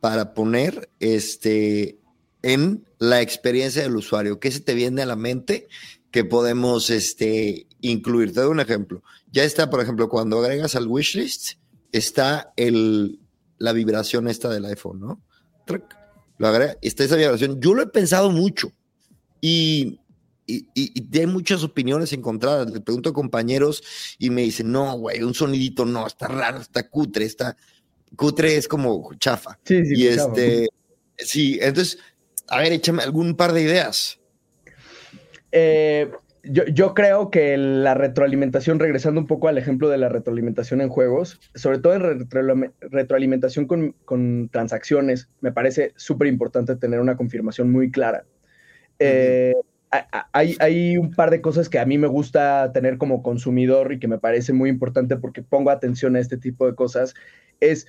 para 0.00 0.34
poner 0.34 0.90
este, 0.98 1.98
en 2.42 2.86
la 2.98 3.20
experiencia 3.20 3.82
del 3.82 3.96
usuario? 3.96 4.40
¿Qué 4.40 4.50
se 4.50 4.60
te 4.60 4.74
viene 4.74 5.02
a 5.02 5.06
la 5.06 5.16
mente 5.16 5.68
que 6.10 6.24
podemos 6.24 6.90
este, 6.90 7.66
incluir? 7.80 8.32
Te 8.32 8.40
doy 8.40 8.50
un 8.50 8.60
ejemplo. 8.60 9.02
Ya 9.30 9.44
está, 9.44 9.70
por 9.70 9.80
ejemplo, 9.80 10.08
cuando 10.08 10.38
agregas 10.40 10.74
al 10.74 10.88
wishlist, 10.88 11.52
está 11.92 12.52
el, 12.56 13.20
la 13.58 13.72
vibración 13.72 14.26
esta 14.28 14.48
del 14.48 14.64
iPhone, 14.64 15.00
¿no? 15.00 15.22
lo 16.38 16.48
agrega, 16.48 16.76
está 16.80 17.04
esa 17.04 17.16
vibración. 17.16 17.60
Yo 17.60 17.74
lo 17.74 17.82
he 17.82 17.86
pensado 17.86 18.30
mucho 18.30 18.72
y, 19.40 20.00
y, 20.46 20.66
y, 20.74 21.18
hay 21.18 21.26
muchas 21.26 21.62
opiniones 21.62 22.12
encontradas. 22.14 22.70
Le 22.70 22.80
pregunto 22.80 23.10
a 23.10 23.12
compañeros 23.12 23.82
y 24.18 24.30
me 24.30 24.42
dicen, 24.42 24.72
no, 24.72 24.96
güey, 24.98 25.22
un 25.22 25.34
sonidito 25.34 25.84
no, 25.84 26.06
está 26.06 26.28
raro, 26.28 26.58
está 26.58 26.88
cutre, 26.88 27.26
está 27.26 27.56
cutre 28.16 28.56
es 28.56 28.68
como 28.68 29.12
chafa. 29.18 29.58
Sí, 29.64 29.84
sí, 29.84 29.94
y 29.96 30.06
este, 30.06 30.68
sí, 31.18 31.58
entonces, 31.60 31.98
a 32.48 32.58
ver, 32.58 32.72
échame 32.72 33.02
algún 33.02 33.36
par 33.36 33.52
de 33.52 33.62
ideas. 33.62 34.18
Eh, 35.52 36.10
yo, 36.42 36.94
creo 36.94 37.30
que 37.30 37.56
la 37.56 37.94
retroalimentación, 37.94 38.78
regresando 38.78 39.20
un 39.20 39.26
poco 39.26 39.48
al 39.48 39.58
ejemplo 39.58 39.88
de 39.88 39.98
la 39.98 40.08
retroalimentación 40.08 40.80
en 40.80 40.88
juegos, 40.88 41.38
sobre 41.54 41.78
todo 41.78 41.94
en 41.94 42.28
retroalimentación 42.80 43.66
con, 43.66 44.48
transacciones, 44.50 45.28
me 45.40 45.52
parece 45.52 45.92
súper 45.96 46.28
importante 46.28 46.76
tener 46.76 47.00
una 47.00 47.16
confirmación 47.16 47.70
muy 47.70 47.90
clara. 47.90 48.24
Eh, 48.98 49.54
hay, 50.32 50.56
hay, 50.60 50.96
un 50.96 51.12
par 51.12 51.30
de 51.30 51.40
cosas 51.40 51.68
que 51.68 51.78
a 51.78 51.84
mí 51.84 51.98
me 51.98 52.06
gusta 52.06 52.72
tener 52.72 52.96
como 52.96 53.22
consumidor 53.22 53.92
y 53.92 53.98
que 53.98 54.08
me 54.08 54.18
parece 54.18 54.52
muy 54.52 54.70
importante 54.70 55.16
porque 55.16 55.42
pongo 55.42 55.70
atención 55.70 56.16
a 56.16 56.20
este 56.20 56.36
tipo 56.36 56.66
de 56.66 56.74
cosas. 56.74 57.14
Es 57.60 57.86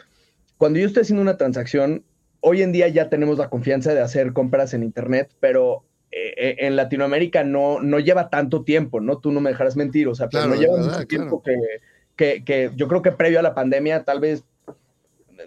cuando 0.57 0.79
yo 0.79 0.87
estoy 0.87 1.01
haciendo 1.01 1.21
una 1.21 1.37
transacción, 1.37 2.03
hoy 2.39 2.61
en 2.61 2.71
día 2.71 2.87
ya 2.87 3.09
tenemos 3.09 3.37
la 3.37 3.49
confianza 3.49 3.93
de 3.93 4.01
hacer 4.01 4.33
compras 4.33 4.73
en 4.73 4.83
Internet, 4.83 5.31
pero 5.39 5.83
eh, 6.11 6.33
eh, 6.37 6.55
en 6.59 6.75
Latinoamérica 6.75 7.43
no, 7.43 7.79
no 7.81 7.99
lleva 7.99 8.29
tanto 8.29 8.63
tiempo, 8.63 8.99
¿no? 8.99 9.19
Tú 9.19 9.31
no 9.31 9.39
me 9.39 9.51
dejarás 9.51 9.75
mentir, 9.75 10.07
o 10.07 10.15
sea, 10.15 10.27
pero 10.27 10.47
no 10.47 10.55
lleva 10.55 10.77
mucho 10.77 11.07
tiempo 11.07 11.41
que, 11.41 12.43
que, 12.43 12.71
yo 12.75 12.87
creo 12.87 13.01
que 13.01 13.11
previo 13.11 13.39
a 13.39 13.43
la 13.43 13.55
pandemia 13.55 14.03
tal 14.03 14.19
vez 14.19 14.43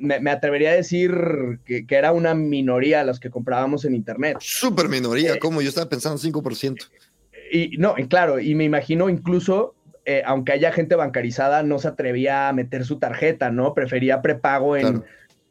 me, 0.00 0.30
atrevería 0.30 0.70
a 0.70 0.74
decir 0.74 1.12
que, 1.64 1.86
era 1.88 2.12
una 2.12 2.34
minoría 2.34 3.04
los 3.04 3.20
que 3.20 3.30
comprábamos 3.30 3.84
en 3.84 3.94
Internet. 3.94 4.38
Súper 4.40 4.88
minoría, 4.88 5.34
eh, 5.34 5.38
como 5.38 5.62
yo 5.62 5.68
estaba 5.68 5.88
pensando 5.88 6.18
5%. 6.18 6.88
Y 7.52 7.76
no, 7.78 7.94
claro, 8.08 8.40
y 8.40 8.54
me 8.54 8.64
imagino 8.64 9.08
incluso, 9.08 9.74
aunque 10.24 10.52
haya 10.52 10.72
gente 10.72 10.96
bancarizada, 10.96 11.62
no 11.62 11.78
se 11.78 11.88
atrevía 11.88 12.48
a 12.48 12.52
meter 12.52 12.84
su 12.84 12.98
tarjeta, 12.98 13.50
¿no? 13.50 13.74
Prefería 13.74 14.22
prepago 14.22 14.76
en, 14.76 15.04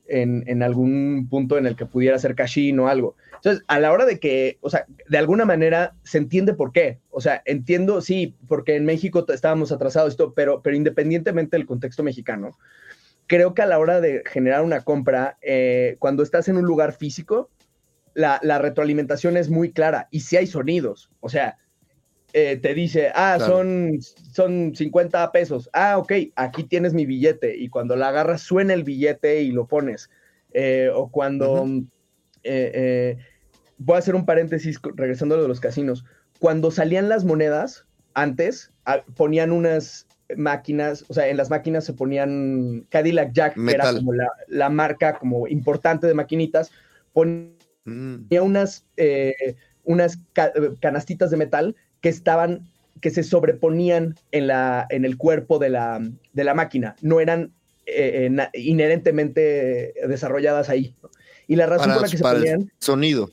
en, 0.08 0.44
en, 0.48 0.64
algún 0.64 1.28
punto 1.30 1.58
en 1.58 1.66
el 1.66 1.76
que 1.76 1.86
pudiera 1.86 2.20
ser 2.20 2.36
cash 2.36 2.74
o 2.78 2.88
algo. 2.88 3.16
Entonces, 3.44 3.66
a 3.68 3.78
la 3.78 3.92
hora 3.92 4.06
de 4.06 4.20
que, 4.20 4.58
o 4.62 4.70
sea, 4.70 4.86
de 5.10 5.18
alguna 5.18 5.44
manera 5.44 5.96
se 6.04 6.18
entiende 6.18 6.54
por 6.54 6.72
qué. 6.72 7.00
O 7.10 7.20
sea, 7.20 7.42
entiendo, 7.44 8.00
sí, 8.00 8.38
porque 8.48 8.78
en 8.78 8.86
México 8.86 9.26
estábamos 9.28 9.74
atrasados, 9.74 10.14
esto, 10.14 10.34
pero, 10.34 10.62
pero 10.62 10.78
independientemente 10.78 11.58
del 11.58 11.66
contexto 11.66 12.04
mexicano, 12.04 12.58
creo 13.34 13.56
que 13.56 13.64
a 13.64 13.66
la 13.66 13.80
hora 13.80 14.00
de 14.00 14.22
generar 14.28 14.62
una 14.62 14.82
compra, 14.82 15.40
eh, 15.42 15.96
cuando 15.98 16.22
estás 16.22 16.50
en 16.50 16.58
un 16.58 16.66
lugar 16.66 16.94
físico, 16.94 17.50
la, 18.14 18.38
retroalimentación 18.60 19.38
es 19.38 19.50
muy 19.50 19.72
clara 19.72 20.08
y 20.12 20.20
si 20.20 20.38
hay 20.38 20.46
sonidos, 20.46 21.10
o 21.20 21.30
sea, 21.30 21.58
eh, 22.34 22.60
te 22.62 22.76
dice, 22.76 23.12
ah, 23.16 23.40
son, 23.40 23.98
son 24.34 24.76
50 24.76 25.32
pesos, 25.32 25.68
ah, 25.74 25.98
ok, 25.98 26.12
aquí 26.36 26.64
tienes 26.64 26.94
mi 26.94 27.08
billete 27.08 27.58
y 27.58 27.70
cuando 27.70 27.96
la 27.96 28.10
agarras 28.10 28.42
suena 28.42 28.76
el 28.76 28.84
billete 28.84 29.42
y 29.42 29.52
lo 29.52 29.66
pones. 29.66 30.12
Eh, 30.54 30.92
o 30.94 31.10
cuando 31.10 31.64
voy 31.64 33.96
a 33.96 33.98
hacer 33.98 34.14
un 34.14 34.28
paréntesis 34.28 34.80
regresando 34.96 35.34
a 35.34 35.38
lo 35.38 35.42
de 35.42 35.50
los 35.50 35.60
casinos. 35.60 36.06
Cuando 36.38 36.70
salían 36.70 37.10
las 37.10 37.26
monedas, 37.26 37.88
antes 38.14 38.72
ah, 38.86 39.02
ponían 39.16 39.52
unas 39.52 40.06
máquinas, 40.38 41.06
o 41.08 41.14
sea, 41.14 41.28
en 41.28 41.38
las 41.38 41.50
máquinas 41.50 41.86
se 41.86 41.94
ponían 41.94 42.86
Cadillac 42.90 43.34
Jack, 43.34 43.56
que 43.56 43.72
era 43.72 43.94
como 43.94 44.14
la, 44.48 44.70
marca 44.70 45.18
como 45.18 45.48
importante 45.48 46.08
de 46.08 46.14
maquinitas, 46.14 46.72
ponía 47.14 47.52
mm. 47.86 48.26
unas, 48.42 48.86
eh, 48.98 49.56
unas 49.84 50.20
canastitas 50.80 51.32
de 51.32 51.38
metal 51.38 51.76
que 52.02 52.10
estaban, 52.10 52.68
que 53.02 53.10
se 53.10 53.24
sobreponían 53.24 54.16
en, 54.32 54.48
la, 54.48 54.86
en 54.90 55.06
el 55.06 55.18
cuerpo 55.18 55.60
de 55.60 55.70
la, 55.70 56.02
de 56.34 56.44
la 56.44 56.54
máquina, 56.54 56.96
no 57.02 57.20
eran 57.20 57.54
eh, 57.86 58.30
inherentemente 58.54 59.94
desarrolladas 60.08 60.70
ahí. 60.70 60.96
Y 61.48 61.56
la 61.56 61.66
razón 61.66 61.94
por 61.94 62.02
la 62.02 62.08
que 62.08 62.18
se 62.18 62.24
ponían... 62.24 62.72
Sonido 62.80 63.30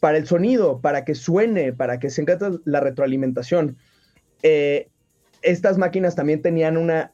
para 0.00 0.16
el 0.16 0.26
sonido, 0.26 0.80
para 0.80 1.04
que 1.04 1.14
suene, 1.14 1.72
para 1.72 2.00
que 2.00 2.10
se 2.10 2.22
encanta 2.22 2.50
la 2.64 2.80
retroalimentación. 2.80 3.76
Eh, 4.42 4.88
estas 5.42 5.78
máquinas 5.78 6.14
también 6.14 6.42
tenían 6.42 6.76
una, 6.76 7.12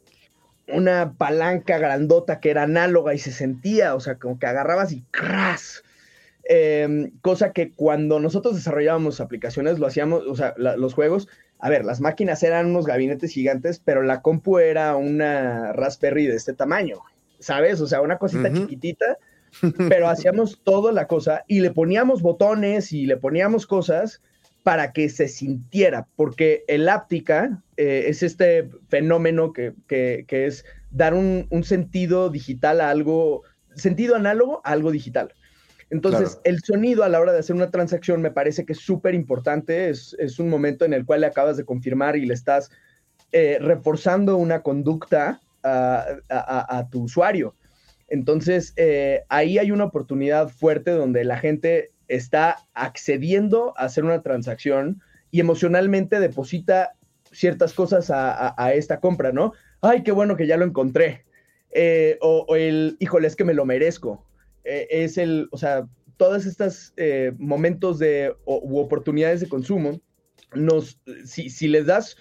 una 0.69 1.15
palanca 1.17 1.79
grandota 1.79 2.41
que 2.41 2.51
era 2.51 2.65
análoga 2.65 3.15
y 3.15 3.19
se 3.19 3.33
sentía, 3.33 3.95
o 3.95 4.01
sea, 4.01 4.17
como 4.17 4.39
que 4.39 4.47
agarrabas 4.47 4.93
y 4.93 5.03
¡cras! 5.11 5.83
Em, 6.49 7.11
cosa 7.23 7.53
que 7.53 7.73
cuando 7.73 8.21
nosotros 8.21 8.55
desarrollábamos 8.55 9.21
aplicaciones, 9.21 9.79
lo 9.79 9.87
hacíamos, 9.87 10.25
o 10.27 10.37
sea, 10.37 10.55
los 10.57 10.95
juegos, 10.95 11.29
a 11.59 11.69
ver, 11.69 11.85
las 11.85 12.01
máquinas 12.01 12.43
eran 12.43 12.67
unos 12.67 12.87
gabinetes 12.87 13.33
gigantes, 13.33 13.81
pero 13.85 14.03
la 14.03 14.23
compu 14.23 14.59
era 14.59 14.95
una 14.95 15.73
Raspberry 15.73 16.27
de 16.27 16.37
este 16.37 16.53
tamaño, 16.53 17.01
¿sabes? 17.41 17.81
O 17.81 17.87
sea, 17.87 18.01
una 18.01 18.19
cosita 18.19 18.53
chiquitita 18.53 19.19
pero 19.89 20.09
hacíamos 20.09 20.61
toda 20.63 20.93
la 20.93 21.07
cosa 21.07 21.45
y 21.47 21.61
le 21.61 21.71
poníamos 21.71 22.23
botones 22.23 22.93
y 22.93 23.07
le 23.07 23.17
poníamos 23.17 23.67
cosas 23.67 24.23
para 24.67 24.91
que 24.93 25.09
se 25.11 25.29
sintiera, 25.29 26.09
porque 26.17 26.65
el 26.67 26.89
áptica 26.89 27.63
eh, 27.77 28.07
es 28.09 28.25
este 28.25 28.69
fenómeno 28.89 29.53
que, 29.53 29.77
es 30.29 30.65
dar 30.91 31.15
un, 31.15 31.47
sentido 31.63 32.31
digital 32.31 32.81
a 32.81 32.91
algo, 32.91 33.45
sentido 33.77 34.17
análogo 34.17 34.61
a 34.65 34.73
algo 34.73 34.91
digital. 34.91 35.33
Entonces, 35.91 36.41
el 36.43 36.59
sonido 36.65 37.05
a 37.05 37.09
la 37.09 37.21
hora 37.21 37.33
de 37.33 37.39
hacer 37.39 37.55
una 37.55 37.71
transacción 37.71 38.21
me 38.21 38.33
parece 38.33 38.67
que 38.67 38.73
es 38.73 38.81
súper 38.81 39.15
importante, 39.15 39.89
es, 39.89 40.17
un 40.41 40.49
momento 40.49 40.85
en 40.85 40.95
el 40.95 41.07
cual 41.07 41.21
le 41.21 41.29
acabas 41.29 41.57
de 41.57 41.65
confirmar 41.65 42.17
y 42.17 42.27
le 42.27 42.35
estás 42.35 42.73
eh, 43.31 43.59
reforzando 43.61 44.37
una 44.37 44.63
conducta 44.63 45.41
a 45.63 46.89
tu 46.91 47.05
usuario. 47.05 47.55
Entonces, 48.09 48.73
eh, 48.77 49.23
ahí 49.29 49.59
hay 49.59 49.71
una 49.71 49.85
oportunidad 49.85 50.49
fuerte 50.49 50.93
donde 50.93 51.25
la 51.25 51.39
gente 51.39 51.91
está 52.09 52.57
accediendo 52.75 53.75
a 53.77 53.85
hacer 53.85 54.05
una 54.05 54.23
transacción 54.23 55.03
y 55.31 55.41
emocionalmente 55.41 56.21
deposita 56.21 56.93
ciertas 57.33 57.75
cosas 57.75 58.11
a, 58.11 58.73
esta 58.75 59.01
compra, 59.01 59.33
¿no? 59.33 59.53
Ay, 59.81 60.03
qué 60.03 60.13
bueno 60.13 60.37
que 60.37 60.47
ya 60.47 60.57
lo 60.57 60.65
encontré. 60.65 61.25
Eh, 61.73 62.19
o, 62.21 62.47
el, 62.57 62.97
híjole, 63.01 63.27
es 63.27 63.37
que 63.37 63.45
me 63.45 63.55
lo 63.55 63.67
merezco. 63.67 64.27
Eh, 64.65 64.87
es 64.91 65.19
el, 65.19 65.49
o 65.51 65.59
sea, 65.59 65.87
todas 66.17 66.47
estas 66.47 66.95
eh, 66.97 67.33
momentos 67.39 67.99
de, 67.99 68.35
u 68.47 68.79
oportunidades 68.79 69.41
de 69.41 69.49
consumo, 69.49 70.01
nos, 70.55 71.01
si, 71.25 71.51
si, 71.51 71.69
les 71.69 71.87
das, 71.87 72.17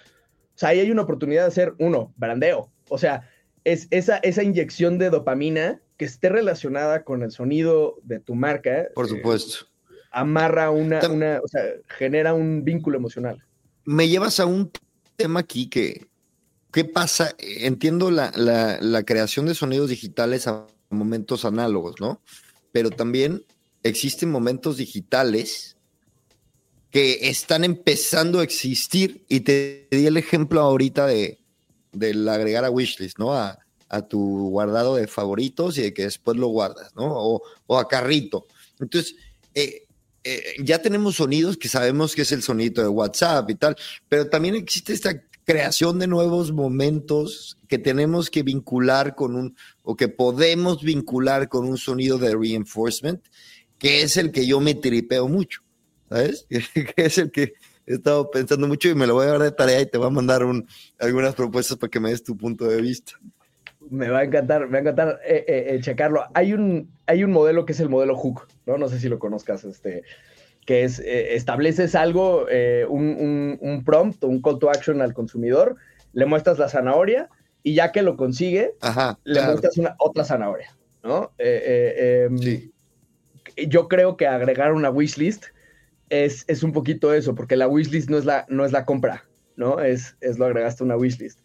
o 0.54 0.58
sea, 0.58 0.70
ahí 0.70 0.80
hay 0.80 0.90
una 0.90 1.02
oportunidad 1.02 1.42
de 1.42 1.48
hacer, 1.48 1.74
uno, 1.78 2.12
brandeo. 2.16 2.70
O 2.88 2.98
sea, 2.98 3.28
es 3.64 3.88
esa, 3.90 4.18
esa 4.18 4.42
inyección 4.42 4.98
de 4.98 5.10
dopamina 5.10 5.80
que 5.96 6.04
esté 6.04 6.28
relacionada 6.28 7.04
con 7.04 7.22
el 7.22 7.30
sonido 7.30 7.96
de 8.02 8.20
tu 8.20 8.34
marca. 8.34 8.88
Por 8.94 9.08
supuesto. 9.08 9.66
Amarra 10.16 10.70
una, 10.70 11.06
una, 11.10 11.40
o 11.44 11.46
sea, 11.46 11.62
genera 11.98 12.32
un 12.32 12.64
vínculo 12.64 12.96
emocional. 12.96 13.44
Me 13.84 14.08
llevas 14.08 14.40
a 14.40 14.46
un 14.46 14.72
tema 15.16 15.40
aquí 15.40 15.68
que, 15.68 16.08
¿qué 16.72 16.86
pasa? 16.86 17.34
Entiendo 17.38 18.10
la, 18.10 18.32
la, 18.34 18.78
la 18.80 19.02
creación 19.02 19.44
de 19.44 19.54
sonidos 19.54 19.90
digitales 19.90 20.46
a 20.46 20.66
momentos 20.88 21.44
análogos, 21.44 21.96
¿no? 22.00 22.22
Pero 22.72 22.88
también 22.90 23.44
existen 23.82 24.30
momentos 24.30 24.78
digitales 24.78 25.76
que 26.90 27.28
están 27.28 27.62
empezando 27.62 28.40
a 28.40 28.42
existir 28.42 29.22
y 29.28 29.40
te 29.40 29.86
di 29.90 30.06
el 30.06 30.16
ejemplo 30.16 30.62
ahorita 30.62 31.06
de 31.06 31.38
del 31.92 32.26
agregar 32.28 32.64
a 32.64 32.70
wishlist, 32.70 33.18
¿no? 33.18 33.34
A, 33.34 33.58
a, 33.90 34.02
tu 34.02 34.48
guardado 34.48 34.96
de 34.96 35.06
favoritos 35.06 35.76
y 35.76 35.82
de 35.82 35.94
que 35.94 36.04
después 36.04 36.38
lo 36.38 36.48
guardas, 36.48 36.94
¿no? 36.94 37.04
O, 37.06 37.42
o 37.66 37.78
a 37.78 37.88
carrito. 37.88 38.46
Entonces, 38.78 39.14
eh, 39.54 39.85
eh, 40.26 40.56
ya 40.58 40.82
tenemos 40.82 41.14
sonidos 41.14 41.56
que 41.56 41.68
sabemos 41.68 42.16
que 42.16 42.22
es 42.22 42.32
el 42.32 42.42
sonido 42.42 42.82
de 42.82 42.88
WhatsApp 42.88 43.48
y 43.48 43.54
tal, 43.54 43.76
pero 44.08 44.28
también 44.28 44.56
existe 44.56 44.92
esta 44.92 45.22
creación 45.44 46.00
de 46.00 46.08
nuevos 46.08 46.50
momentos 46.50 47.56
que 47.68 47.78
tenemos 47.78 48.28
que 48.28 48.42
vincular 48.42 49.14
con 49.14 49.36
un, 49.36 49.56
o 49.84 49.94
que 49.96 50.08
podemos 50.08 50.82
vincular 50.82 51.48
con 51.48 51.68
un 51.68 51.78
sonido 51.78 52.18
de 52.18 52.34
reinforcement, 52.34 53.22
que 53.78 54.02
es 54.02 54.16
el 54.16 54.32
que 54.32 54.48
yo 54.48 54.58
me 54.58 54.74
tripeo 54.74 55.28
mucho, 55.28 55.62
¿sabes? 56.08 56.46
que 56.50 56.92
es 56.96 57.18
el 57.18 57.30
que 57.30 57.54
he 57.86 57.94
estado 57.94 58.28
pensando 58.28 58.66
mucho 58.66 58.88
y 58.88 58.96
me 58.96 59.06
lo 59.06 59.14
voy 59.14 59.26
a 59.26 59.30
dar 59.30 59.42
de 59.42 59.52
tarea 59.52 59.80
y 59.80 59.86
te 59.86 59.96
voy 59.96 60.08
a 60.08 60.10
mandar 60.10 60.44
un, 60.44 60.66
algunas 60.98 61.36
propuestas 61.36 61.78
para 61.78 61.90
que 61.90 62.00
me 62.00 62.10
des 62.10 62.24
tu 62.24 62.36
punto 62.36 62.66
de 62.66 62.82
vista. 62.82 63.12
Me 63.88 64.08
va 64.08 64.18
a 64.18 64.24
encantar, 64.24 64.62
me 64.62 64.72
va 64.72 64.78
a 64.78 64.80
encantar 64.80 65.20
eh, 65.24 65.44
eh, 65.46 65.64
eh, 65.68 65.80
checarlo. 65.80 66.24
Hay 66.34 66.52
un, 66.52 66.90
hay 67.06 67.24
un 67.24 67.32
modelo 67.32 67.64
que 67.64 67.72
es 67.72 67.80
el 67.80 67.88
modelo 67.88 68.16
Hook, 68.16 68.48
¿no? 68.66 68.78
No 68.78 68.88
sé 68.88 68.98
si 68.98 69.08
lo 69.08 69.18
conozcas, 69.18 69.64
este, 69.64 70.02
que 70.66 70.84
es, 70.84 70.98
eh, 70.98 71.34
estableces 71.34 71.94
algo, 71.94 72.46
eh, 72.50 72.86
un, 72.88 73.08
un, 73.18 73.58
un, 73.60 73.84
prompt, 73.84 74.22
un 74.24 74.42
call 74.42 74.58
to 74.58 74.70
action 74.70 75.00
al 75.00 75.14
consumidor, 75.14 75.76
le 76.12 76.26
muestras 76.26 76.58
la 76.58 76.68
zanahoria 76.68 77.28
y 77.62 77.74
ya 77.74 77.92
que 77.92 78.02
lo 78.02 78.16
consigue, 78.16 78.74
Ajá, 78.80 79.18
le 79.24 79.34
claro. 79.34 79.48
muestras 79.52 79.78
una, 79.78 79.96
otra 79.98 80.24
zanahoria, 80.24 80.76
¿no? 81.02 81.32
Eh, 81.38 82.26
em, 82.28 82.38
Sí. 82.38 82.72
Yo 83.68 83.88
creo 83.88 84.18
que 84.18 84.26
agregar 84.26 84.72
una 84.74 84.90
wishlist 84.90 85.46
es, 86.10 86.44
es 86.46 86.62
un 86.62 86.72
poquito 86.72 87.14
eso, 87.14 87.34
porque 87.34 87.56
la 87.56 87.68
wishlist 87.68 88.10
no 88.10 88.18
es 88.18 88.24
la, 88.24 88.44
no 88.48 88.64
es 88.66 88.72
la 88.72 88.84
compra, 88.84 89.24
¿no? 89.56 89.80
Es, 89.80 90.16
es 90.20 90.38
lo 90.38 90.44
agregaste 90.44 90.82
a 90.82 90.86
una 90.86 90.96
wishlist. 90.96 91.40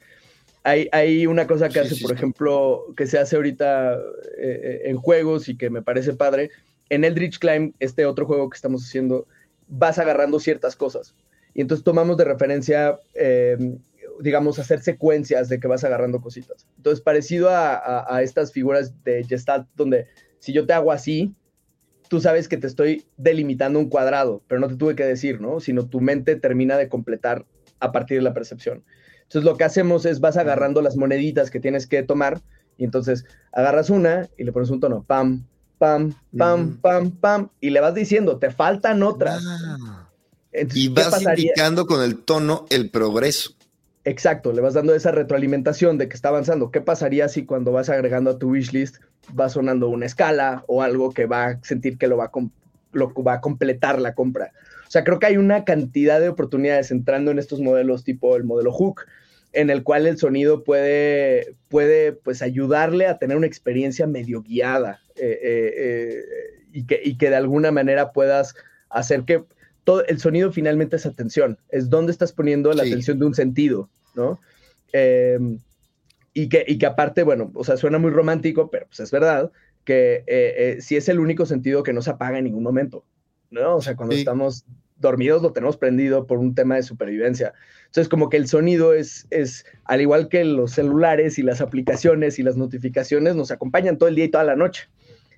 Hay, 0.64 0.88
hay 0.92 1.26
una 1.28 1.48
cosa 1.48 1.72
que 1.72 1.80
Sí, 1.80 1.80
hace, 1.80 1.96
sí, 1.96 2.02
por 2.02 2.12
sí. 2.12 2.16
ejemplo, 2.16 2.86
que 2.96 3.08
se 3.08 3.18
hace 3.18 3.36
ahorita 3.36 4.00
eh, 4.38 4.82
en 4.86 4.98
juegos 4.98 5.50
y 5.50 5.58
que 5.58 5.70
me 5.70 5.82
parece 5.82 6.14
padre. 6.14 6.52
En 6.90 7.04
Eldritch 7.04 7.40
Climb, 7.40 7.74
este 7.80 8.06
otro 8.06 8.26
juego 8.26 8.50
que 8.50 8.56
estamos 8.58 8.84
haciendo, 8.84 9.28
vas 9.68 9.98
agarrando 9.98 10.40
ciertas 10.40 10.76
cosas. 10.76 11.16
Y 11.54 11.62
entonces 11.62 11.84
tomamos 11.84 12.18
de 12.18 12.26
referencia, 12.26 13.00
eh, 13.16 13.58
digamos, 14.22 14.60
hacer 14.60 14.82
secuencias 14.82 15.50
de 15.50 15.60
que 15.60 15.68
vas 15.68 15.84
agarrando 15.84 16.22
cositas. 16.22 16.68
Entonces, 16.78 17.02
parecido 17.02 17.50
a, 17.50 17.76
a, 17.76 18.16
a 18.16 18.22
estas 18.22 18.52
figuras 18.52 18.94
de 19.04 19.24
Gestalt, 19.24 19.68
donde 19.76 20.08
si 20.40 20.54
yo 20.54 20.66
te 20.66 20.74
hago 20.74 20.92
así, 20.92 21.34
tú 22.10 22.20
sabes 22.22 22.48
que 22.48 22.58
te 22.58 22.68
estoy 22.68 23.06
delimitando 23.18 23.80
un 23.80 23.90
cuadrado, 23.90 24.44
pero 24.48 24.60
no 24.62 24.68
te 24.68 24.76
tuve 24.76 24.96
que 24.96 25.06
decir, 25.06 25.42
¿no? 25.42 25.60
Sino 25.60 25.88
tu 25.88 26.02
mente 26.02 26.36
termina 26.36 26.78
de 26.78 26.90
completar 26.90 27.46
a 27.80 27.92
partir 27.92 28.18
de 28.18 28.24
la 28.24 28.34
percepción. 28.34 28.84
Entonces 29.32 29.50
lo 29.50 29.56
que 29.56 29.64
hacemos 29.64 30.06
es 30.06 30.20
vas 30.20 30.36
agarrando 30.36 30.82
las 30.82 30.98
moneditas 30.98 31.50
que 31.50 31.62
tienes 31.62 31.88
que 31.88 32.04
tomar 32.04 32.42
y 32.78 32.84
entonces 32.84 33.24
agarras 33.54 33.90
una 33.90 34.28
y 34.38 34.44
le 34.44 34.52
pones 34.52 34.70
un 34.72 34.82
tono, 34.82 35.06
pam, 35.08 35.46
pam, 35.78 36.14
pam, 36.38 36.76
pam, 36.82 37.12
pam, 37.12 37.50
y 37.62 37.70
le 37.70 37.80
vas 37.80 37.96
diciendo, 37.96 38.40
te 38.40 38.52
faltan 38.52 39.02
otras. 39.04 39.42
Ah. 39.48 40.10
Entonces, 40.52 40.84
Y 40.84 40.94
¿qué 40.94 41.02
vas 41.02 41.22
indicando 41.22 41.86
con 41.86 42.04
el 42.04 42.18
tono 42.18 42.66
el 42.70 42.90
progreso. 42.90 43.52
Exacto, 44.04 44.52
le 44.52 44.60
vas 44.60 44.74
dando 44.74 44.94
esa 44.94 45.12
retroalimentación 45.12 45.98
de 45.98 46.10
que 46.10 46.16
está 46.16 46.28
avanzando. 46.28 46.70
¿Qué 46.70 46.82
pasaría 46.82 47.30
si 47.30 47.46
cuando 47.46 47.72
vas 47.72 47.88
agregando 47.88 48.32
a 48.32 48.38
tu 48.38 48.50
wishlist 48.50 48.98
va 49.40 49.48
sonando 49.48 49.88
una 49.88 50.08
escala 50.08 50.66
o 50.68 50.82
algo 50.82 51.14
que 51.14 51.26
va 51.26 51.46
a 51.46 51.64
sentir 51.64 51.98
que 51.98 52.10
lo 52.10 52.18
va 52.18 52.26
a, 52.26 52.32
lo 52.92 53.14
va 53.14 53.36
a 53.36 53.40
completar 53.40 54.02
la 54.02 54.14
compra? 54.14 54.52
O 54.86 54.92
sea, 54.92 55.06
creo 55.06 55.20
que 55.20 55.28
hay 55.28 55.38
una 55.38 55.64
cantidad 55.64 56.20
de 56.20 56.28
oportunidades 56.28 56.92
entrando 56.92 57.32
en 57.32 57.40
estos 57.40 57.62
modelos 57.62 58.04
tipo 58.04 58.36
el 58.36 58.44
modelo 58.44 58.74
Hook, 58.74 59.06
en 59.54 59.70
el 59.70 59.84
cual 59.84 60.08
el 60.08 60.18
sonido 60.18 60.64
puede, 60.64 61.56
puede 61.70 62.14
pues, 62.14 62.42
ayudarle 62.42 63.08
a 63.08 63.18
tener 63.18 63.38
una 63.38 63.48
experiencia 63.48 64.08
medio 64.08 64.42
guiada 64.42 65.02
eh, 65.16 65.40
eh, 65.42 65.74
eh, 65.78 66.24
y, 66.72 66.86
que, 66.86 67.02
y 67.04 67.18
que 67.18 67.30
de 67.30 67.36
alguna 67.36 67.72
manera 67.72 68.12
puedas 68.14 68.56
hacer 68.90 69.24
que 69.24 69.44
todo 69.84 70.06
el 70.06 70.20
sonido 70.20 70.52
finalmente 70.52 70.96
es 70.96 71.06
atención, 71.06 71.58
es 71.70 71.90
dónde 71.90 72.12
estás 72.12 72.32
poniendo 72.32 72.72
la 72.74 72.84
Sí. 72.84 72.90
atención 72.92 73.20
de 73.20 73.26
un 73.26 73.34
sentido, 73.34 73.90
¿no? 74.16 74.40
Eh, 74.94 75.40
y, 76.34 76.48
que, 76.50 76.64
y 76.68 76.78
que 76.78 76.86
aparte, 76.86 77.24
bueno, 77.24 77.52
o 77.56 77.64
sea, 77.64 77.78
suena 77.78 77.98
muy 77.98 78.12
romántico, 78.12 78.70
pero 78.70 78.86
pues 78.88 79.00
es 79.02 79.12
verdad 79.12 79.52
que 79.84 80.24
eh, 80.28 80.54
eh, 80.58 80.78
sí 80.80 80.96
es 80.96 81.10
el 81.10 81.20
único 81.20 81.46
sentido 81.46 81.84
que 81.84 81.94
no 81.94 82.02
se 82.02 82.12
apaga 82.12 82.38
en 82.38 82.46
ningún 82.46 82.64
momento, 82.64 83.04
¿no? 83.50 83.76
O 83.78 83.82
sea, 83.82 83.96
cuando 83.96 84.14
Sí. 84.16 84.20
estamos 84.22 84.64
dormidos 85.02 85.42
lo 85.42 85.52
tenemos 85.52 85.78
prendido 85.78 86.26
por 86.28 86.38
un 86.38 86.56
tema 86.56 86.76
de 86.76 86.84
supervivencia. 86.84 87.54
Entonces, 87.88 88.08
como 88.08 88.30
que 88.30 88.38
el 88.38 88.48
sonido 88.48 88.94
es, 88.94 89.28
es, 89.32 89.66
al 89.84 90.00
igual 90.00 90.30
que 90.30 90.46
los 90.46 90.72
celulares 90.72 91.38
y 91.38 91.44
las 91.44 91.60
aplicaciones 91.60 92.40
y 92.40 92.44
las 92.44 92.56
notificaciones, 92.56 93.36
nos 93.36 93.52
acompañan 93.52 93.98
todo 93.98 94.08
el 94.08 94.16
día 94.16 94.26
y 94.26 94.30
toda 94.30 94.46
la 94.46 94.56
noche. 94.56 94.88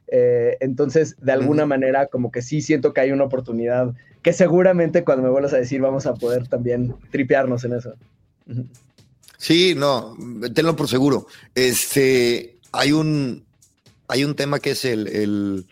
Eh, 0.07 0.57
entonces, 0.59 1.15
de 1.19 1.31
alguna 1.31 1.65
manera, 1.65 2.05
como 2.07 2.31
que 2.31 2.43
sí 2.43 2.61
siento 2.61 2.93
que 2.93 3.01
hay 3.01 3.11
una 3.11 3.23
oportunidad 3.23 3.95
que 4.21 4.33
seguramente 4.33 5.03
cuando 5.03 5.23
me 5.23 5.29
vuelvas 5.29 5.53
a 5.53 5.57
decir 5.57 5.81
vamos 5.81 6.05
a 6.05 6.13
poder 6.13 6.47
también 6.47 6.95
tripearnos 7.11 7.63
en 7.65 7.73
eso. 7.73 7.93
Sí, 9.37 9.73
no, 9.75 10.15
tenlo 10.53 10.75
por 10.75 10.87
seguro. 10.87 11.27
Este, 11.55 12.57
hay 12.71 12.93
un, 12.93 13.43
hay 14.07 14.23
un 14.23 14.35
tema 14.35 14.59
que 14.59 14.71
es 14.71 14.85
el, 14.85 15.07
el, 15.07 15.65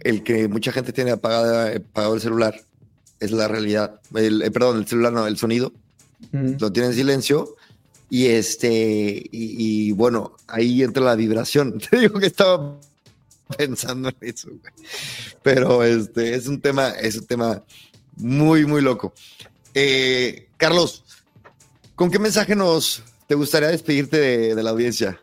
el 0.00 0.22
que 0.22 0.48
mucha 0.48 0.70
gente 0.70 0.92
tiene 0.92 1.10
apagado, 1.10 1.76
apagado 1.76 2.14
el 2.14 2.20
celular. 2.20 2.54
Es 3.22 3.30
la 3.30 3.46
realidad. 3.46 4.00
El, 4.14 4.42
eh, 4.42 4.50
perdón, 4.50 4.78
el 4.78 4.86
celular 4.86 5.12
no, 5.12 5.26
el 5.28 5.38
sonido. 5.38 5.72
Lo 6.32 6.72
tiene 6.72 6.88
en 6.88 6.94
silencio. 6.94 7.56
Y 8.10 8.26
este, 8.26 8.68
y, 8.70 9.28
y 9.30 9.92
bueno, 9.92 10.36
ahí 10.48 10.82
entra 10.82 11.04
la 11.04 11.14
vibración. 11.14 11.78
Te 11.90 11.98
digo 12.00 12.18
que 12.18 12.26
estaba 12.26 12.78
pensando 13.56 14.08
en 14.08 14.16
eso, 14.20 14.48
güey. 14.48 14.72
Pero 15.42 15.84
este 15.84 16.34
es 16.34 16.48
un 16.48 16.60
tema, 16.60 16.90
es 16.90 17.16
un 17.16 17.26
tema 17.26 17.62
muy, 18.16 18.66
muy 18.66 18.82
loco. 18.82 19.14
Eh, 19.72 20.48
Carlos, 20.56 21.04
¿con 21.94 22.10
qué 22.10 22.18
mensaje 22.18 22.56
nos 22.56 23.04
te 23.28 23.36
gustaría 23.36 23.68
despedirte 23.68 24.18
de, 24.18 24.54
de 24.56 24.62
la 24.62 24.70
audiencia? 24.70 25.20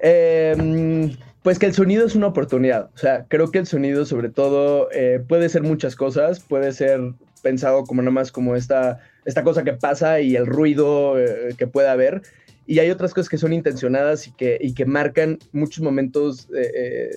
Eh, 0.00 1.16
pues 1.42 1.58
que 1.58 1.66
el 1.66 1.74
sonido 1.74 2.06
es 2.06 2.14
una 2.14 2.26
oportunidad. 2.26 2.90
O 2.94 2.98
sea, 2.98 3.24
creo 3.28 3.50
que 3.50 3.58
el 3.58 3.66
sonido, 3.66 4.04
sobre 4.04 4.28
todo, 4.28 4.90
eh, 4.92 5.22
puede 5.26 5.48
ser 5.48 5.62
muchas 5.62 5.96
cosas. 5.96 6.40
Puede 6.40 6.72
ser 6.72 7.00
pensado 7.42 7.84
como 7.84 8.02
nada 8.02 8.12
más 8.12 8.30
como 8.30 8.56
esta, 8.56 9.00
esta 9.24 9.42
cosa 9.42 9.64
que 9.64 9.72
pasa 9.72 10.20
y 10.20 10.36
el 10.36 10.46
ruido 10.46 11.18
eh, 11.18 11.54
que 11.56 11.66
puede 11.66 11.88
haber. 11.88 12.22
Y 12.66 12.78
hay 12.78 12.90
otras 12.90 13.14
cosas 13.14 13.30
que 13.30 13.38
son 13.38 13.52
intencionadas 13.52 14.26
y 14.28 14.32
que, 14.32 14.58
y 14.60 14.74
que 14.74 14.84
marcan 14.84 15.38
muchos 15.52 15.82
momentos 15.82 16.48
eh, 16.54 17.10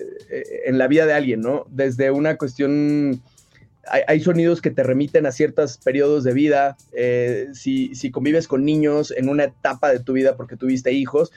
en 0.64 0.78
la 0.78 0.88
vida 0.88 1.06
de 1.06 1.12
alguien, 1.12 1.42
¿no? 1.42 1.66
Desde 1.68 2.10
una 2.10 2.36
cuestión 2.36 3.22
hay, 3.86 4.18
sonidos 4.20 4.62
que 4.62 4.70
te 4.70 4.82
remiten 4.82 5.26
a 5.26 5.32
ciertos 5.32 5.76
periodos 5.76 6.24
de 6.24 6.32
vida. 6.32 6.76
Si, 7.52 7.94
si, 7.94 8.10
convives 8.10 8.48
con 8.48 8.64
niños 8.64 9.12
en 9.14 9.28
una 9.28 9.44
etapa 9.44 9.92
de 9.92 10.00
tu 10.00 10.14
vida 10.14 10.36
porque 10.38 10.56
tuviste 10.56 10.90
hijos, 10.92 11.30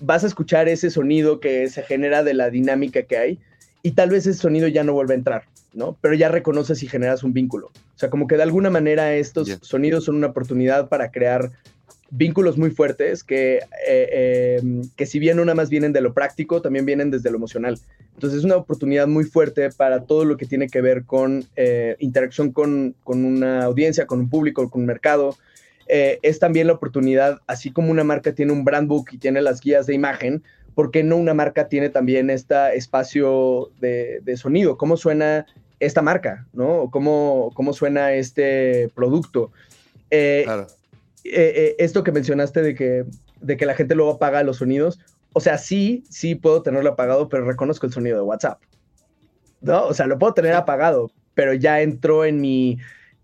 vas 0.00 0.24
a 0.24 0.26
escuchar 0.26 0.68
ese 0.68 0.90
sonido 0.90 1.40
que 1.40 1.68
se 1.68 1.82
genera 1.82 2.22
de 2.22 2.34
la 2.34 2.50
dinámica 2.50 3.02
que 3.02 3.16
hay 3.16 3.38
y 3.82 3.92
tal 3.92 4.10
vez 4.10 4.26
ese 4.26 4.38
sonido 4.38 4.68
ya 4.68 4.84
no 4.84 4.92
vuelve 4.92 5.14
a 5.14 5.18
entrar, 5.18 5.44
¿no? 5.72 5.96
Pero 6.00 6.14
ya 6.14 6.28
reconoces 6.28 6.82
y 6.82 6.88
generas 6.88 7.22
un 7.22 7.32
vínculo. 7.32 7.66
O 7.68 7.98
sea, 7.98 8.10
como 8.10 8.26
que 8.26 8.36
de 8.36 8.42
alguna 8.42 8.70
manera 8.70 9.14
estos 9.14 9.46
yeah. 9.48 9.58
sonidos 9.60 10.04
son 10.04 10.16
una 10.16 10.28
oportunidad 10.28 10.88
para 10.88 11.10
crear 11.10 11.50
vínculos 12.10 12.56
muy 12.56 12.70
fuertes 12.70 13.22
que, 13.22 13.56
eh, 13.56 13.62
eh, 13.86 14.62
que 14.96 15.06
si 15.06 15.18
bien 15.18 15.36
no 15.36 15.44
nada 15.44 15.54
más 15.54 15.68
vienen 15.68 15.92
de 15.92 16.00
lo 16.00 16.14
práctico, 16.14 16.62
también 16.62 16.86
vienen 16.86 17.10
desde 17.10 17.30
lo 17.30 17.36
emocional. 17.36 17.78
Entonces 18.14 18.40
es 18.40 18.44
una 18.44 18.56
oportunidad 18.56 19.06
muy 19.06 19.24
fuerte 19.24 19.70
para 19.70 20.04
todo 20.04 20.24
lo 20.24 20.36
que 20.36 20.46
tiene 20.46 20.68
que 20.68 20.80
ver 20.80 21.04
con 21.04 21.44
eh, 21.56 21.96
interacción 21.98 22.52
con, 22.52 22.94
con, 23.04 23.24
una 23.24 23.64
audiencia, 23.64 24.06
con 24.06 24.20
un 24.20 24.30
público, 24.30 24.68
con 24.70 24.82
un 24.82 24.86
mercado. 24.86 25.36
Eh, 25.88 26.18
es 26.22 26.38
también 26.38 26.66
la 26.66 26.74
oportunidad, 26.74 27.40
así 27.46 27.70
como 27.70 27.90
una 27.90 28.04
marca 28.04 28.34
tiene 28.34 28.52
un 28.52 28.64
brand 28.64 28.88
book 28.88 29.06
y 29.12 29.18
tiene 29.18 29.40
las 29.40 29.60
guías 29.60 29.86
de 29.86 29.94
imagen, 29.94 30.42
¿por 30.74 30.90
qué 30.90 31.02
no 31.02 31.16
una 31.16 31.32
marca 31.32 31.68
tiene 31.68 31.88
también 31.88 32.28
este 32.28 32.76
espacio 32.76 33.70
de, 33.80 34.36
sonido? 34.36 34.76
¿Cómo 34.76 34.96
suena 34.96 35.46
esta 35.80 36.02
marca? 36.02 36.46
¿no? 36.52 36.90
¿Cómo, 36.90 37.50
cómo 37.54 37.72
suena 37.72 38.12
este 38.12 38.90
producto? 38.94 39.50
Eh, 40.10 40.46
eh, 41.24 41.74
esto 41.78 42.04
que 42.04 42.12
mencionaste 42.12 42.60
de 42.62 42.74
que, 42.74 43.04
de 43.40 43.56
que 43.56 43.66
la 43.66 43.74
gente 43.74 43.94
luego 43.94 44.12
apaga 44.12 44.42
los 44.42 44.58
sonidos, 44.58 45.00
o 45.32 45.40
sea, 45.40 45.56
sí, 45.56 46.04
sí 46.10 46.34
puedo 46.34 46.62
tenerlo 46.62 46.90
apagado, 46.90 47.28
pero 47.28 47.44
reconozco 47.44 47.86
el 47.86 47.92
sonido 47.92 48.16
de 48.16 48.22
WhatsApp. 48.22 48.60
¿No? 49.60 49.86
O 49.86 49.94
sea, 49.94 50.06
lo 50.06 50.18
puedo 50.18 50.34
tener 50.34 50.52
apagado, 50.54 51.10
pero 51.34 51.54
ya 51.54 51.80
entró 51.80 52.24
en 52.24 52.40
mi, 52.40 52.78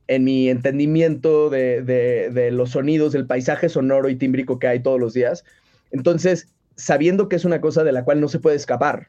en 0.06 0.24
mi 0.24 0.48
entendimiento 0.48 1.50
de, 1.50 2.50
los 2.52 2.70
sonidos, 2.70 3.12
del 3.12 3.26
paisaje 3.26 3.68
sonoro 3.68 4.08
y 4.08 4.16
tímbrico 4.16 4.58
que 4.58 4.66
hay 4.66 4.82
todos 4.82 5.00
los 5.00 5.14
días. 5.14 5.44
Entonces, 5.90 6.48
sabiendo 6.76 7.28
que 7.28 7.36
es 7.36 7.44
una 7.44 7.60
cosa 7.60 7.84
de 7.84 7.92
la 7.92 8.04
cual 8.04 8.20
no 8.20 8.28
se 8.28 8.38
puede 8.38 8.56
escapar, 8.56 9.08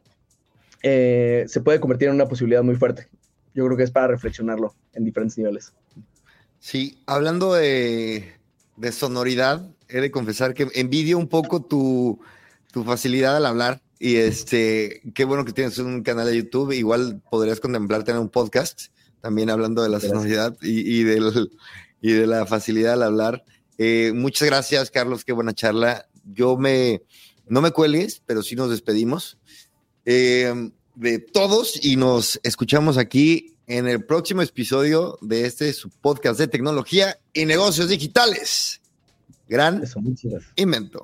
eh, 0.84 1.46
se 1.48 1.62
puede 1.62 1.80
convertir 1.80 2.10
en 2.10 2.16
una 2.16 2.28
posibilidad 2.28 2.64
muy 2.64 2.76
fuerte. 2.76 3.08
Yo 3.54 3.66
creo 3.66 3.78
que 3.78 3.84
es 3.84 3.92
para 3.92 4.08
reflexionarlo 4.08 4.76
en 4.94 5.06
diferentes 5.06 5.38
niveles. 5.38 5.74
Sí, 6.60 7.00
hablando 7.06 7.54
de, 7.54 8.34
sonoridad, 8.92 9.70
he 9.88 10.02
de 10.02 10.12
confesar 10.12 10.54
que 10.54 10.68
envidio 10.76 11.18
un 11.18 11.28
poco 11.28 11.62
tu, 11.62 12.20
tu 12.72 12.84
facilidad 12.84 13.38
al 13.38 13.46
hablar. 13.46 13.82
Y 13.98 14.18
este, 14.18 15.02
qué 15.14 15.24
bueno 15.24 15.46
que 15.46 15.54
tienes 15.54 15.78
un 15.78 16.04
canal 16.04 16.28
de 16.28 16.38
YouTube. 16.38 16.74
Igual 16.74 17.22
podrías 17.30 17.60
contemplar 17.60 18.04
tener 18.04 18.20
un 18.20 18.30
podcast 18.30 18.90
también 19.26 19.50
hablando 19.50 19.82
de 19.82 19.90
la 19.90 20.00
sonoridad 20.00 20.56
y, 20.62 21.02
del, 21.02 21.50
y 22.00 22.12
de 22.12 22.28
la 22.28 22.46
facilidad 22.46 22.94
al 22.94 23.02
hablar. 23.02 23.44
Eh, 23.80 24.12
muchas 24.14 24.48
gracias, 24.48 24.92
Carlos, 24.92 25.26
qué 25.26 25.34
buena 25.34 25.52
charla. 25.52 26.08
Yo 26.32 26.58
me, 26.58 27.02
no 27.48 27.60
me 27.60 27.72
cuelgues, 27.72 28.22
pero 28.28 28.44
sí 28.44 28.56
nos 28.56 28.70
despedimos 28.70 29.40
eh, 30.06 30.54
de 30.94 31.18
todos 31.18 31.84
y 31.84 31.96
nos 31.96 32.40
escuchamos 32.44 33.00
aquí 33.00 33.58
en 33.66 33.88
el 33.88 34.06
próximo 34.06 34.44
episodio 34.44 35.18
de 35.24 35.48
este 35.48 35.74
su 35.74 35.90
podcast 35.90 36.38
de 36.38 36.48
tecnología 36.48 37.18
y 37.34 37.46
negocios 37.46 37.90
digitales. 37.90 38.80
Gran 39.50 39.84
invento. 40.56 41.04